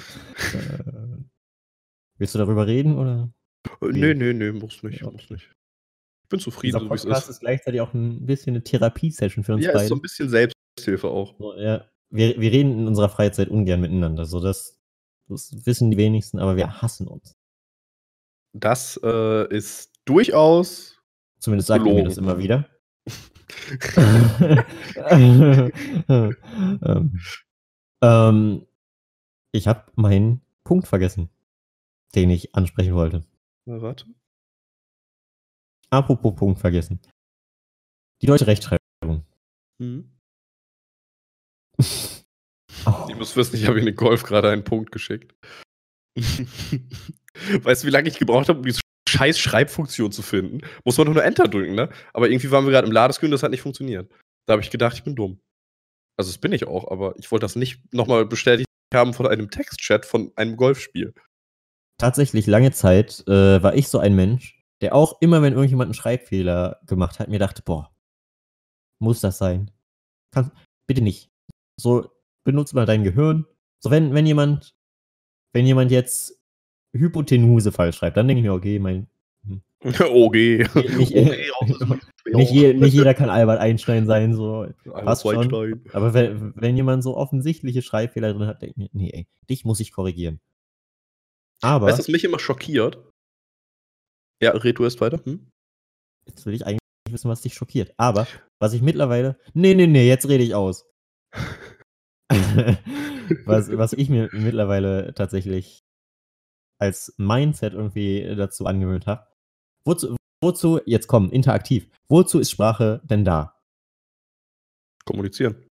willst 2.19 2.35
du 2.35 2.39
darüber 2.39 2.67
reden 2.67 2.97
oder? 2.97 3.33
Nee. 3.81 4.15
Nee, 4.15 4.17
nee, 4.33 4.33
nee, 4.33 4.53
muss 4.53 4.83
nicht, 4.83 5.01
Ja. 5.01 5.11
muss 5.11 5.29
nicht. 5.31 5.51
Ich 6.23 6.29
bin 6.29 6.41
zufrieden, 6.41 6.79
Dieser 6.79 6.85
so 6.87 6.91
wie 6.91 6.95
es 6.95 7.03
Podcast 7.03 7.25
ist. 7.25 7.31
ist 7.37 7.41
gleichzeitig 7.41 7.81
auch 7.81 7.93
ein 7.93 8.25
bisschen 8.25 8.51
eine 8.55 8.63
Therapie-Session 8.63 9.43
für 9.45 9.55
uns 9.55 9.65
Ja, 9.65 9.73
ist 9.73 9.89
so 9.89 9.95
beide. 9.95 9.95
ein 9.95 10.03
bisschen 10.03 10.29
Selbsthilfe 10.29 11.09
auch. 11.09 11.35
So, 11.39 11.55
ja, 11.57 11.85
wir, 12.11 12.41
wir 12.41 12.53
reden 12.53 12.79
in 12.79 12.87
unserer 12.87 13.09
Freizeit 13.09 13.49
ungern 13.49 13.81
miteinander. 13.81 14.25
So, 14.27 14.41
das, 14.41 14.81
das 15.29 15.67
wissen 15.67 15.91
die 15.91 15.97
wenigsten, 15.97 16.39
aber 16.39 16.57
wir 16.57 16.81
hassen 16.81 17.09
uns. 17.09 17.35
Das 18.53 18.99
äh, 19.03 19.49
ist 19.55 19.93
durchaus. 20.05 20.97
Zumindest 21.41 21.69
sagt 21.69 21.85
mir 21.85 22.05
das 22.05 22.19
immer 22.19 22.39
wieder. 22.39 22.69
ähm, 25.11 25.73
ähm, 28.03 28.67
ich 29.53 29.67
habe 29.67 29.91
meinen 29.95 30.41
Punkt 30.65 30.87
vergessen, 30.87 31.31
den 32.15 32.31
ich 32.31 32.55
ansprechen 32.55 32.95
wollte. 32.95 33.25
Na, 33.67 33.81
warte. 33.83 34.07
Apropos 35.91 36.35
Punkt 36.37 36.61
vergessen. 36.61 37.01
Die 38.23 38.27
deutsche 38.27 38.47
Rechtschreibung. 38.47 39.25
Mhm. 39.79 40.11
Oh, 42.87 43.07
Ihr 43.09 43.17
müsst 43.17 43.37
wissen, 43.37 43.57
ich 43.57 43.67
habe 43.67 43.79
in 43.79 43.87
den 43.87 43.97
Golf 43.97 44.23
gerade 44.23 44.51
einen 44.51 44.65
Punkt 44.65 44.93
geschickt. 44.93 45.35
weißt 46.17 47.83
du, 47.83 47.87
wie 47.87 47.91
lange 47.91 48.09
ich 48.09 48.19
gebraucht 48.19 48.49
habe, 48.49 48.61
um 48.61 48.65
diese 48.65 48.81
scheiß 49.09 49.39
Schreibfunktion 49.39 50.13
zu 50.13 50.23
finden? 50.23 50.61
Muss 50.85 50.97
man 50.97 51.07
doch 51.07 51.15
nur 51.15 51.25
Enter 51.25 51.49
drücken, 51.49 51.75
ne? 51.75 51.91
Aber 52.13 52.31
irgendwie 52.31 52.51
waren 52.51 52.65
wir 52.65 52.73
gerade 52.73 52.87
im 52.87 52.93
Ladescreen, 52.93 53.31
das 53.33 53.43
hat 53.43 53.51
nicht 53.51 53.63
funktioniert. 53.63 54.11
Da 54.47 54.53
habe 54.53 54.63
ich 54.63 54.71
gedacht, 54.71 54.97
ich 54.97 55.05
bin 55.05 55.17
dumm. 55.17 55.41
Also, 56.17 56.31
das 56.31 56.39
bin 56.39 56.53
ich 56.53 56.67
auch, 56.67 56.91
aber 56.91 57.15
ich 57.19 57.31
wollte 57.31 57.45
das 57.45 57.57
nicht 57.57 57.93
nochmal 57.93 58.27
bestätigt 58.27 58.70
haben 58.95 59.15
von 59.15 59.27
einem 59.27 59.51
Textchat 59.51 60.07
von 60.07 60.33
einem 60.37 60.57
Golfspiel. 60.57 61.15
tatsächlich 61.99 62.47
lange 62.47 62.73
Zeit 62.73 63.25
äh, 63.29 63.63
war 63.63 63.75
ich 63.75 63.89
so 63.89 63.99
ein 63.99 64.17
Mensch, 64.17 64.61
der 64.81 64.95
auch 64.95 65.21
immer, 65.21 65.43
wenn 65.43 65.53
irgendjemand 65.53 65.89
einen 65.89 65.95
Schreibfehler 65.95 66.81
gemacht 66.87 67.19
hat, 67.19 67.29
mir 67.29 67.39
dachte, 67.39 67.63
boah, 67.63 67.91
muss 68.99 69.21
das 69.21 69.39
sein? 69.39 69.71
Kann, 70.33 70.53
bitte 70.87 71.03
nicht. 71.03 71.31
So, 71.77 72.11
benutze 72.45 72.75
mal 72.75 72.87
dein 72.87 73.05
Gehirn. 73.05 73.47
So, 73.81 73.91
wenn, 73.91 74.15
wenn 74.15 74.27
jemand, 74.27 74.75
wenn 75.53 75.67
jemand 75.67 75.91
jetzt 75.91 76.41
Hypotenuse 76.95 77.73
falsch 77.73 77.97
schreibt, 77.97 78.17
dann 78.17 78.29
denke 78.29 78.41
ich 78.41 78.47
mir, 78.47 78.55
okay, 78.55 78.79
mein, 78.79 79.09
OG. 79.85 80.37
Okay, 80.75 81.51
das 81.79 81.99
nicht, 82.33 82.51
je, 82.51 82.75
nicht 82.75 82.93
jeder 82.93 83.15
kann 83.15 83.31
Albert 83.31 83.61
Einstein 83.61 84.07
sein, 84.07 84.35
so. 84.35 84.67
Albert. 84.93 85.27
Einstein. 85.27 85.85
Aber 85.93 86.15
wenn, 86.15 86.53
wenn 86.57 86.77
jemand 86.77 87.03
so 87.03 87.17
offensichtliche 87.17 87.83
Schreibfehler 87.83 88.33
drin 88.33 88.47
hat, 88.47 88.63
denke 88.63 88.73
ich 88.73 88.77
mir, 88.77 88.89
nee, 88.93 89.11
ey, 89.13 89.27
dich 89.49 89.65
muss 89.65 89.81
ich 89.81 89.93
korrigieren. 89.93 90.41
Aber, 91.63 91.87
Weißt 91.87 91.99
du, 91.99 92.03
was 92.03 92.09
mich 92.09 92.25
immer 92.25 92.39
schockiert? 92.39 92.99
Ja, 94.43 94.53
red 94.53 94.79
du 94.79 94.85
erst 94.85 95.01
weiter. 95.01 95.21
Hm? 95.25 95.51
jetzt 96.27 96.47
will 96.47 96.55
ich 96.55 96.67
eigentlich 96.67 96.81
wissen, 97.09 97.29
was 97.29 97.43
dich 97.43 97.55
schockiert. 97.55 97.93
Aber, 97.97 98.27
was 98.59 98.73
ich 98.73 98.83
mittlerweile, 98.83 99.39
nee, 99.53 99.75
nee, 99.75 99.87
nee, 99.87 100.09
jetzt 100.09 100.29
rede 100.29 100.45
ich 100.45 100.55
aus. 100.55 100.89
was, 103.45 103.77
was 103.77 103.93
ich 103.93 104.09
mir 104.09 104.29
mittlerweile 104.33 105.15
tatsächlich 105.15 105.81
als 106.79 107.15
Mindset 107.19 107.75
irgendwie 107.75 108.35
dazu 108.37 108.67
angewöhnt 108.67 109.07
habe. 109.07 109.27
Wozu, 109.85 110.17
wozu, 110.43 110.81
jetzt 110.87 111.07
komm, 111.07 111.31
interaktiv. 111.31 111.89
Wozu 112.09 112.39
ist 112.39 112.51
Sprache 112.51 113.01
denn 113.05 113.25
da? 113.25 113.61
Kommunizieren. 115.05 115.67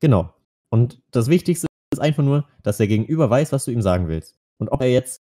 Genau. 0.00 0.34
Und 0.72 1.02
das 1.10 1.28
Wichtigste 1.28 1.66
ist 1.92 2.00
einfach 2.00 2.22
nur, 2.22 2.48
dass 2.62 2.76
der 2.78 2.86
Gegenüber 2.86 3.28
weiß, 3.28 3.52
was 3.52 3.64
du 3.64 3.70
ihm 3.70 3.82
sagen 3.82 4.08
willst. 4.08 4.36
Und 4.60 4.68
ob 4.68 4.80
er 4.82 4.90
jetzt 4.90 5.22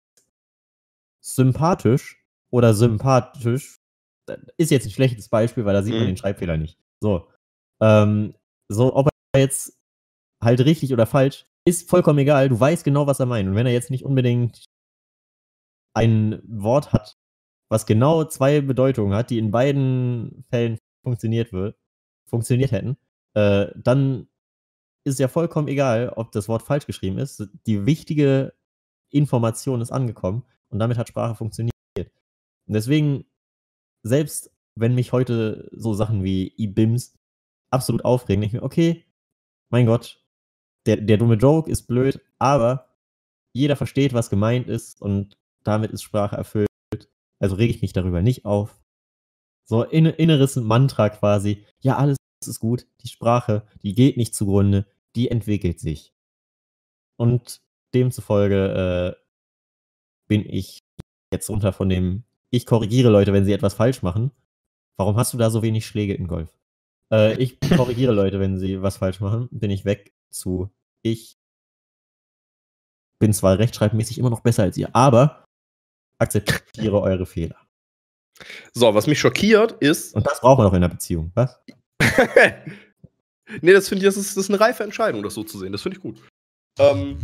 sympathisch 1.24 2.24
oder 2.52 2.74
sympathisch, 2.74 3.76
ist 4.56 4.70
jetzt 4.70 4.86
ein 4.86 4.90
schlechtes 4.92 5.28
Beispiel, 5.28 5.64
weil 5.64 5.74
da 5.74 5.82
sieht 5.82 5.94
man 5.94 6.04
Mhm. 6.04 6.08
den 6.08 6.16
Schreibfehler 6.16 6.56
nicht. 6.56 6.78
So. 7.02 7.28
Ähm, 7.82 8.34
so, 8.70 8.94
ob 8.94 9.08
er 9.34 9.40
jetzt 9.40 9.76
halt 10.42 10.60
richtig 10.60 10.92
oder 10.92 11.06
falsch, 11.06 11.46
ist 11.66 11.88
vollkommen 11.88 12.18
egal. 12.18 12.48
Du 12.48 12.58
weißt 12.58 12.84
genau, 12.84 13.06
was 13.06 13.20
er 13.20 13.26
meint. 13.26 13.48
Und 13.48 13.54
wenn 13.54 13.66
er 13.66 13.72
jetzt 13.72 13.90
nicht 13.90 14.04
unbedingt 14.04 14.64
ein 15.94 16.40
Wort 16.44 16.92
hat, 16.92 17.16
was 17.72 17.86
genau 17.86 18.24
zwei 18.24 18.60
Bedeutungen 18.60 19.14
hat, 19.14 19.30
die 19.30 19.38
in 19.38 19.50
beiden 19.50 20.44
Fällen 20.50 20.76
funktioniert 21.02 21.54
wird, 21.54 21.74
funktioniert 22.26 22.70
hätten, 22.70 22.98
äh, 23.32 23.68
dann 23.74 24.28
ist 25.04 25.18
ja 25.18 25.26
vollkommen 25.26 25.68
egal, 25.68 26.10
ob 26.10 26.32
das 26.32 26.48
Wort 26.48 26.62
falsch 26.62 26.86
geschrieben 26.86 27.16
ist. 27.16 27.48
Die 27.66 27.86
wichtige 27.86 28.52
Information 29.10 29.80
ist 29.80 29.90
angekommen 29.90 30.44
und 30.68 30.80
damit 30.80 30.98
hat 30.98 31.08
Sprache 31.08 31.34
funktioniert. 31.34 31.72
Und 31.96 32.74
deswegen, 32.74 33.24
selbst 34.02 34.54
wenn 34.74 34.94
mich 34.94 35.12
heute 35.12 35.70
so 35.72 35.94
Sachen 35.94 36.22
wie 36.22 36.52
IBIMS 36.58 37.18
absolut 37.70 38.04
aufregen, 38.04 38.42
ich 38.42 38.52
mir, 38.52 38.62
okay, 38.62 39.06
mein 39.70 39.86
Gott, 39.86 40.22
der, 40.84 40.98
der 40.98 41.16
dumme 41.16 41.36
Joke 41.36 41.70
ist 41.70 41.86
blöd, 41.86 42.20
aber 42.38 42.94
jeder 43.54 43.76
versteht, 43.76 44.12
was 44.12 44.28
gemeint 44.28 44.68
ist 44.68 45.00
und 45.00 45.38
damit 45.64 45.90
ist 45.90 46.02
Sprache 46.02 46.36
erfüllt. 46.36 46.71
Also 47.42 47.56
rege 47.56 47.74
ich 47.74 47.82
mich 47.82 47.92
darüber 47.92 48.22
nicht 48.22 48.44
auf. 48.44 48.80
So 49.64 49.82
in, 49.82 50.06
inneres 50.06 50.56
Mantra 50.56 51.08
quasi. 51.08 51.64
Ja, 51.80 51.96
alles 51.96 52.16
ist 52.46 52.60
gut. 52.60 52.86
Die 53.02 53.08
Sprache, 53.08 53.66
die 53.82 53.94
geht 53.94 54.16
nicht 54.16 54.34
zugrunde, 54.34 54.86
die 55.16 55.30
entwickelt 55.30 55.80
sich. 55.80 56.14
Und 57.16 57.60
demzufolge 57.94 59.16
äh, 59.16 59.22
bin 60.28 60.48
ich 60.48 60.78
jetzt 61.32 61.50
runter 61.50 61.72
von 61.72 61.88
dem, 61.88 62.24
ich 62.50 62.64
korrigiere 62.64 63.10
Leute, 63.10 63.32
wenn 63.32 63.44
sie 63.44 63.52
etwas 63.52 63.74
falsch 63.74 64.02
machen. 64.02 64.30
Warum 64.96 65.16
hast 65.16 65.32
du 65.32 65.38
da 65.38 65.50
so 65.50 65.62
wenig 65.62 65.86
Schläge 65.86 66.14
in 66.14 66.28
Golf? 66.28 66.56
Äh, 67.10 67.42
ich 67.42 67.58
korrigiere 67.76 68.12
Leute, 68.12 68.38
wenn 68.38 68.58
sie 68.58 68.82
was 68.82 68.98
falsch 68.98 69.20
machen, 69.20 69.48
bin 69.50 69.70
ich 69.70 69.84
weg 69.84 70.14
zu, 70.30 70.70
ich 71.02 71.38
bin 73.18 73.32
zwar 73.32 73.58
rechtschreibmäßig 73.58 74.18
immer 74.18 74.30
noch 74.30 74.40
besser 74.40 74.62
als 74.64 74.76
ihr, 74.76 74.94
aber 74.94 75.41
akzeptiere 76.22 77.00
eure 77.00 77.26
Fehler. 77.26 77.56
So, 78.72 78.94
was 78.94 79.06
mich 79.06 79.20
schockiert 79.20 79.72
ist. 79.80 80.14
Und 80.14 80.26
das 80.26 80.40
braucht 80.40 80.58
man 80.58 80.66
auch 80.66 80.72
in 80.72 80.78
einer 80.78 80.88
Beziehung, 80.88 81.30
was? 81.34 81.60
nee, 83.60 83.72
das 83.72 83.88
finde 83.88 84.04
ich, 84.04 84.06
das 84.06 84.16
ist, 84.16 84.36
das 84.36 84.44
ist 84.44 84.50
eine 84.50 84.60
reife 84.60 84.82
Entscheidung, 84.82 85.22
das 85.22 85.34
so 85.34 85.44
zu 85.44 85.58
sehen. 85.58 85.72
Das 85.72 85.82
finde 85.82 85.98
ich 85.98 86.02
gut. 86.02 86.20
Ähm, 86.78 87.18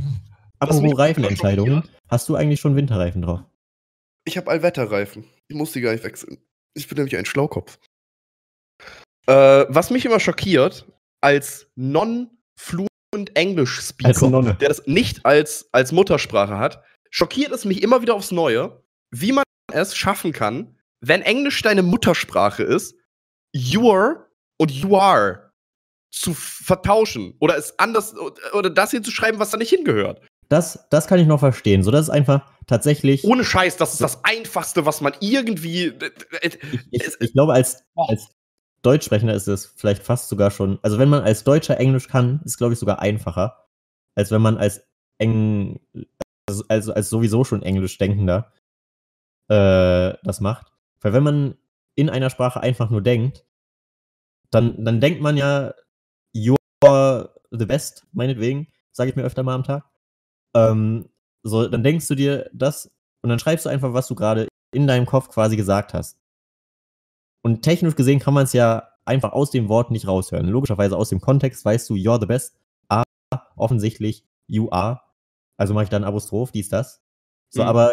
Apropos 0.59 0.99
Reifenentscheidungen, 0.99 1.83
hast 2.09 2.29
du 2.29 2.37
eigentlich 2.37 2.61
schon 2.61 2.77
Winterreifen 2.77 3.23
drauf? 3.23 3.43
ich 4.29 4.37
habe 4.37 4.51
Allwetterreifen. 4.51 5.25
Ich 5.49 5.57
muss 5.57 5.73
die 5.73 5.81
gar 5.81 5.93
nicht 5.93 6.05
wechseln. 6.05 6.39
Ich 6.75 6.87
bin 6.87 6.97
nämlich 6.97 7.17
ein 7.17 7.25
Schlaukopf. 7.25 7.79
Äh, 9.27 9.67
was 9.69 9.91
mich 9.91 10.05
immer 10.05 10.21
schockiert, 10.21 10.87
als 11.21 11.67
non-fluent 11.75 12.89
English-Speaker, 13.35 14.55
der 14.55 14.69
das 14.69 14.87
nicht 14.87 15.27
als, 15.27 15.69
als 15.73 15.91
Muttersprache 15.93 16.59
hat, 16.59 16.85
schockiert 17.11 17.51
es 17.53 17.65
mich 17.65 17.83
immer 17.83 18.03
wieder 18.03 18.15
aufs 18.15 18.31
Neue, 18.31 18.83
wie 19.11 19.33
man 19.33 19.45
es 19.73 19.97
schaffen 19.97 20.33
kann, 20.33 20.77
wenn 21.01 21.23
Englisch 21.23 21.63
deine 21.63 21.83
Muttersprache 21.83 22.63
ist, 22.63 22.95
your 23.55 24.31
und 24.59 24.71
you 24.71 24.97
are 24.97 25.53
zu 26.11 26.35
vertauschen 26.35 27.35
oder 27.39 27.57
es 27.57 27.79
anders 27.79 28.15
oder 28.53 28.71
das 28.71 28.91
hier 28.91 29.03
zu 29.03 29.11
schreiben, 29.11 29.39
was 29.39 29.51
da 29.51 29.57
nicht 29.59 29.71
hingehört. 29.71 30.21
Das, 30.49 30.87
das 30.91 31.07
kann 31.07 31.19
ich 31.19 31.27
noch 31.27 31.41
verstehen. 31.41 31.83
So, 31.83 31.91
das 31.91 32.07
ist 32.07 32.11
einfach 32.11 32.51
tatsächlich. 32.67 33.25
Ohne 33.25 33.45
Scheiß, 33.45 33.77
das 33.77 33.93
ist 33.93 34.01
das 34.01 34.25
Einfachste, 34.25 34.87
was 34.87 35.03
man 35.03 35.13
irgendwie. 35.21 35.93
Ich, 36.41 36.59
ich, 36.91 37.07
ich 37.21 37.33
glaube, 37.35 37.53
als, 37.53 37.85
als 37.95 38.29
Deutschsprechender 38.81 39.35
ist 39.35 39.47
es 39.47 39.67
vielleicht 39.77 40.03
fast 40.03 40.31
sogar 40.31 40.51
schon. 40.51 40.79
Also, 40.83 40.99
wenn 40.99 41.11
man 41.11 41.23
als 41.23 41.45
Deutscher 41.45 41.79
Englisch 41.79 42.09
kann, 42.09 42.41
ist 42.47 42.57
glaube 42.57 42.73
ich 42.73 42.79
sogar 42.79 43.01
einfacher, 43.01 43.67
als 44.15 44.31
wenn 44.31 44.41
man 44.41 44.57
als 44.57 44.83
Eng, 45.19 45.81
also, 46.49 46.65
also 46.69 46.95
als 46.95 47.11
sowieso 47.11 47.45
schon 47.45 47.63
Englisch 47.63 47.99
denkender 47.99 48.51
äh, 49.49 50.15
das 50.23 50.41
macht. 50.41 50.73
Weil 51.01 51.13
wenn 51.13 51.23
man 51.23 51.59
in 51.95 52.11
einer 52.11 52.31
Sprache 52.31 52.61
einfach 52.61 52.91
nur 52.91 53.03
denkt, 53.03 53.45
dann, 54.51 54.85
dann 54.85 55.01
denkt 55.01 55.21
man 55.21 55.37
ja, 55.37 55.75
you're 56.35 57.31
the 57.51 57.67
best, 57.67 58.07
meinetwegen, 58.13 58.69
sage 58.93 59.11
ich 59.11 59.17
mir 59.17 59.25
öfter 59.25 59.43
mal 59.43 59.55
am 59.55 59.65
Tag. 59.65 59.85
Ähm, 60.55 61.09
so, 61.43 61.69
dann 61.69 61.83
denkst 61.83 62.09
du 62.09 62.15
dir 62.15 62.51
das 62.53 62.91
und 63.23 63.31
dann 63.31 63.39
schreibst 63.39 63.67
du 63.67 63.71
einfach, 63.71 63.93
was 63.93 64.07
du 64.09 64.15
gerade 64.15 64.49
in 64.73 64.87
deinem 64.87 65.07
Kopf 65.07 65.29
quasi 65.29 65.57
gesagt 65.57 65.95
hast. 65.95 66.19
Und 67.43 67.63
technisch 67.63 67.97
gesehen 67.97 68.19
kann 68.19 68.35
man 68.35 68.45
es 68.45 68.53
ja 68.53 68.89
einfach 69.05 69.33
aus 69.33 69.51
dem 69.51 69.69
Wort 69.69 69.91
nicht 69.91 70.07
raushören. 70.07 70.47
Logischerweise 70.49 70.97
aus 70.97 71.09
dem 71.09 71.21
Kontext 71.21 71.65
weißt 71.65 71.89
du, 71.89 71.95
you're 71.95 72.21
the 72.21 72.27
best, 72.27 72.59
aber 72.89 73.05
offensichtlich 73.57 74.25
you 74.47 74.71
are. 74.71 75.01
Also 75.57 75.75
mache 75.75 75.85
ich 75.85 75.91
dann 75.91 76.05
Apostroph, 76.05 76.53
dies, 76.53 76.69
das. 76.69 77.03
So, 77.51 77.63
Mhm. 77.63 77.69
aber 77.69 77.93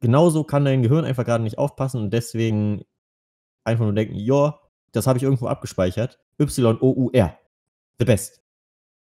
genauso 0.00 0.44
kann 0.44 0.64
dein 0.64 0.82
Gehirn 0.82 1.04
einfach 1.04 1.24
gerade 1.24 1.44
nicht 1.44 1.58
aufpassen 1.58 2.00
und 2.00 2.10
deswegen 2.10 2.84
einfach 3.64 3.84
nur 3.84 3.94
denken, 3.94 4.14
ja, 4.14 4.58
das 4.92 5.06
habe 5.06 5.18
ich 5.18 5.22
irgendwo 5.22 5.46
abgespeichert. 5.46 6.18
Y-O-U-R. 6.40 7.38
The 7.98 8.04
best. 8.04 8.42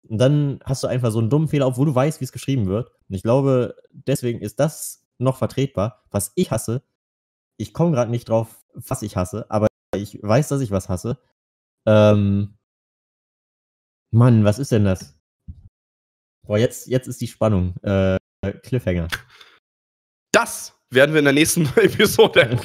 Und 0.07 0.19
dann 0.19 0.59
hast 0.63 0.83
du 0.83 0.87
einfach 0.87 1.11
so 1.11 1.19
einen 1.19 1.29
dummen 1.29 1.47
Fehler, 1.47 1.67
obwohl 1.67 1.87
du 1.87 1.95
weißt, 1.95 2.21
wie 2.21 2.25
es 2.25 2.31
geschrieben 2.31 2.67
wird. 2.67 2.91
Und 3.09 3.15
ich 3.15 3.23
glaube, 3.23 3.75
deswegen 3.91 4.39
ist 4.39 4.59
das 4.59 5.05
noch 5.17 5.37
vertretbar. 5.37 6.03
Was 6.11 6.31
ich 6.35 6.51
hasse, 6.51 6.83
ich 7.57 7.73
komme 7.73 7.91
gerade 7.91 8.11
nicht 8.11 8.29
drauf, 8.29 8.63
was 8.73 9.01
ich 9.01 9.15
hasse, 9.15 9.49
aber 9.49 9.67
ich 9.95 10.21
weiß, 10.21 10.49
dass 10.49 10.61
ich 10.61 10.71
was 10.71 10.89
hasse. 10.89 11.17
Ähm, 11.87 12.57
Mann, 14.11 14.43
was 14.43 14.59
ist 14.59 14.71
denn 14.71 14.85
das? 14.85 15.17
Boah, 16.45 16.59
jetzt, 16.59 16.87
jetzt 16.87 17.07
ist 17.07 17.21
die 17.21 17.27
Spannung. 17.27 17.75
Äh, 17.81 18.17
Cliffhanger. 18.61 19.07
Das 20.31 20.74
werden 20.91 21.13
wir 21.13 21.19
in 21.19 21.25
der 21.25 21.33
nächsten 21.33 21.65
Episode. 21.75 22.59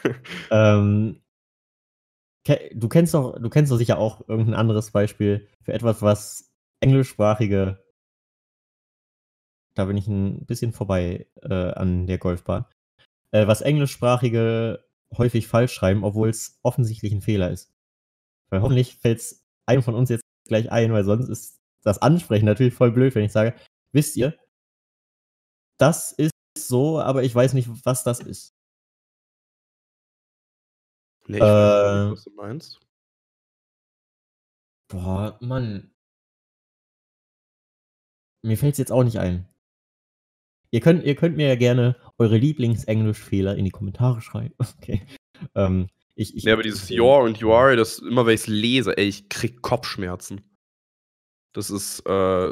ähm, 0.50 1.20
du 2.74 2.88
kennst 2.88 3.14
doch, 3.14 3.38
du 3.38 3.50
kennst 3.50 3.72
doch 3.72 3.76
sicher 3.76 3.98
auch 3.98 4.28
irgendein 4.28 4.54
anderes 4.54 4.90
Beispiel 4.90 5.48
für 5.62 5.72
etwas, 5.72 6.02
was 6.02 6.52
englischsprachige. 6.80 7.82
Da 9.74 9.86
bin 9.86 9.96
ich 9.96 10.06
ein 10.06 10.44
bisschen 10.44 10.72
vorbei 10.72 11.26
äh, 11.42 11.54
an 11.72 12.06
der 12.06 12.18
Golfbahn. 12.18 12.66
Äh, 13.30 13.46
was 13.46 13.62
englischsprachige 13.62 14.84
häufig 15.16 15.46
falsch 15.46 15.72
schreiben, 15.72 16.04
obwohl 16.04 16.28
es 16.28 16.58
offensichtlich 16.62 17.12
ein 17.12 17.22
Fehler 17.22 17.50
ist. 17.50 17.72
Weil 18.50 18.62
hoffentlich 18.62 18.96
fällt 18.96 19.18
es 19.18 19.46
einem 19.66 19.82
von 19.82 19.94
uns 19.94 20.10
jetzt 20.10 20.24
gleich 20.46 20.70
ein, 20.70 20.92
weil 20.92 21.04
sonst 21.04 21.28
ist 21.28 21.60
das 21.82 22.00
Ansprechen 22.00 22.44
natürlich 22.44 22.74
voll 22.74 22.92
blöd, 22.92 23.14
wenn 23.14 23.24
ich 23.24 23.32
sage, 23.32 23.54
wisst 23.92 24.16
ihr, 24.16 24.36
das 25.78 26.12
ist 26.12 26.31
so, 26.56 27.00
aber 27.00 27.22
ich 27.22 27.34
weiß 27.34 27.54
nicht, 27.54 27.68
was 27.84 28.04
das 28.04 28.20
ist. 28.20 28.54
Nee, 31.26 31.36
ich 31.38 31.42
weiß 31.42 31.48
Äh, 31.50 32.04
nicht, 32.04 32.12
was 32.12 32.24
du 32.24 32.30
meinst. 32.32 32.80
Boah, 34.88 35.38
Mann. 35.40 35.90
Mir 38.44 38.58
fällt 38.58 38.72
es 38.72 38.78
jetzt 38.78 38.92
auch 38.92 39.04
nicht 39.04 39.18
ein. 39.18 39.48
Ihr 40.70 40.80
könnt, 40.80 41.04
ihr 41.04 41.14
könnt 41.14 41.36
mir 41.36 41.48
ja 41.48 41.54
gerne 41.54 41.96
eure 42.18 42.36
Lieblingsenglischfehler 42.36 43.56
in 43.56 43.64
die 43.64 43.70
Kommentare 43.70 44.20
schreiben. 44.20 44.54
Okay. 44.78 45.06
Ähm, 45.56 45.88
ich, 46.14 46.36
ich, 46.36 46.44
Ja, 46.44 46.52
aber 46.52 46.62
dieses 46.62 46.88
Your 46.90 47.22
und 47.22 47.38
You 47.38 47.52
are, 47.52 47.74
das 47.74 47.98
immer 47.98 48.26
wenn 48.26 48.34
ich 48.34 48.42
es 48.42 48.46
lese, 48.46 48.96
ey, 48.96 49.06
ich 49.08 49.28
krieg 49.28 49.60
Kopfschmerzen. 49.60 50.40
Das 51.52 51.68
ist, 51.68 52.00
äh, 52.06 52.50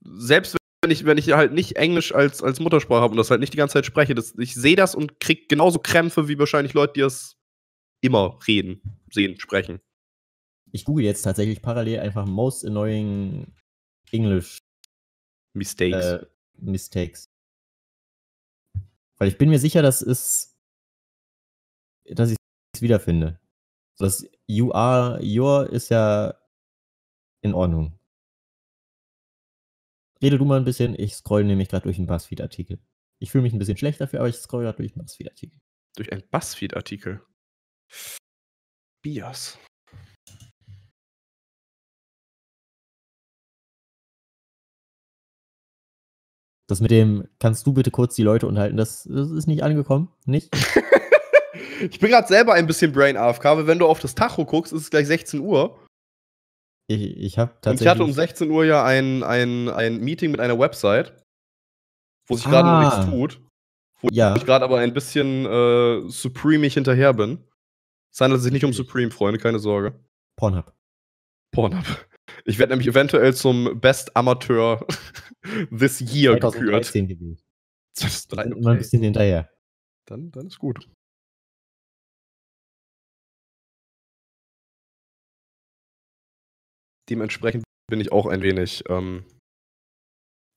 selbst 0.00 0.54
wenn 0.54 0.63
ich, 0.90 1.04
wenn 1.04 1.18
ich 1.18 1.32
halt 1.32 1.52
nicht 1.52 1.76
Englisch 1.76 2.14
als, 2.14 2.42
als 2.42 2.60
Muttersprache 2.60 3.00
habe 3.00 3.12
und 3.12 3.18
das 3.18 3.30
halt 3.30 3.40
nicht 3.40 3.52
die 3.52 3.58
ganze 3.58 3.74
Zeit 3.74 3.86
spreche, 3.86 4.14
das, 4.14 4.34
ich 4.38 4.54
sehe 4.54 4.76
das 4.76 4.94
und 4.94 5.20
krieg 5.20 5.48
genauso 5.48 5.78
Krämpfe 5.78 6.28
wie 6.28 6.38
wahrscheinlich 6.38 6.74
Leute, 6.74 6.94
die 6.94 7.00
das 7.00 7.36
immer 8.00 8.38
reden, 8.46 8.82
sehen, 9.10 9.38
sprechen. 9.38 9.80
ich 10.72 10.84
google 10.84 11.04
jetzt 11.04 11.22
tatsächlich 11.22 11.62
parallel 11.62 12.00
einfach 12.00 12.26
Most 12.26 12.64
Annoying 12.64 13.52
English 14.10 14.58
Mistakes. 15.54 16.04
äh, 16.04 16.26
Mistakes. 16.56 17.30
Weil 19.16 19.28
ich 19.28 19.38
bin 19.38 19.48
mir 19.48 19.58
sicher, 19.58 19.82
dass 19.82 20.02
es, 20.02 20.56
dass 22.04 22.30
ich 22.30 22.36
es 22.74 22.82
wiederfinde. 22.82 23.40
Das 23.98 24.26
You 24.46 24.72
are, 24.72 25.20
your 25.22 25.70
ist 25.70 25.88
ja 25.88 26.34
in 27.40 27.54
Ordnung. 27.54 27.98
Rede 30.24 30.38
du 30.38 30.46
mal 30.46 30.56
ein 30.56 30.64
bisschen, 30.64 30.98
ich 30.98 31.16
scroll 31.16 31.44
nämlich 31.44 31.68
gerade 31.68 31.82
durch 31.82 31.98
einen 31.98 32.06
Buzzfeed-Artikel. 32.06 32.78
Ich 33.18 33.30
fühle 33.30 33.42
mich 33.42 33.52
ein 33.52 33.58
bisschen 33.58 33.76
schlecht 33.76 34.00
dafür, 34.00 34.20
aber 34.20 34.28
ich 34.30 34.36
scroll 34.36 34.62
gerade 34.62 34.78
durch 34.78 34.92
einen 34.92 35.04
Buzzfeed-Artikel. 35.04 35.60
Durch 35.96 36.10
einen 36.10 36.22
Buzzfeed-Artikel. 36.30 37.20
Bias. 39.02 39.58
Das 46.70 46.80
mit 46.80 46.90
dem, 46.90 47.28
kannst 47.38 47.66
du 47.66 47.74
bitte 47.74 47.90
kurz 47.90 48.14
die 48.14 48.22
Leute 48.22 48.46
unterhalten, 48.46 48.78
das, 48.78 49.02
das 49.04 49.30
ist 49.30 49.46
nicht 49.46 49.62
angekommen, 49.62 50.10
nicht? 50.24 50.48
ich 51.82 52.00
bin 52.00 52.08
gerade 52.08 52.26
selber 52.26 52.54
ein 52.54 52.66
bisschen 52.66 52.92
Brain 52.92 53.18
AFK, 53.18 53.44
weil 53.44 53.66
wenn 53.66 53.78
du 53.78 53.86
auf 53.86 54.00
das 54.00 54.14
Tacho 54.14 54.46
guckst, 54.46 54.72
ist 54.72 54.80
es 54.80 54.90
gleich 54.90 55.06
16 55.06 55.40
Uhr. 55.40 55.83
Ich, 56.86 57.00
ich 57.16 57.38
habe 57.38 57.52
Und 57.52 57.62
tatsächlich. 57.62 57.80
ich 57.86 57.90
hatte 57.90 58.04
um 58.04 58.12
16 58.12 58.50
Uhr 58.50 58.64
ja 58.64 58.84
ein, 58.84 59.22
ein, 59.22 59.68
ein 59.70 59.98
Meeting 60.00 60.30
mit 60.30 60.40
einer 60.40 60.58
Website, 60.58 61.14
wo 62.26 62.36
sich 62.36 62.44
gerade 62.44 62.68
Ah. 62.68 62.80
nichts 62.84 63.10
tut. 63.10 63.40
Wo 64.00 64.08
Ja. 64.12 64.36
ich 64.36 64.44
gerade 64.44 64.64
aber 64.64 64.78
ein 64.78 64.92
bisschen 64.92 65.46
äh, 65.46 66.08
Supreme-ig 66.10 66.74
hinterher 66.74 67.14
bin. 67.14 67.42
Es 68.12 68.20
handelt 68.20 68.42
sich 68.42 68.52
nicht 68.52 68.64
um 68.64 68.72
Supreme, 68.72 69.10
Freunde, 69.10 69.40
keine 69.40 69.58
Sorge. 69.58 69.98
Pornhub. 70.36 70.72
Pornhub. 71.52 71.84
Ich 72.44 72.58
werde 72.58 72.72
nämlich 72.72 72.88
eventuell 72.88 73.34
zum 73.34 73.80
Best 73.80 74.14
Amateur 74.16 74.86
this 75.76 76.00
year 76.00 76.34
gekürt. 76.34 76.52
2013 76.84 77.08
gewählt. 77.08 77.40
Das 77.96 78.14
ist 78.14 78.28
drei, 78.32 78.42
Immer 78.44 78.56
ein 78.56 78.66
okay. 78.66 78.78
bisschen 78.78 79.02
hinterher. 79.02 79.48
dann, 80.06 80.30
dann 80.32 80.46
ist 80.48 80.58
gut. 80.58 80.88
Dementsprechend 87.10 87.64
bin 87.88 88.00
ich 88.00 88.12
auch 88.12 88.26
ein 88.26 88.42
wenig 88.42 88.84
ähm, 88.88 89.24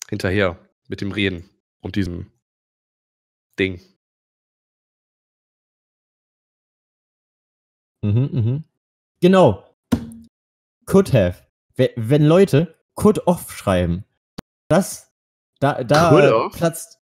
hinterher 0.10 0.58
mit 0.88 1.02
dem 1.02 1.12
Reden 1.12 1.50
und 1.82 1.96
diesem 1.96 2.32
Ding. 3.60 3.82
Mhm, 8.04 8.30
mhm. 8.32 8.64
Genau. 9.22 9.76
Could 10.86 11.14
have. 11.14 11.46
We- 11.76 11.92
Wenn 11.96 12.24
Leute 12.24 12.80
could 12.96 13.26
off 13.28 13.52
schreiben, 13.56 14.06
das, 14.70 15.12
da, 15.60 15.84
da 15.84 16.50
platzt. 16.50 17.00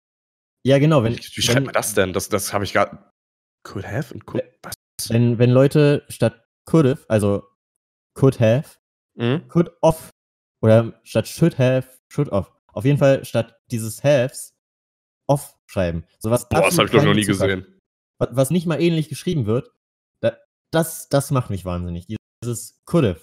Ja, 0.65 0.79
genau. 0.79 1.03
Wenn, 1.03 1.15
Wie 1.17 1.21
schreibt 1.41 1.57
wenn, 1.57 1.63
man 1.65 1.73
das 1.73 1.93
denn? 1.93 2.13
Das, 2.13 2.29
das 2.29 2.51
habe 2.53 2.63
ich 2.63 2.73
gerade. 2.73 3.11
Could 3.63 3.85
have 3.85 4.13
und 4.13 4.25
could. 4.25 4.43
Was? 4.63 4.73
Wenn, 5.09 5.37
wenn 5.37 5.51
Leute 5.51 6.05
statt 6.09 6.47
could 6.65 6.85
have, 6.87 7.05
also 7.09 7.43
could 8.15 8.39
have, 8.39 8.77
Mhm. 9.15 9.47
could 9.47 9.71
off 9.81 10.09
oder 10.61 10.99
statt 11.03 11.27
should 11.27 11.57
have, 11.57 11.87
should 12.09 12.29
off. 12.29 12.51
Auf 12.67 12.85
jeden 12.85 12.97
Fall 12.97 13.23
statt 13.25 13.57
dieses 13.71 14.03
haves 14.03 14.53
off 15.27 15.55
schreiben. 15.65 16.05
So 16.19 16.29
was 16.31 16.47
Boah, 16.49 16.61
das 16.61 16.77
habe 16.77 16.87
ich 16.87 16.93
doch 16.93 17.03
noch 17.03 17.13
nie 17.13 17.25
gesehen. 17.25 17.65
was, 18.19 18.29
was 18.31 18.49
nicht 18.51 18.65
mal 18.67 18.81
ähnlich 18.81 19.09
geschrieben 19.09 19.45
wird, 19.45 19.71
da, 20.21 20.37
das, 20.71 21.07
das 21.09 21.31
macht 21.31 21.49
mich 21.49 21.65
wahnsinnig. 21.65 22.07
Dieses 22.43 22.81
could 22.85 23.05
have. 23.05 23.21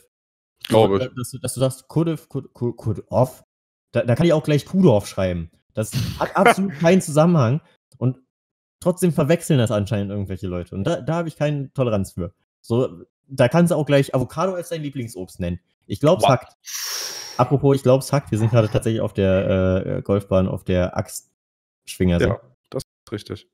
Glaube 0.69 0.99
ich. 0.99 1.15
Dass, 1.17 1.31
du- 1.31 1.39
dass 1.39 1.55
du 1.55 1.61
sagst, 1.61 1.89
could 1.89 2.09
have, 2.09 2.27
could, 2.29 2.53
could, 2.55 2.77
could 2.77 3.05
off. 3.11 3.45
Da, 3.93 4.03
da 4.05 4.15
kann 4.15 4.27
ich 4.27 4.33
auch 4.33 4.45
gleich 4.45 4.65
could 4.65 4.87
off 4.87 5.07
schreiben. 5.07 5.51
Das 5.75 5.93
hat 6.19 6.35
absolut 6.37 6.73
keinen 6.79 7.03
Zusammenhang 7.03 7.61
und 7.99 8.19
trotzdem 8.81 9.13
verwechseln 9.13 9.59
das 9.59 9.71
anscheinend 9.71 10.11
irgendwelche 10.11 10.47
Leute. 10.49 10.75
Und 10.75 10.85
da, 10.85 11.01
da 11.01 11.15
habe 11.17 11.29
ich 11.29 11.37
keine 11.37 11.73
Toleranz 11.73 12.13
für. 12.13 12.35
So, 12.63 13.05
da 13.33 13.49
kannst 13.49 13.71
du 13.71 13.77
auch 13.77 13.87
gleich 13.87 14.15
Avocado 14.15 14.55
als 14.55 14.69
dein 14.69 14.83
Lieblingsobst 14.83 15.41
nennen. 15.41 15.61
Ich 15.87 16.01
glaube, 16.01 16.23
es 16.23 16.29
hackt. 16.29 16.53
Apropos, 17.39 17.77
ich 17.77 17.83
glaube, 17.83 18.05
es 18.05 18.13
hackt. 18.13 18.31
Wir 18.31 18.39
sind 18.39 18.51
gerade 18.51 18.69
tatsächlich 18.69 19.01
auf 19.01 19.15
der 19.15 19.85
äh, 19.99 20.03
Golfbahn, 20.03 20.47
auf 20.47 20.65
der 20.65 20.97
Axtschwinger. 20.97 22.21
Ja, 22.21 22.41
das 22.71 22.83
ist 22.83 23.13
richtig. 23.13 23.49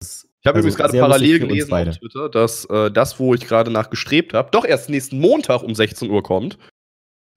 ist 0.00 0.28
Ich 0.40 0.46
habe 0.46 0.56
also 0.56 0.68
übrigens 0.68 0.76
gerade 0.76 0.98
parallel 0.98 1.38
gelesen 1.40 1.72
auf 1.72 1.98
Twitter, 1.98 2.28
dass 2.28 2.64
äh, 2.66 2.90
das, 2.90 3.18
wo 3.18 3.34
ich 3.34 3.46
gerade 3.46 3.70
nach 3.70 3.90
gestrebt 3.90 4.34
habe, 4.34 4.50
doch 4.52 4.64
erst 4.64 4.88
nächsten 4.88 5.18
Montag 5.18 5.62
um 5.62 5.74
16 5.74 6.10
Uhr 6.10 6.22
kommt, 6.22 6.58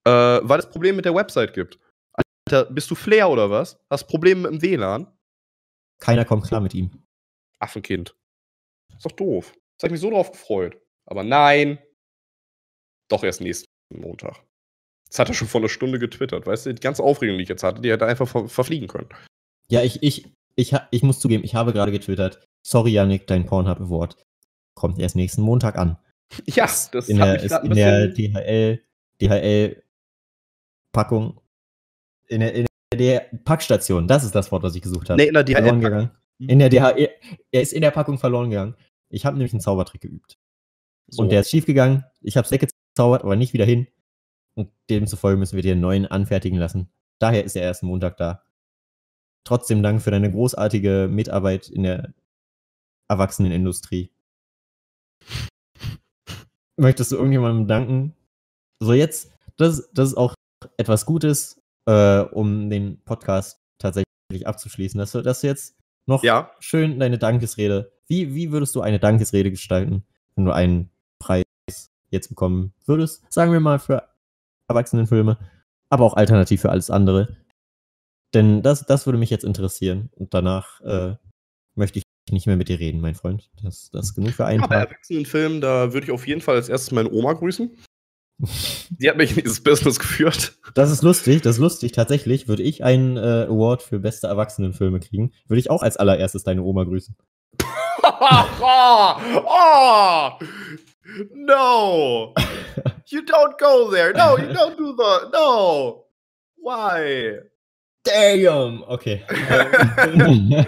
äh, 0.06 0.12
weil 0.12 0.60
es 0.60 0.70
Probleme 0.70 0.98
mit 0.98 1.06
der 1.06 1.16
Website 1.16 1.54
gibt. 1.54 1.80
Alter, 2.48 2.72
bist 2.72 2.92
du 2.92 2.96
Flair 2.96 3.30
oder 3.30 3.50
was? 3.50 3.80
Hast 3.90 4.06
Probleme 4.08 4.50
mit 4.50 4.62
dem 4.62 4.62
WLAN? 4.62 5.08
Keiner 6.00 6.26
kommt 6.26 6.46
klar 6.46 6.62
mit 6.62 6.76
ihm. 6.76 6.92
Affenkind. 7.60 8.16
Ist 8.96 9.06
doch 9.06 9.12
doof. 9.12 9.54
Das 9.78 9.86
hat 9.86 9.92
mich 9.92 10.02
so 10.02 10.12
drauf 10.12 10.32
gefreut. 10.32 10.78
Aber 11.06 11.24
nein. 11.24 11.78
Doch 13.10 13.24
erst 13.24 13.42
nächsten 13.42 13.68
Montag. 13.94 14.42
Das 15.10 15.20
hat 15.20 15.28
er 15.30 15.36
schon 15.36 15.48
vor 15.48 15.62
einer 15.62 15.70
Stunde 15.70 16.00
getwittert, 16.00 16.48
weißt 16.48 16.66
du? 16.66 16.74
Die 16.74 16.82
ganze 16.82 17.04
Aufregung, 17.04 17.38
die 17.38 17.44
ich 17.44 17.50
jetzt 17.50 17.62
hatte, 17.64 17.82
die 17.82 17.92
hätte 17.92 18.06
einfach 18.08 18.28
ver 18.28 18.48
verfliegen 18.50 18.88
können. 18.88 19.10
Ja, 19.70 19.82
ich, 19.84 20.02
ich, 20.04 20.28
ich, 20.56 20.74
ha- 20.74 20.88
ich 20.92 21.04
muss 21.04 21.20
zugeben, 21.20 21.44
ich 21.44 21.54
habe 21.56 21.74
gerade 21.74 21.92
getwittert. 21.92 22.44
Sorry, 22.66 22.92
Yannick, 22.92 23.28
dein 23.28 23.46
Pornhub 23.46 23.80
Award 23.80 24.18
kommt 24.74 24.98
erst 25.00 25.16
nächsten 25.16 25.42
Montag 25.44 25.78
an. 25.78 25.98
Ja, 26.48 26.66
das 26.66 26.90
in 27.08 27.18
der, 27.18 27.34
mich 27.34 27.44
ist 27.44 27.52
in 27.64 27.70
der. 27.76 28.08
DHL, 28.08 28.82
DHL-Packung, 29.22 31.40
in 32.28 32.40
der, 32.40 32.54
in 32.56 32.66
der 32.96 33.20
Packstation, 33.44 34.08
das 34.08 34.24
ist 34.24 34.34
das 34.34 34.52
Wort, 34.52 34.64
was 34.64 34.74
ich 34.76 34.82
gesucht 34.82 35.10
habe. 35.10 35.22
Nee, 35.22 35.28
in 35.28 35.34
der 35.36 35.46
verloren 35.46 35.80
DHL. 35.82 35.90
gegangen. 35.90 36.12
In 36.40 36.60
der 36.60 36.70
DHL, 36.70 37.10
er 37.52 37.62
ist 37.62 37.74
in 37.74 37.82
der 37.82 37.92
Packung 37.92 38.18
verloren 38.18 38.50
gegangen. 38.50 38.76
Ich 39.10 39.26
habe 39.26 39.38
nämlich 39.38 39.54
einen 39.54 39.62
Zaubertrick 39.62 40.02
geübt. 40.02 40.38
So. 41.08 41.22
Und 41.22 41.30
der 41.32 41.42
ist 41.42 41.50
schief 41.50 41.66
gegangen. 41.66 42.04
Ich 42.22 42.38
habe 42.38 42.46
es 42.46 42.52
weggezaubert, 42.52 43.24
aber 43.24 43.36
nicht 43.36 43.54
wieder 43.54 43.66
hin. 43.66 43.88
Und 44.56 44.72
demzufolge 44.90 45.38
müssen 45.38 45.56
wir 45.56 45.64
dir 45.64 45.74
einen 45.74 45.82
neuen 45.82 46.06
anfertigen 46.06 46.58
lassen. 46.58 46.90
Daher 47.20 47.44
ist 47.44 47.56
er 47.56 47.64
erst 47.64 47.84
Montag 47.84 48.18
da. 48.18 48.44
Trotzdem 49.44 49.84
Dank 49.84 50.02
für 50.02 50.12
deine 50.12 50.32
großartige 50.32 51.08
Mitarbeit 51.12 51.70
in 51.70 51.84
der 51.84 52.14
Erwachsenenindustrie. 53.08 54.12
Möchtest 56.78 57.12
du 57.12 57.16
irgendjemandem 57.18 57.68
danken? 57.68 58.16
So, 58.80 58.94
jetzt, 58.94 59.32
das, 59.58 59.90
das 59.94 60.10
ist 60.10 60.18
auch 60.18 60.34
etwas 60.78 61.06
Gutes, 61.06 61.62
äh, 61.86 62.20
um 62.22 62.70
den 62.70 63.02
Podcast 63.04 63.60
tatsächlich 63.78 64.06
abzuschließen, 64.46 64.98
dass 64.98 65.12
du, 65.12 65.22
dass 65.22 65.42
du 65.42 65.48
jetzt 65.48 65.76
noch 66.08 66.24
Ja. 66.24 66.52
schön 66.60 67.00
deine 67.00 67.18
Dankesrede. 67.18 67.94
Wie, 68.08 68.36
wie 68.36 68.52
würdest 68.52 68.76
du 68.76 68.82
eine 68.82 69.00
Dankesrede 69.00 69.52
gestalten, 69.52 70.06
wenn 70.36 70.46
du 70.46 70.52
einen 70.52 70.92
jetzt 72.16 72.30
bekommen 72.30 72.74
würdest? 72.86 73.24
Sagen 73.30 73.52
wir 73.52 73.60
mal 73.60 73.80
für 73.80 74.08
Erwachsenenfilme, 74.68 75.38
aber 75.90 76.06
auch 76.06 76.16
alternativ 76.16 76.62
für 76.62 76.70
alles 76.70 76.90
andere. 76.90 77.38
Denn 78.34 78.62
das, 78.62 78.86
das 78.86 79.06
würde 79.06 79.20
mich 79.20 79.30
jetzt 79.30 79.46
interessieren. 79.46 80.10
Und 80.16 80.34
danach 80.34 80.82
äh, 80.82 81.16
möchte 81.76 82.00
ich 82.00 82.06
nicht 82.32 82.48
mehr 82.48 82.58
mit 82.58 82.70
dir 82.70 82.80
reden, 82.80 83.02
mein 83.02 83.16
Freund. 83.16 83.50
Das, 83.64 83.90
das 83.92 84.08
ist 84.08 84.16
genug 84.16 84.32
für 84.34 84.46
einen 84.46 84.62
Ja, 84.62 84.68
bei. 84.68 84.76
Erwachsenenfilmen, 84.76 85.62
da 85.62 85.94
würde 85.94 86.06
ich 86.06 86.12
auf 86.12 86.28
jeden 86.28 86.42
Fall 86.42 86.56
als 86.56 86.70
erstes 86.70 86.92
meine 86.92 87.12
Oma 87.12 87.34
grüßen. 87.34 87.72
Die 88.90 89.10
hat 89.10 89.18
mich 89.18 89.38
in 89.38 89.44
dieses 89.44 89.64
Business 89.64 90.00
geführt. 90.00 90.58
Das 90.74 90.92
ist 90.92 91.04
lustig, 91.04 91.42
das 91.42 91.56
ist 91.56 91.62
lustig. 91.62 91.94
Tatsächlich 91.94 92.48
würde 92.48 92.64
ich 92.64 92.84
einen 92.84 93.16
äh, 93.18 93.46
Award 93.48 93.84
für 93.84 94.00
beste 94.00 94.28
Erwachsenenfilme 94.28 95.00
kriegen. 95.00 95.32
Würde 95.48 95.60
ich 95.60 95.70
auch 95.70 95.84
als 95.84 95.96
allererstes 95.96 96.44
deine 96.44 96.64
Oma 96.64 96.84
grüßen. 96.84 97.16
oh, 98.04 99.16
no. 101.34 102.34
You 103.08 103.22
don't 103.22 103.58
go 103.60 103.92
there. 103.92 104.14
No, 104.14 104.38
you 104.38 104.54
don't 104.54 104.78
do 104.78 104.96
the. 104.96 105.30
No. 105.32 106.06
Why? 106.58 107.40
Damn! 108.04 108.84
Okay. 108.84 109.24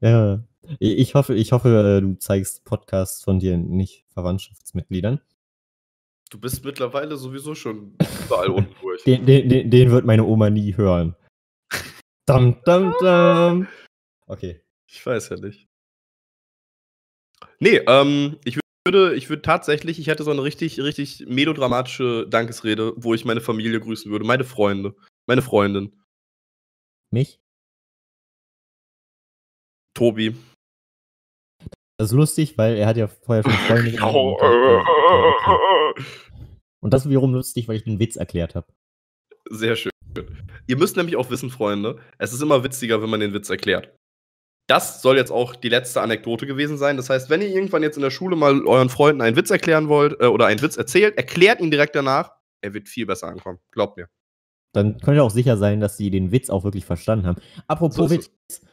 ja. 0.00 0.42
Ich 0.78 1.14
hoffe, 1.14 1.34
ich 1.34 1.52
hoffe, 1.52 2.00
du 2.02 2.18
zeigst 2.18 2.64
Podcasts 2.64 3.24
von 3.24 3.38
dir 3.38 3.56
nicht 3.56 4.04
Verwandtschaftsmitgliedern. 4.12 5.20
Du 6.30 6.38
bist 6.38 6.64
mittlerweile 6.64 7.16
sowieso 7.16 7.54
schon 7.54 7.96
überall 8.26 8.48
unten 8.48 8.74
durch. 8.82 9.02
Den, 9.04 9.24
den, 9.24 9.70
den, 9.70 9.90
wird 9.90 10.04
meine 10.04 10.24
Oma 10.24 10.50
nie 10.50 10.76
hören. 10.76 11.16
Dum, 12.26 12.60
dum, 12.64 12.94
dum. 13.00 13.66
Okay. 14.26 14.60
Ich 14.86 15.04
weiß 15.04 15.30
ja 15.30 15.36
nicht. 15.36 15.67
Nee, 17.60 17.80
ähm, 17.86 18.38
ich 18.44 18.58
würde, 18.86 19.14
ich 19.14 19.28
würde 19.28 19.42
tatsächlich, 19.42 19.98
ich 19.98 20.06
hätte 20.06 20.22
so 20.22 20.30
eine 20.30 20.42
richtig, 20.42 20.80
richtig 20.80 21.26
melodramatische 21.26 22.26
Dankesrede, 22.28 22.92
wo 22.96 23.14
ich 23.14 23.24
meine 23.24 23.40
Familie 23.40 23.80
grüßen 23.80 24.10
würde, 24.10 24.24
meine 24.24 24.44
Freunde, 24.44 24.94
meine 25.26 25.42
Freundin. 25.42 25.92
Mich? 27.10 27.40
Tobi. 29.94 30.36
Das 31.98 32.10
ist 32.10 32.16
lustig, 32.16 32.56
weil 32.56 32.76
er 32.76 32.86
hat 32.86 32.96
ja 32.96 33.08
vorher 33.08 33.42
schon 33.42 33.52
Freunde 33.52 33.90
gehabt. 33.96 34.14
Und 36.80 36.90
das 36.94 37.08
wiederum 37.08 37.34
lustig, 37.34 37.66
weil 37.66 37.76
ich 37.76 37.84
den 37.84 37.98
Witz 37.98 38.14
erklärt 38.14 38.54
habe. 38.54 38.68
Sehr 39.50 39.74
schön. 39.74 39.90
Ihr 40.68 40.76
müsst 40.76 40.96
nämlich 40.96 41.16
auch 41.16 41.30
wissen, 41.30 41.50
Freunde, 41.50 42.00
es 42.18 42.32
ist 42.32 42.42
immer 42.42 42.62
witziger, 42.62 43.02
wenn 43.02 43.10
man 43.10 43.20
den 43.20 43.32
Witz 43.32 43.50
erklärt. 43.50 43.96
Das 44.68 45.00
soll 45.02 45.16
jetzt 45.16 45.32
auch 45.32 45.56
die 45.56 45.70
letzte 45.70 46.02
Anekdote 46.02 46.46
gewesen 46.46 46.76
sein. 46.76 46.96
Das 46.98 47.08
heißt, 47.10 47.30
wenn 47.30 47.40
ihr 47.40 47.48
irgendwann 47.48 47.82
jetzt 47.82 47.96
in 47.96 48.02
der 48.02 48.10
Schule 48.10 48.36
mal 48.36 48.64
euren 48.66 48.90
Freunden 48.90 49.22
einen 49.22 49.34
Witz 49.34 49.50
erklären 49.50 49.88
wollt 49.88 50.20
äh, 50.20 50.26
oder 50.26 50.46
einen 50.46 50.60
Witz 50.60 50.76
erzählt, 50.76 51.16
erklärt 51.16 51.60
ihn 51.60 51.70
direkt 51.70 51.96
danach. 51.96 52.32
Er 52.60 52.74
wird 52.74 52.88
viel 52.88 53.06
besser 53.06 53.28
ankommen. 53.28 53.58
Glaubt 53.72 53.96
mir. 53.96 54.08
Dann 54.74 54.98
könnt 55.00 55.16
ihr 55.16 55.24
auch 55.24 55.30
sicher 55.30 55.56
sein, 55.56 55.80
dass 55.80 55.96
sie 55.96 56.10
den 56.10 56.30
Witz 56.32 56.50
auch 56.50 56.64
wirklich 56.64 56.84
verstanden 56.84 57.26
haben. 57.26 57.40
Apropos 57.66 57.96
So 57.96 58.10
Witz, 58.10 58.30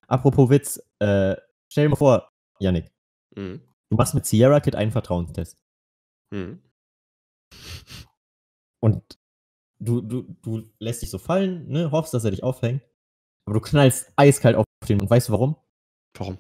apropos 0.07 0.49
Witz, 0.49 0.77
äh, 0.99 1.35
stell 1.71 1.85
dir 1.85 1.89
mal 1.89 1.95
vor, 1.95 2.29
Yannick, 2.59 2.91
Mhm. 3.37 3.61
du 3.89 3.97
machst 3.97 4.13
mit 4.13 4.25
Sierra 4.25 4.59
Kid 4.59 4.75
einen 4.75 4.91
Vertrauenstest. 4.91 5.57
Mhm. 6.33 6.61
Und 8.81 9.01
du, 9.79 10.01
du, 10.01 10.23
du 10.41 10.69
lässt 10.79 11.01
dich 11.01 11.09
so 11.09 11.17
fallen, 11.17 11.67
ne, 11.69 11.91
hoffst, 11.91 12.13
dass 12.13 12.25
er 12.25 12.31
dich 12.31 12.43
aufhängt. 12.43 12.81
Aber 13.47 13.53
du 13.53 13.61
knallst 13.61 14.11
eiskalt 14.15 14.55
auf 14.55 14.65
den 14.87 14.99
und 15.01 15.09
weißt 15.09 15.29
du 15.29 15.33
warum? 15.33 15.55
Warum? 16.17 16.37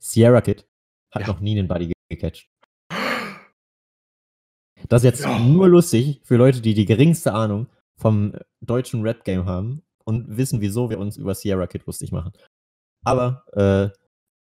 Sierra 0.00 0.40
Kid 0.40 0.66
hat 1.10 1.22
Ja. 1.22 1.28
noch 1.28 1.40
nie 1.40 1.58
einen 1.58 1.68
Buddy 1.68 1.86
ge- 1.88 1.94
gecatcht. 2.08 2.48
Das 4.88 5.02
ist 5.02 5.04
jetzt 5.06 5.24
Ja. 5.24 5.38
nur 5.38 5.68
lustig 5.68 6.20
für 6.24 6.36
Leute, 6.36 6.60
die 6.60 6.74
die 6.74 6.84
geringste 6.86 7.32
Ahnung 7.34 7.66
vom 7.96 8.34
deutschen 8.60 9.02
Rap-Game 9.02 9.44
haben 9.44 9.82
und 10.04 10.36
wissen, 10.36 10.60
wieso 10.60 10.88
wir 10.88 10.98
uns 10.98 11.16
über 11.16 11.34
Sierra 11.34 11.66
Kid 11.66 11.84
lustig 11.86 12.12
machen. 12.12 12.32
Aber 13.04 13.44
äh, 13.52 13.96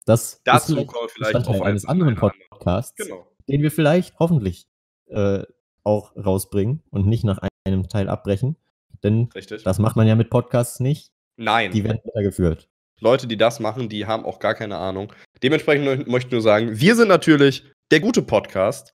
das 0.04 0.40
Dazu 0.44 0.74
vielleicht 0.74 0.92
wir 0.92 1.08
vielleicht 1.08 1.32
Bestandteil 1.34 1.60
auf 1.60 1.66
eines 1.66 1.84
anderen. 1.84 2.16
Podcasts, 2.16 2.96
Genau. 2.96 3.26
den 3.48 3.62
wir 3.62 3.70
vielleicht 3.70 4.18
hoffentlich 4.18 4.66
äh, 5.08 5.44
auch 5.84 6.14
rausbringen 6.16 6.82
und 6.90 7.06
nicht 7.06 7.22
nach 7.24 7.38
einem 7.64 7.88
Teil 7.88 8.08
abbrechen. 8.08 8.56
Denn 9.04 9.30
Richtig. 9.34 9.62
das 9.62 9.78
macht 9.78 9.94
man 9.96 10.08
ja 10.08 10.16
mit 10.16 10.30
Podcasts 10.30 10.80
nicht. 10.80 11.12
Nein. 11.36 11.70
Die 11.70 11.84
werden 11.84 12.00
weitergeführt. 12.04 12.68
Leute, 13.00 13.26
die 13.26 13.36
das 13.36 13.60
machen, 13.60 13.88
die 13.88 14.06
haben 14.06 14.24
auch 14.24 14.38
gar 14.38 14.54
keine 14.54 14.78
Ahnung. 14.78 15.12
Dementsprechend 15.42 15.86
mö- 15.86 16.10
möchte 16.10 16.28
ich 16.28 16.32
nur 16.32 16.42
sagen, 16.42 16.80
wir 16.80 16.96
sind 16.96 17.08
natürlich 17.08 17.64
der 17.90 18.00
gute 18.00 18.22
Podcast 18.22 18.92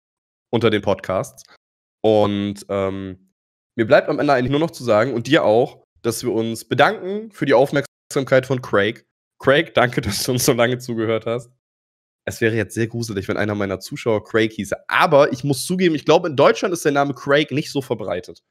unter 0.53 0.71
den 0.71 0.83
Podcasts. 0.83 1.43
Und 2.03 2.65
ähm, 2.71 3.33
mir 3.77 3.87
bleibt 3.87 4.09
am 4.09 4.19
Ende 4.19 4.33
eigentlich 4.33 4.51
nur 4.51 4.61
noch 4.61 4.71
zu 4.71 4.85
sagen, 4.85 5.13
und 5.13 5.27
dir 5.27 5.45
auch, 5.45 5.83
dass 6.03 6.25
wir 6.25 6.33
uns 6.33 6.67
bedanken 6.67 7.31
für 7.31 7.45
die 7.45 7.53
Aufmerksamkeit 7.55 8.47
von 8.47 8.63
Craig. 8.63 9.05
Craig, 9.39 9.75
danke, 9.75 10.01
dass 10.01 10.25
du 10.25 10.33
uns 10.33 10.47
so 10.47 10.53
lange 10.55 10.79
zugehört 10.79 11.27
hast. 11.27 11.51
Es 12.27 12.41
wäre 12.41 12.55
jetzt 12.55 12.75
sehr 12.75 12.87
gruselig, 12.87 13.29
wenn 13.29 13.37
einer 13.37 13.55
meiner 13.55 13.81
Zuschauer 13.81 14.25
Craig 14.25 14.53
hieße. 14.53 14.77
Aber 14.89 15.33
ich 15.33 15.45
muss 15.45 15.67
zugeben, 15.67 15.95
ich 15.95 16.05
glaube, 16.05 16.29
in 16.29 16.37
Deutschland 16.37 16.73
ist 16.73 16.85
der 16.85 16.93
Name 16.93 17.15
Craig 17.15 17.51
nicht 17.51 17.71
so 17.71 17.83
verbreitet. 17.83 18.43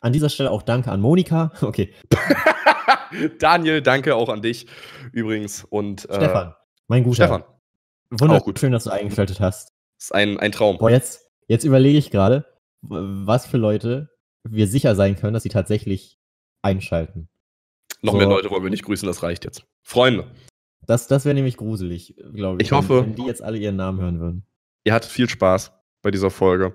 An 0.00 0.12
dieser 0.12 0.28
Stelle 0.30 0.50
auch 0.50 0.62
danke 0.62 0.90
an 0.92 1.00
Monika. 1.00 1.52
Okay, 1.60 1.92
Daniel, 3.38 3.82
danke 3.82 4.14
auch 4.14 4.28
an 4.28 4.42
dich 4.42 4.66
übrigens. 5.12 5.64
Und 5.64 6.08
äh, 6.10 6.14
Stefan, 6.16 6.54
mein 6.88 7.04
guter. 7.04 7.14
Stefan, 7.26 7.44
Wunderschön, 8.10 8.72
dass 8.72 8.84
du 8.84 8.90
eingeschaltet 8.90 9.40
hast. 9.40 9.72
ist 10.00 10.14
ein, 10.14 10.38
ein 10.40 10.52
Traum. 10.52 10.78
Boah, 10.78 10.90
jetzt, 10.90 11.28
jetzt 11.46 11.64
überlege 11.64 11.98
ich 11.98 12.10
gerade, 12.10 12.46
was 12.80 13.46
für 13.46 13.58
Leute 13.58 14.10
wir 14.48 14.66
sicher 14.66 14.94
sein 14.94 15.16
können, 15.16 15.34
dass 15.34 15.42
sie 15.42 15.48
tatsächlich 15.50 16.18
einschalten. 16.62 17.28
Noch 18.00 18.12
So. 18.12 18.18
mehr 18.18 18.26
Leute 18.28 18.50
wollen 18.50 18.62
wir 18.62 18.70
nicht 18.70 18.84
grüßen, 18.84 19.06
das 19.06 19.22
reicht 19.22 19.44
jetzt. 19.44 19.64
Freunde, 19.82 20.24
Das, 20.86 21.06
das 21.06 21.24
wäre 21.24 21.34
nämlich 21.34 21.56
gruselig, 21.56 22.14
glaube 22.32 22.62
ich. 22.62 22.68
Ich 22.68 22.72
hoffe- 22.72 23.00
Wenn, 23.02 23.06
wenn 23.10 23.14
die 23.16 23.26
jetzt 23.26 23.42
alle 23.42 23.58
ihren 23.58 23.76
Namen 23.76 24.00
hören 24.00 24.20
würden. 24.20 24.46
ihr 24.84 24.94
hattet 24.94 25.10
viel 25.10 25.28
Spaß 25.28 25.72
bei 26.02 26.10
dieser 26.10 26.30
Folge. 26.30 26.74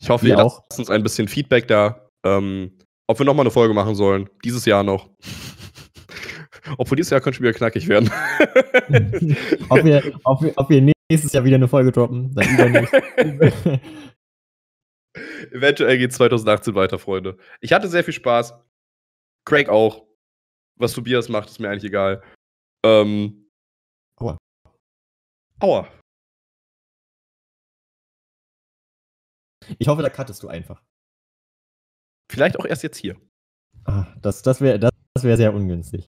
Ich 0.00 0.08
hoffe, 0.08 0.24
Wir 0.24 0.36
ihr 0.36 0.44
auch. 0.44 0.62
lasst 0.68 0.78
uns 0.78 0.90
ein 0.90 1.02
bisschen 1.02 1.28
Feedback 1.28 1.68
da, 1.68 2.08
ähm, 2.24 2.78
ob 3.08 3.18
wir 3.18 3.26
nochmal 3.26 3.44
eine 3.44 3.50
Folge 3.50 3.74
machen 3.74 3.94
sollen. 3.94 4.30
Dieses 4.44 4.64
Jahr 4.64 4.82
noch. 4.84 5.10
Obwohl 6.78 6.96
dieses 6.96 7.10
Jahr 7.10 7.20
könnte 7.20 7.36
schon 7.36 7.44
wieder 7.44 7.56
knackig 7.56 7.88
werden. 7.88 8.08
ob, 9.68 9.84
wir, 9.84 10.18
ob, 10.24 10.42
wir, 10.42 10.52
ob 10.56 10.70
wir 10.70 10.94
nächstes 11.10 11.32
Jahr 11.32 11.44
wieder 11.44 11.56
eine 11.56 11.68
Folge 11.68 11.92
droppen. 11.92 12.34
Eventuell 15.50 15.98
geht 15.98 16.12
2018 16.12 16.74
weiter, 16.74 16.98
Freunde. 16.98 17.36
Ich 17.60 17.72
hatte 17.72 17.88
sehr 17.88 18.04
viel 18.04 18.14
Spaß. 18.14 18.54
Craig 19.44 19.68
auch. 19.68 20.06
Was 20.78 20.94
Tobias 20.94 21.28
macht, 21.28 21.50
ist 21.50 21.60
mir 21.60 21.68
eigentlich 21.68 21.84
egal. 21.84 22.22
Ähm, 22.84 23.50
Aua. 24.18 24.38
Aua. 25.60 25.88
ich 29.78 29.88
hoffe, 29.88 30.02
da 30.02 30.10
cuttest 30.10 30.42
du 30.42 30.48
einfach. 30.48 30.82
Vielleicht 32.30 32.58
auch 32.58 32.64
erst 32.64 32.82
jetzt 32.82 32.96
hier. 32.96 33.20
Ah, 33.84 34.06
das 34.20 34.42
das 34.42 34.60
wäre 34.60 34.78
das, 34.78 34.90
das 35.14 35.24
wär 35.24 35.36
sehr 35.36 35.52
ungünstig. 35.52 36.00